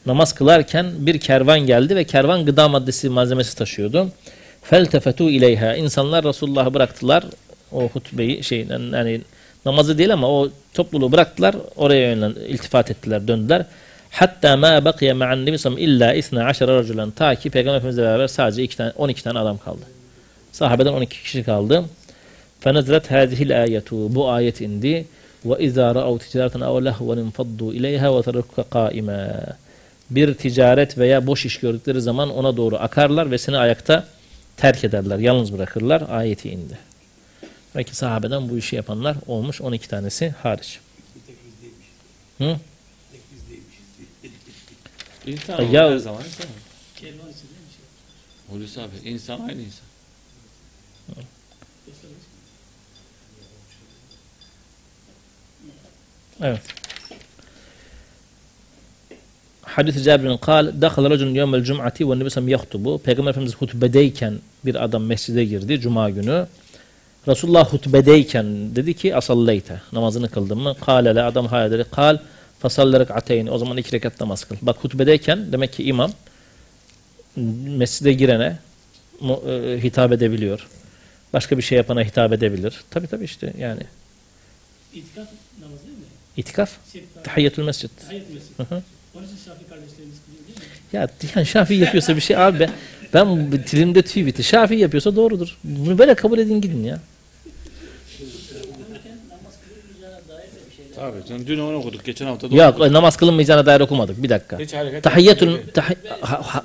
[0.07, 4.09] namaz kılarken bir kervan geldi ve kervan gıda maddesi malzemesi taşıyordu.
[4.63, 5.75] Feltefetu ileyha.
[5.75, 7.25] İnsanlar Resulullah'ı bıraktılar.
[7.73, 9.21] O hutbeyi şey yani
[9.65, 11.55] namazı değil ama o topluluğu bıraktılar.
[11.77, 13.67] Oraya yönlen iltifat ettiler, döndüler.
[14.11, 17.11] Hatta ma bakiye ma'an nebi illa isna aşara raculan.
[17.11, 19.94] Ta ki Peygamber Efendimizle beraber sadece iki tane, 12 tane adam kaldı.
[20.55, 21.85] Sahabeden 12 kişi kaldı.
[22.61, 24.15] Fenezilet hâzihil ayetu.
[24.15, 25.07] Bu ayet indi.
[25.47, 29.41] Ra'av ticareten ev lehven infaddu ileyha ve terukke qâime.
[30.11, 34.07] Bir ticaret veya boş iş gördükleri zaman ona doğru akarlar ve seni ayakta
[34.57, 36.03] terk ederler, yalnız bırakırlar.
[36.11, 36.79] Ayeti indi.
[37.75, 40.81] Belki sahabeden bu işi yapanlar olmuş 12 tanesi hariç.
[42.39, 42.57] Hı?
[45.27, 46.47] İnsan Ya- her zaman insan.
[48.51, 49.84] Hulusi abi insan aynı insan.
[56.43, 56.61] Evet.
[59.63, 62.99] Hadis-i Cabir'in kal, dakhala racun yevmel cum'ati ve nebi sallam yahtubu.
[62.99, 66.47] Peygamber Efendimiz hutbedeyken bir adam mescide girdi cuma günü.
[67.29, 70.75] Resulullah hutbedeyken dedi ki asalleyte namazını kıldın mı?
[70.81, 71.85] Kale le adam hayal dedi.
[71.91, 72.19] Kal
[72.59, 73.47] fasalle rek'ateyn.
[73.47, 74.57] O zaman iki rekat namaz kıl.
[74.63, 76.13] Bak hutbedeyken demek ki imam
[77.67, 78.59] mescide girene
[79.23, 80.69] e, hitap edebiliyor.
[81.33, 82.85] Başka bir şey yapana hitap edebilir.
[82.91, 83.83] Tabi tabi işte yani
[84.95, 85.29] İtikaf?
[86.37, 86.71] İtikaf
[87.25, 87.91] tahiyyetül mescid.
[88.07, 88.53] Tahiyyat mescidi.
[88.57, 88.83] Hı hı.
[89.15, 90.65] Onun için Şafii kardeşlerimiz kılıyor değil mi?
[90.93, 92.71] Ya yani Şafii yapıyorsa bir şey abi ben,
[93.15, 94.45] ben bu dilimde tüy bitti.
[94.45, 95.59] Şafii yapıyorsa doğrudur.
[95.65, 97.01] Bunu böyle kabul edin gidin ya.
[98.21, 98.27] Bir
[100.95, 102.05] Tabii canım dün onu okuduk.
[102.05, 102.93] Geçen hafta da Yok okuduk.
[102.93, 104.23] namaz kılınmayacağına dair okumadık.
[104.23, 104.59] Bir dakika.
[104.59, 105.73] Hiç hareket Tahiyyetül etmedi.
[105.73, 106.65] tahi, ha, ha,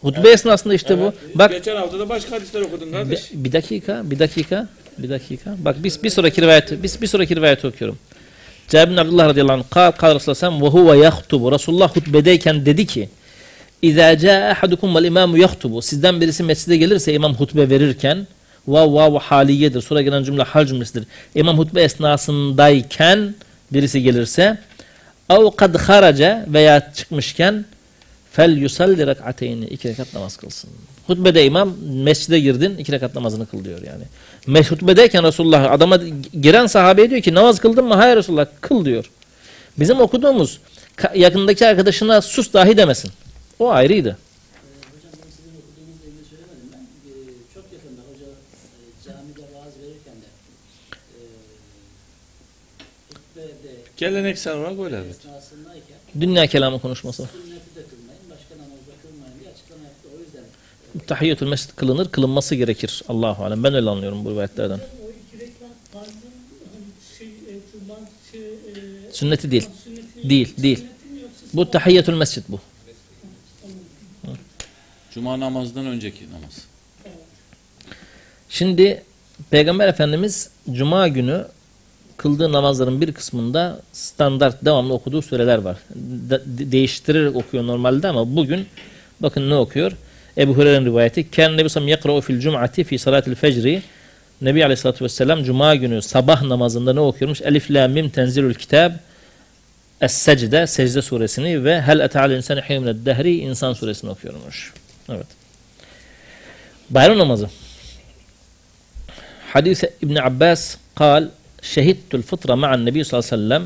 [0.00, 1.02] hutbe esnasında işte bu.
[1.02, 1.14] Evet.
[1.38, 3.30] Bak Geçen hafta da başka hadisler okudun bir, kardeş.
[3.32, 5.56] bir dakika, bir dakika, bir dakika.
[5.58, 7.98] Bak biz bir sonraki rivayeti, biz bir sonraki rivayeti okuyorum.
[8.68, 11.52] Cabir Abdullah radıyallahu anh kal kal Resulullah sallallahu aleyhi ve huve yahtubu.
[11.52, 13.08] Resulullah hutbedeyken dedi ki
[13.82, 15.82] İzâ câ ahadukum vel imâmu yahtubu.
[15.82, 18.26] Sizden birisi mescide gelirse imam hutbe verirken
[18.68, 19.80] vav vav haliyedir.
[19.80, 21.04] Sonra gelen cümle hal cümlesidir.
[21.34, 23.34] İmam hutbe esnasındayken
[23.72, 24.58] birisi gelirse
[25.30, 27.64] ev kad haraca veya çıkmışken
[28.32, 30.70] fel yusalli rek'ateyni iki rekat namaz kılsın.
[31.06, 34.04] Hutbede imam mescide girdin iki rekat namazını kıl diyor yani.
[34.46, 35.96] Mes hutbedeyken Resulullah adama
[36.40, 37.94] giren sahabeye diyor ki namaz kıldın mı?
[37.94, 39.10] Hayır Resulullah kıl diyor.
[39.78, 40.60] Bizim okuduğumuz
[41.14, 43.10] yakındaki arkadaşına sus dahi demesin.
[43.58, 44.08] O ayrıydı.
[44.08, 46.84] Hocam ben sizin okuduğunuzla ilgili söylemedim ben.
[47.54, 48.26] Çok yakında hoca
[49.04, 50.28] camide vaaz verirken de
[53.10, 55.16] hutbede Geleneksel olarak öyle evet.
[56.20, 57.22] Dünya kelamı konuşması.
[57.22, 60.08] sünneti de kılmayın, başka namazda kılmayın diye açıklama yaptı.
[60.16, 60.44] O yüzden
[61.06, 63.02] Tahiyyatül mescid kılınır, kılınması gerekir.
[63.08, 63.64] Allahu alem.
[63.64, 64.78] Ben öyle anlıyorum bu rivayetlerden.
[64.78, 66.12] O iki rekat farzın
[66.72, 67.60] hani şey, e,
[68.32, 68.40] şey,
[69.08, 69.68] e, Sünneti değil.
[70.24, 70.84] Değil, değil.
[71.54, 72.60] Bu tahiyyatül mescid bu.
[75.14, 76.64] Cuma namazından önceki namaz.
[78.48, 79.02] Şimdi
[79.50, 81.44] Peygamber Efendimiz Cuma günü
[82.16, 85.78] kıldığı namazların bir kısmında standart devamlı okuduğu süreler var.
[85.94, 88.66] De- de- değiştirerek okuyor normalde ama bugün
[89.20, 89.92] bakın ne okuyor?
[90.37, 91.31] Ebu Hureyre'nin rivayeti.
[91.31, 93.81] Ken Nebi Sallam yakra'u fil cum'ati fi salatil fecri.
[94.41, 97.41] Nebi Aleyhisselatü Vesselam Cuma günü sabah namazında ne okuyormuş?
[97.41, 98.91] Elif la mim tenzilül kitab
[100.01, 104.73] Es-Secde, Secde suresini ve Hel eta'al insani hiyyumned dehri insan suresini okuyormuş.
[105.09, 105.27] Evet.
[106.89, 107.49] Bayram namazı.
[109.55, 110.61] حديث ابن عباس
[111.01, 111.23] قال
[111.73, 113.63] شهدت الفطرة مع النبي صلى الله عليه وسلم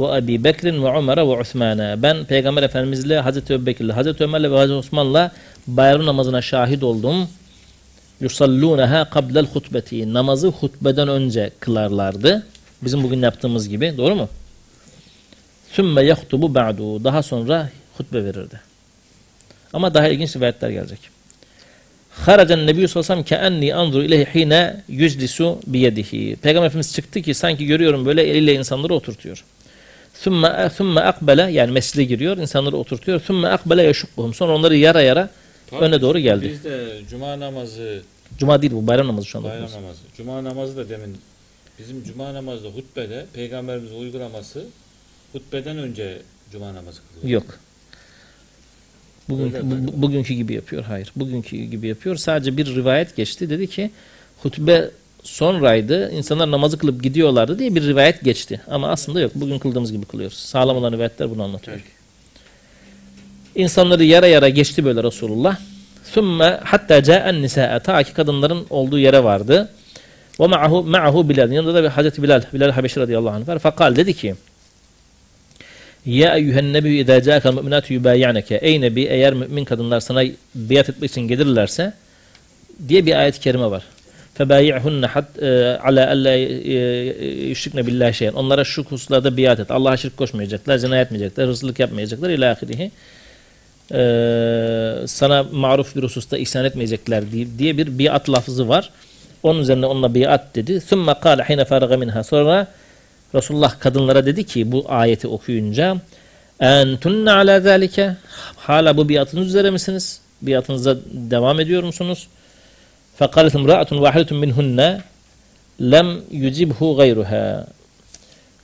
[0.00, 5.32] وأبي بكر وعمر وعثمان ben Peygamber Efendimizle Hazreti Ebubekir'le Hazreti Ömer'le ve Hazreti Osman'la
[5.67, 7.29] bayram namazına şahit oldum.
[8.21, 10.13] Yusallunaha qabla'l hutbeti.
[10.13, 12.47] Namazı hutbeden önce kılarlardı.
[12.81, 13.93] Bizim bugün yaptığımız gibi.
[13.97, 14.29] Doğru mu?
[15.71, 17.03] Sümme yahtubu ba'du.
[17.03, 18.59] Daha sonra hutbe verirdi.
[19.73, 20.99] Ama daha ilginç rivayetler gelecek.
[22.11, 26.35] Haracen Nebi sallallahu aleyhi ve sellem keenni anzur hine yüclisu biyedihi.
[26.35, 29.43] Peygamber Efendimiz çıktı ki sanki görüyorum böyle eliyle insanları oturtuyor.
[30.13, 33.21] Sümme, sümme akbele yani mescide giriyor insanları oturtuyor.
[33.21, 34.33] Sümme akbele yeşukkuhum.
[34.33, 35.29] Sonra onları yara yara
[35.79, 36.49] öne doğru geldi.
[36.49, 38.01] Bizde cuma namazı,
[38.37, 39.49] Cuma değil bu bayram namazı şu anda.
[39.49, 39.83] bayram okuyoruz.
[39.83, 39.99] namazı.
[40.17, 41.17] Cuma namazı da demin
[41.79, 44.65] bizim cuma namazda hutbede peygamberimizin uygulaması
[45.33, 47.41] hutbeden önce cuma namazı kılıyor.
[47.41, 47.59] Yok.
[49.29, 49.53] Bugün,
[49.87, 50.83] bu- bugünkü gibi yapıyor.
[50.83, 51.11] Hayır.
[51.15, 52.15] Bugünkü gibi yapıyor.
[52.15, 53.49] Sadece bir rivayet geçti.
[53.49, 53.91] Dedi ki
[54.43, 54.91] hutbe
[55.23, 56.11] sonraydı.
[56.11, 58.61] İnsanlar namazı kılıp gidiyorlardı diye bir rivayet geçti.
[58.67, 59.31] Ama aslında yok.
[59.35, 60.37] Bugün kıldığımız gibi kılıyoruz.
[60.37, 61.77] Sağlam olan rivayetler bunu anlatıyor.
[63.55, 65.57] İnsanları yara yara geçti böyle Resulullah.
[66.03, 69.69] Sümme hatta ca'en nisa'e ta ki kadınların olduğu yere vardı.
[70.39, 71.51] Ve ma'ahu ma'ahu Bilal.
[71.51, 73.59] Yanında da bir Hazreti Bilal, Bilal Habeşi radıyallahu anh var.
[73.59, 74.35] Fakal dedi ki
[76.05, 80.23] Ya eyyühen nebi idâ câkel mü'minâtu yubâyaneke Ey nebi eğer mümin kadınlar sana
[80.55, 81.93] biat etmek için gelirlerse
[82.87, 83.83] diye bir ayet-i kerime var.
[84.33, 85.07] Febâyi'hunne
[85.83, 88.33] ala e, alla e, e, yüşrikne billahi şeyen.
[88.33, 89.71] Onlara şu hususlarda biat et.
[89.71, 92.91] Allah'a şirk koşmayacaklar, zina etmeyecekler, hırsızlık yapmayacaklar ilâ ahirihi
[93.92, 98.90] Ee, sana maruf bir hususta ihsan etmeyecekler diye, diye bir biat lafzı var.
[99.42, 100.72] Onun üzerine onunla biat dedi.
[100.72, 102.24] ثُمَّ قَالَ حِينَ فَارَغَ minha.
[102.24, 102.66] Sonra
[103.34, 105.96] Resulullah kadınlara dedi ki bu ayeti okuyunca
[106.60, 108.14] اَنْتُنَّ عَلَى ذَٰلِكَ
[108.56, 110.20] Hala bu biatınız üzere misiniz?
[110.42, 112.28] Biatınıza devam ediyor musunuz?
[113.20, 115.00] فَقَالَتْ اِمْرَأَةٌ وَاحِدَةٌ مِنْهُنَّ
[115.80, 117.66] lem yucibhu gayruha.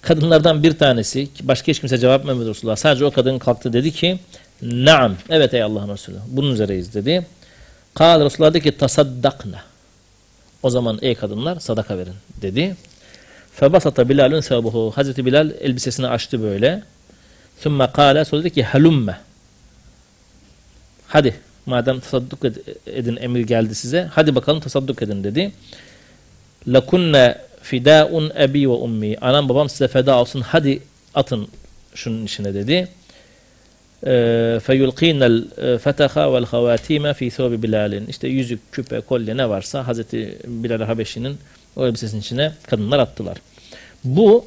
[0.03, 2.77] Kadınlardan bir tanesi, başka hiç kimse cevap vermedi Resulullah.
[2.77, 4.19] Sadece o kadın kalktı dedi ki,
[4.62, 7.26] Naam, evet ey Allah'ın Resulü, bunun üzereyiz dedi.
[7.94, 9.62] Kal Resulullah dedi ki, tasaddakna.
[10.64, 12.76] O zaman ey kadınlar sadaka verin dedi.
[13.54, 14.92] Febasata Bilal'ün sevabuhu.
[14.96, 16.84] Hazreti Bilal elbisesini açtı böyle.
[17.60, 19.18] Sümme kâle sonra dedi ki halümme.
[21.08, 21.36] Hadi
[21.66, 24.10] madem tasadduk ed- edin emir geldi size.
[24.12, 25.52] Hadi bakalım tasadduk edin dedi.
[26.74, 29.18] Lekunne fidaun ebi ve ummi.
[29.22, 30.42] Anam babam size feda olsun.
[30.42, 30.84] Hadi
[31.16, 31.48] atın
[31.96, 32.88] şunun içine dedi.
[34.64, 35.44] Feyulqînel
[35.78, 38.08] fetaha vel havatîme fî thâbi Bilal'in.
[38.08, 41.38] İşte yüzük, küpe, kolye ne varsa Hazreti Bilal Habeşi'nin
[41.76, 43.38] o elbisesinin içine kadınlar attılar.
[44.04, 44.46] Bu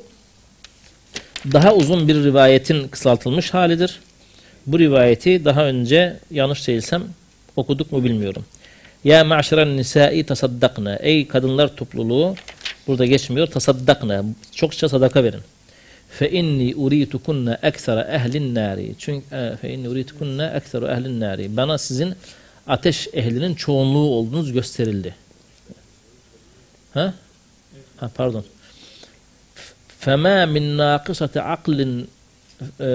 [1.53, 4.01] daha uzun bir rivayetin kısaltılmış halidir.
[4.67, 7.03] Bu rivayeti daha önce yanlış değilsem
[7.57, 8.45] okuduk mu bilmiyorum.
[9.05, 10.97] Ya ma'şeren nisai tasaddakna.
[10.97, 12.35] Ey kadınlar topluluğu
[12.87, 13.47] burada geçmiyor.
[13.47, 14.25] Tasaddakna.
[14.55, 15.41] Çokça sadaka verin
[16.11, 18.95] fe inni uritukunna eksara ehlin nari.
[18.99, 21.57] Çünkü e, fe inni uritukunna eksara ehlin nari.
[21.57, 22.15] Bana sizin
[22.67, 25.15] ateş ehlinin çoğunluğu olduğunuz gösterildi.
[26.95, 27.15] Ha?
[27.97, 28.45] ha pardon.
[30.01, 32.09] Fema min naqisati aklin
[32.81, 32.89] e,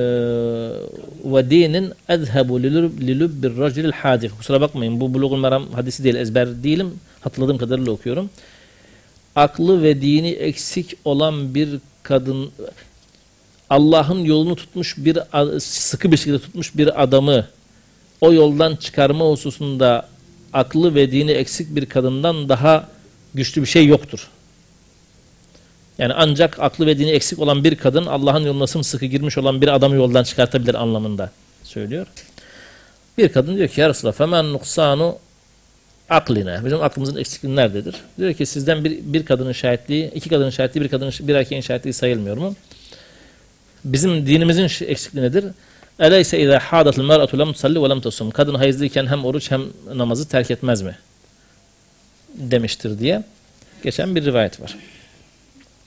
[1.26, 4.38] ve dinin ezhebu lilübbir racilil hadif.
[4.38, 7.00] Kusura bakmayın bu Bulugul Meram hadisi değil ezber değilim.
[7.22, 8.30] Hatırladığım kadarıyla okuyorum.
[9.36, 11.70] Aklı ve dini eksik olan bir
[12.04, 12.52] kadın
[13.70, 15.20] Allah'ın yolunu tutmuş bir
[15.60, 17.48] sıkı bir şekilde tutmuş bir adamı
[18.22, 20.10] o yoldan çıkarma hususunda
[20.54, 22.90] aklı ve dini eksik bir kadından daha
[23.34, 24.28] güçlü bir şey yoktur.
[25.98, 29.68] Yani ancak aklı ve dini eksik olan bir kadın Allah'ın yoluna sımsıkı girmiş olan bir
[29.68, 31.32] adamı yoldan çıkartabilir anlamında
[31.64, 32.08] söylüyor.
[33.18, 35.18] Bir kadın diyor ki ya Resulallah femen nuksanu
[36.10, 36.66] akline.
[36.66, 37.96] Bizim aklımızın eksikliği nerededir?
[38.18, 41.94] Diyor ki sizden bir, bir kadının şahitliği, iki kadının şahitliği, bir kadının bir erkeğin şahitliği
[41.94, 42.56] sayılmıyor mu?
[43.86, 45.46] Bizim dinimizin eksikliği nedir?
[46.00, 48.32] Eleyse izâ hâdatul mer'atu lem tusalli ve lem tusum.
[48.32, 49.64] Kadın hayızlıyken hem oruç hem
[49.96, 50.98] namazı terk etmez mi?
[52.34, 53.24] Demiştir diye
[53.84, 54.78] geçen bir rivayet var.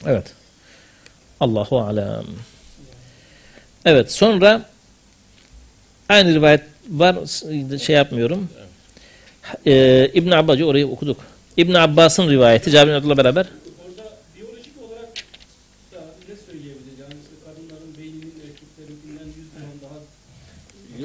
[0.05, 0.33] Evet.
[1.39, 2.25] Allahu alem.
[3.85, 4.65] Evet sonra
[6.09, 7.15] aynı rivayet var
[7.79, 8.49] şey yapmıyorum.
[9.67, 11.17] Ee, İbn Abbas'ı orayı okuduk.
[11.57, 13.45] İbn Abbas'ın rivayeti Cabir Abdullah beraber
[13.85, 15.15] Orada biyolojik olarak
[15.91, 16.99] da ne söyleyebiliriz?
[17.01, 19.99] Yani mesela kadınların beyninin erkeklerinkinden yüz milyon daha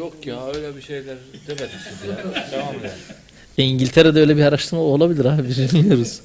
[0.04, 1.16] Yok ya öyle bir şeyler
[1.48, 2.16] demedi siz ya.
[2.50, 2.90] tamam yani.
[3.58, 6.20] E, İngiltere'de öyle bir araştırma olabilir abi bilmiyoruz.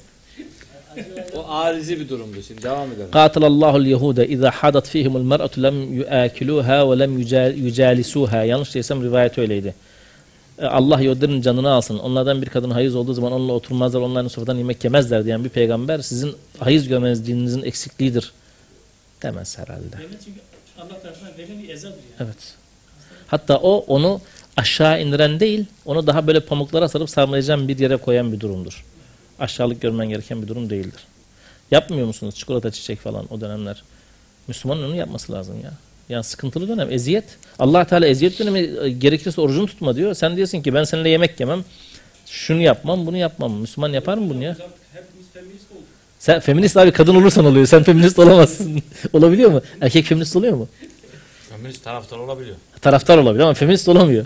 [1.36, 3.10] o arizi bir durumdu şimdi devam edelim.
[3.12, 7.18] Katalallahu Yahuda iza hadat fihimul mer'atu lem yuakiluha ve lem
[7.56, 8.44] yucalisuha.
[8.44, 9.74] Yanlış değilsem rivayet öyleydi.
[10.58, 11.98] E, Allah yolların canını alsın.
[11.98, 15.98] Onlardan bir kadın hayız olduğu zaman onunla oturmazlar, onların sofradan yemek yemezler diyen bir peygamber
[15.98, 18.32] sizin hayız görmenizliğinizin eksikliğidir
[19.22, 19.96] demez herhalde.
[20.00, 20.40] Evet çünkü
[20.80, 22.28] Allah tarafından verilen bir ezadır yani.
[22.28, 22.59] Evet.
[23.30, 24.20] Hatta o onu
[24.56, 28.84] aşağı indiren değil, onu daha böyle pamuklara sarıp sarmalayacağın bir yere koyan bir durumdur.
[29.38, 31.00] Aşağılık görmen gereken bir durum değildir.
[31.70, 33.82] Yapmıyor musunuz çikolata çiçek falan o dönemler?
[34.48, 35.72] Müslümanın onu yapması lazım ya.
[36.08, 37.24] Yani sıkıntılı dönem, eziyet.
[37.58, 40.14] allah Teala eziyet dönemi e, gerekirse orucunu tutma diyor.
[40.14, 41.64] Sen diyorsun ki ben seninle yemek yemem,
[42.26, 43.52] şunu yapmam, bunu yapmam.
[43.52, 44.56] Müslüman yapar mı bunu ya?
[46.18, 47.66] Sen feminist abi kadın olursan oluyor.
[47.66, 48.82] Sen feminist olamazsın.
[49.12, 49.62] Olabiliyor mu?
[49.80, 50.68] Erkek feminist oluyor mu?
[51.70, 52.56] Feminist taraftar olabiliyor.
[52.80, 54.24] Taraftar olabilir ama feminist olamıyor.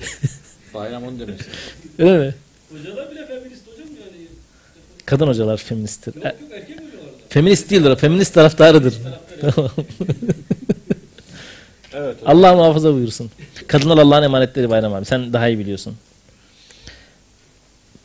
[0.74, 1.36] Bayram onu istedim.
[1.98, 2.34] Öyle mi?
[2.72, 4.26] Hocalar bile feminist hocam yani.
[5.06, 6.14] Kadın hocalar feministtir.
[6.14, 7.28] Yok yok erkek hocalar da.
[7.28, 7.96] Feminist değildir o.
[7.96, 8.94] Feminist taraftarıdır.
[11.94, 12.16] Evet.
[12.26, 13.30] Allah muhafaza buyursun.
[13.66, 15.04] Kadınlar Allah'ın emanetleri Bayram abi.
[15.04, 15.94] Sen daha iyi biliyorsun.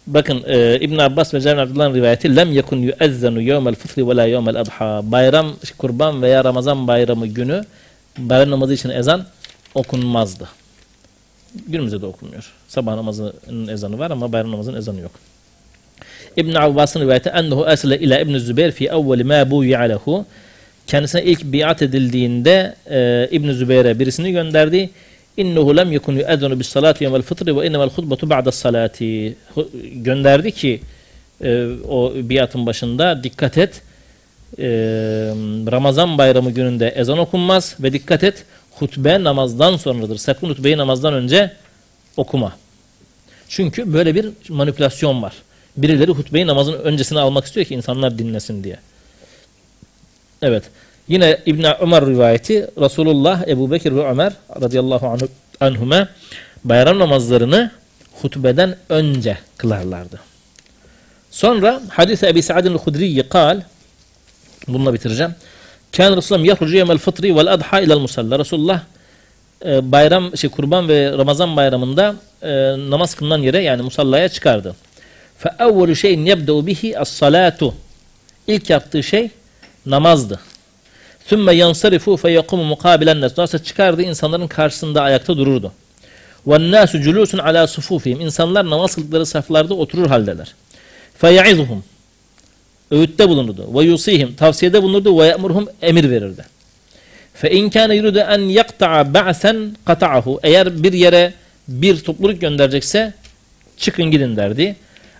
[0.07, 4.25] Bakın e, İbn Abbas ve Cabir Abdullah'ın rivayeti lem yekun yuezzenu yevmel fıtri ve la
[4.25, 5.11] yevmel adha.
[5.11, 7.65] Bayram, kurban veya Ramazan bayramı günü
[8.17, 9.25] bayram namazı için ezan
[9.75, 10.49] okunmazdı.
[11.67, 12.51] Günümüzde de okunmuyor.
[12.67, 15.11] Sabah namazının ezanı var ama bayram namazının ezanı yok.
[16.37, 20.25] İbn Abbas'ın rivayeti ennehu ersele ila İbn Zübeyir fi evveli ma buyi'a lehu.
[20.87, 24.89] Kendisine ilk biat edildiğinde e, İbn Zübeyir'e birisini gönderdi.
[25.37, 29.35] İnnehu lem yekun yu'edzenu bis salati yevmel fıtri ve innemel hutbetu ba'da salati.
[29.95, 30.81] Gönderdi ki
[31.43, 33.81] e, o biatın başında dikkat et.
[34.57, 34.67] E,
[35.71, 40.17] Ramazan bayramı gününde ezan okunmaz ve dikkat et hutbe namazdan sonradır.
[40.17, 41.51] Sakın hutbeyi namazdan önce
[42.17, 42.55] okuma.
[43.49, 45.33] Çünkü böyle bir manipülasyon var.
[45.77, 48.77] Birileri hutbeyi namazın öncesine almak istiyor ki insanlar dinlesin diye.
[50.41, 50.63] Evet.
[51.07, 55.27] Yine İbn Ömer rivayeti Resulullah, Ebu Bekir ve Ömer radıyallahu anhu,
[55.59, 56.09] anhuma
[56.63, 57.71] bayram namazlarını
[58.21, 60.19] hutbeden önce kılarlardı.
[61.31, 63.61] Sonra hadis-i Ebi Sa'din el-Hudri'yi kal
[64.67, 65.35] bununla bitireceğim.
[65.97, 68.39] Kan Resulullah yahrucu yemel fıtri vel adha ilel musalla.
[68.39, 68.81] Resulullah
[69.65, 72.51] e, bayram şey kurban ve Ramazan bayramında e,
[72.89, 74.75] namaz kılınan yere yani musallaya çıkardı.
[75.37, 77.73] Fe evvelu şeyin yebde'u bihi as-salatu.
[78.47, 79.29] İlk yaptığı şey
[79.85, 80.39] namazdı.
[81.25, 83.37] Sümme yansarifu fe yakumu mukabilen nas.
[83.37, 85.71] Nasıl çıkardı insanların karşısında ayakta dururdu.
[86.47, 88.21] Ve nasu culusun ala sufufihim.
[88.21, 90.53] İnsanlar namaz kıldıkları saflarda oturur haldeler.
[91.17, 91.83] Fe ya'izuhum.
[92.91, 93.79] Öğütte bulunurdu.
[93.79, 94.35] Ve yusihim.
[94.35, 95.19] Tavsiyede bulunurdu.
[95.19, 95.67] Ve ya'murhum.
[95.81, 96.45] Emir verirdi.
[97.33, 100.39] Fe in kana yuridu en yakta'a ba'sen kata'ahu.
[100.43, 101.33] Eğer bir yere
[101.67, 103.13] bir topluluk gönderecekse
[103.77, 104.75] çıkın gidin derdi.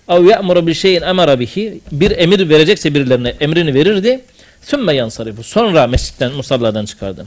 [0.09, 1.79] Ev ya'muru bir şeyin emara bihi.
[1.91, 4.21] Bir emir verecekse birilerine emrini verirdi.
[4.61, 5.43] Sümme yansarifu.
[5.43, 7.25] Sonra mescitten, musalladan çıkardı.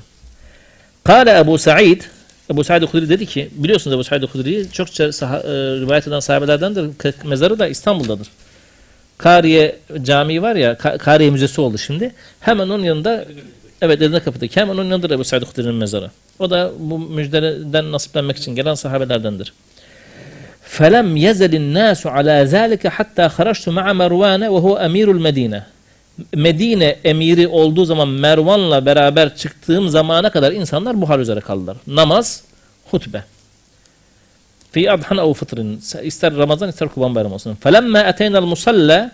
[1.05, 2.03] Kale Ebu Sa'id
[2.51, 5.09] Ebu Sa'id Hudri dedi ki biliyorsunuz Ebu Sa'id Hudri'yi çokça e,
[5.81, 6.91] rivayet eden sahabelerdendir.
[7.25, 8.29] Mezarı da İstanbul'dadır.
[9.18, 12.12] Kariye Camii var ya Ka- Kariye Müzesi oldu şimdi.
[12.40, 13.26] Hemen onun yanında
[13.82, 16.12] evet Edirne Kapı'daki hemen onun yanındadır Ebu Sa'id Hudri'nin mezarı.
[16.40, 19.54] O da bu müjdeleden nasiplenmek için gelen sahabelerdendir.
[20.78, 25.62] فَلَمْ يَزَلِ النَّاسُ عَلَى ذَٰلِكَ حَتَّى خَرَجْتُ مَعَ مَرْوَانَ وَهُوَ أَمِيرُ الْمَد۪ينَ
[26.36, 31.78] Medine emiri olduğu zaman Mervan'la beraber çıktığım zamana kadar insanlar bu hal üzere kaldılar.
[31.88, 32.44] Namaz,
[32.92, 33.24] hutbe.
[34.79, 35.81] fi adhan ev fıtrin.
[36.03, 37.55] İster Ramazan ister Kurban Bayramı olsun.
[37.55, 39.11] Felemme eteynel musalla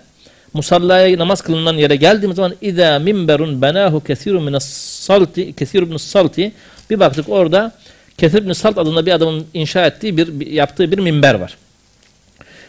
[0.55, 4.66] musallaya namaz kılınan yere geldiğimiz zaman ida minberun benahu kesirun minas
[5.07, 6.53] salti kesirun minas salti
[6.91, 7.73] bir baktık orada
[8.19, 11.57] Kesir bin Salt adında bir adamın inşa ettiği bir yaptığı bir minber var.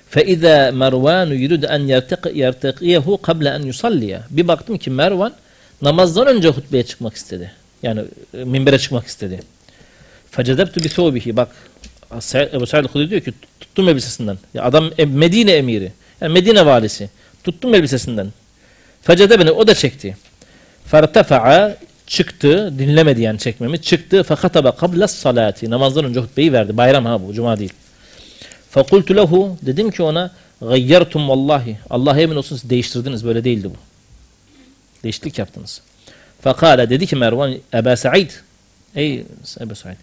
[0.09, 1.79] Fe iza Mervan yurid en
[2.33, 4.23] yerteqiyehu qabla en yusalliya.
[4.29, 5.33] Bir baktım ki Mervan
[5.81, 7.51] namazdan önce hutbeye çıkmak istedi.
[7.83, 8.01] Yani
[8.33, 9.39] e, minbere çıkmak istedi.
[10.31, 11.37] Fecedebtu bi thawbihi.
[11.37, 11.49] Bak
[12.53, 14.37] Ebu Sa'id Hudri diyor ki tuttum elbisesinden.
[14.53, 15.91] Ya adam Medine emiri.
[16.21, 17.09] Yani Medine valisi.
[17.43, 18.27] Tuttum elbisesinden.
[19.01, 20.17] Fecede o da çekti.
[20.85, 21.77] Fertefa'a
[22.07, 23.81] çıktı, dinlemedi yani çekmemi.
[23.81, 25.69] Çıktı fekataba kabla salati.
[25.69, 26.77] Namazdan önce hutbeyi verdi.
[26.77, 27.73] Bayram ha bu, cuma değil.
[28.69, 31.77] Fekultu lehu dedim ki ona gayyertum vallahi.
[31.89, 33.75] Allah'a emin olsun siz değiştirdiniz böyle değildi bu.
[35.03, 35.81] Değişiklik yaptınız.
[36.41, 38.31] Fekale dedi ki Mervan Eba Sa'id
[38.95, 39.25] Ey
[39.61, 39.97] Eba Sa'id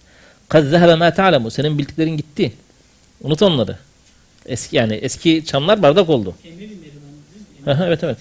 [0.52, 2.52] Kad zehebe ma ta'lemu senin bildiklerin gitti.
[3.22, 3.76] Unut onları.
[4.46, 6.34] Eski yani eski çamlar bardak oldu.
[7.66, 8.16] Aha, evet evet.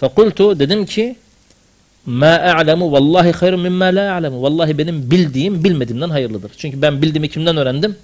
[0.00, 1.16] Fekultu dedim ki
[2.06, 4.42] ma a'lemu vallahi hayrun mimma la a'lemu.
[4.42, 6.52] Vallahi benim bildiğim bilmediğimden hayırlıdır.
[6.56, 7.96] Çünkü ben bildiğimi kimden öğrendim?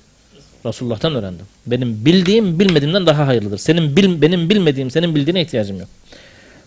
[0.64, 1.46] Resulullah'tan öğrendim.
[1.66, 3.58] Benim bildiğim bilmediğimden daha hayırlıdır.
[3.58, 5.88] Senin bil, benim bilmediğim senin bildiğine ihtiyacım yok.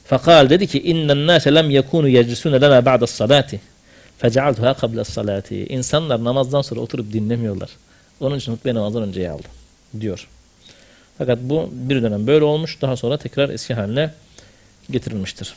[0.05, 3.59] Fakal dedi ki innen nase lem yekunu yeclisune lana ba'da salati.
[4.19, 5.65] Fecealtuha kabla salati.
[5.65, 7.69] İnsanlar namazdan sonra oturup dinlemiyorlar.
[8.19, 9.51] Onun için hutbeyi namazdan önceye aldım.
[9.99, 10.27] Diyor.
[11.17, 12.81] Fakat bu bir dönem böyle olmuş.
[12.81, 14.13] Daha sonra tekrar eski haline
[14.91, 15.55] getirilmiştir.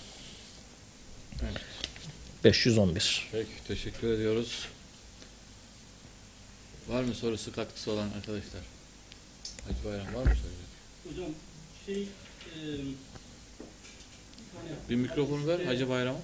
[2.44, 3.28] 511.
[3.32, 4.68] Peki teşekkür ediyoruz.
[6.88, 8.62] Var mı sorusu katkısı olan arkadaşlar?
[9.68, 10.72] Hacı Bayram var mı söyleyecek?
[11.08, 11.30] Hocam
[11.86, 12.58] şey e,
[14.56, 16.18] hani Bir mikrofonu ver Hacı Bayram'a.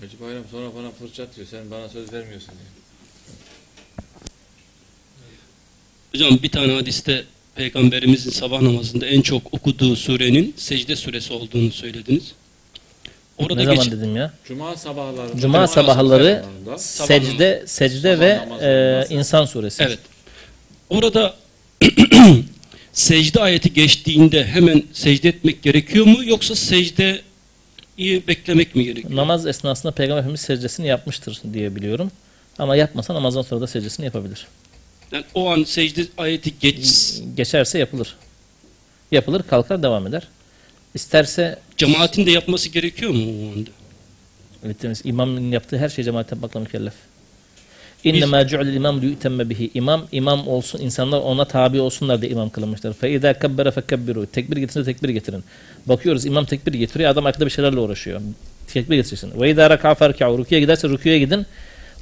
[0.00, 1.46] Hacı Bayram sonra bana fırça atıyor.
[1.50, 2.68] Sen bana söz vermiyorsun diye.
[6.12, 12.32] Hocam bir tane hadiste Peygamberimizin sabah namazında en çok okuduğu surenin secde suresi olduğunu söylediniz.
[13.38, 14.32] Orada Ne zaman geç- dedim ya?
[14.48, 15.38] Cuma sabahları.
[15.40, 16.44] Cuma sabahları
[16.78, 18.20] sabahlarında secde, secde Sabah
[18.60, 19.82] ve e, insan suresi.
[19.82, 19.98] Evet.
[20.90, 21.36] Orada
[22.92, 27.20] secde ayeti geçtiğinde hemen secde etmek gerekiyor mu yoksa secde
[27.98, 29.16] iyi beklemek mi gerekiyor?
[29.16, 32.10] Namaz esnasında Peygamber Efendimiz secdesini yapmıştır diye biliyorum.
[32.58, 34.46] Ama yapmasa namazdan sonra da secdesini yapabilir.
[35.12, 38.16] Yani o an secde ayeti geç Geçerse yapılır.
[39.10, 40.28] Yapılır, kalkar, devam eder.
[40.94, 43.70] İsterse cemaatin de yapması gerekiyor mu o anda?
[44.64, 46.94] Evet, imamın yaptığı her şey cemaat yapmakla mükellef.
[48.04, 49.70] İnnemâ cu'lil imam liyutemme bihi.
[49.74, 52.92] İmam, imam olsun, insanlar ona tabi olsunlar diye imam kılınmışlar.
[52.92, 54.26] Fe izâ kebbere fekebbiru.
[54.26, 55.44] Tekbir getirince tekbir getirin.
[55.86, 58.20] Bakıyoruz imam tekbir getiriyor, adam arkada bir şeylerle uğraşıyor.
[58.72, 59.40] Tekbir getirirsin.
[59.40, 60.38] Ve izâ rekâ ferkâ'u.
[60.38, 61.46] Rüküye giderse rüküye gidin.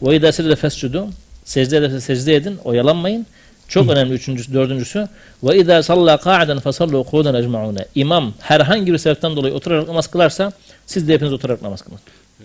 [0.03, 1.09] Ve izâ secde fescudu.
[1.45, 3.27] Secde ederse secde edin, oyalanmayın.
[3.69, 5.09] Çok önemli üçüncüsü, dördüncüsü.
[5.43, 7.87] Ve izâ sallâ kâ'iden fesallu kûden ecma'ûne.
[7.95, 10.53] İmam herhangi bir sebepten dolayı oturarak namaz kılarsa
[10.87, 11.99] siz de hepiniz oturarak namaz kılın.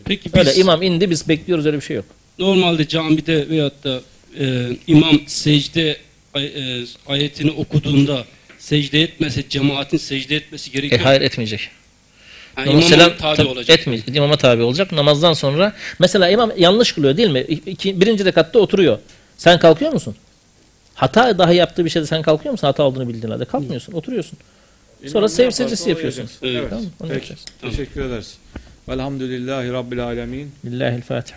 [0.06, 2.06] Peki biz Öyle imam indi biz bekliyoruz öyle bir şey yok.
[2.40, 4.02] Normalde camide veyahut da
[4.40, 5.98] e, imam secde
[6.36, 8.26] e, ayetini okuduğunda
[8.60, 11.02] secde etmese cemaatin secde etmesi E, gerekiyor.
[11.02, 11.70] hayır etmeyecek.
[12.58, 13.80] Namaz imama selam tabi olacak.
[13.80, 14.16] Etmeyecek.
[14.16, 14.92] İmama tabi olacak.
[14.92, 17.40] Namazdan sonra mesela imam yanlış kılıyor değil mi?
[17.42, 19.00] İki, birinci rekatta oturuyor.
[19.38, 20.16] Sen kalkıyor musun?
[20.96, 22.68] Hata dahi yaptığı bir şeyde sen kalkıyor musun?
[22.68, 23.46] Hata olduğunu bildiğin halde.
[23.46, 23.94] Kalkmıyorsun.
[23.94, 24.40] Oturuyorsun.
[25.00, 26.30] Sonra İmam ne sev yaparsa secdesi yapıyorsun.
[26.44, 26.70] Evet.
[26.70, 27.14] Tamam Peki.
[27.14, 27.40] yapacağız.
[27.62, 27.76] Tamam.
[27.76, 28.38] Teşekkür ederiz.
[28.90, 30.52] Velhamdülillahi Rabbil Alemin.
[30.66, 31.36] Lillahi'l Fatiha.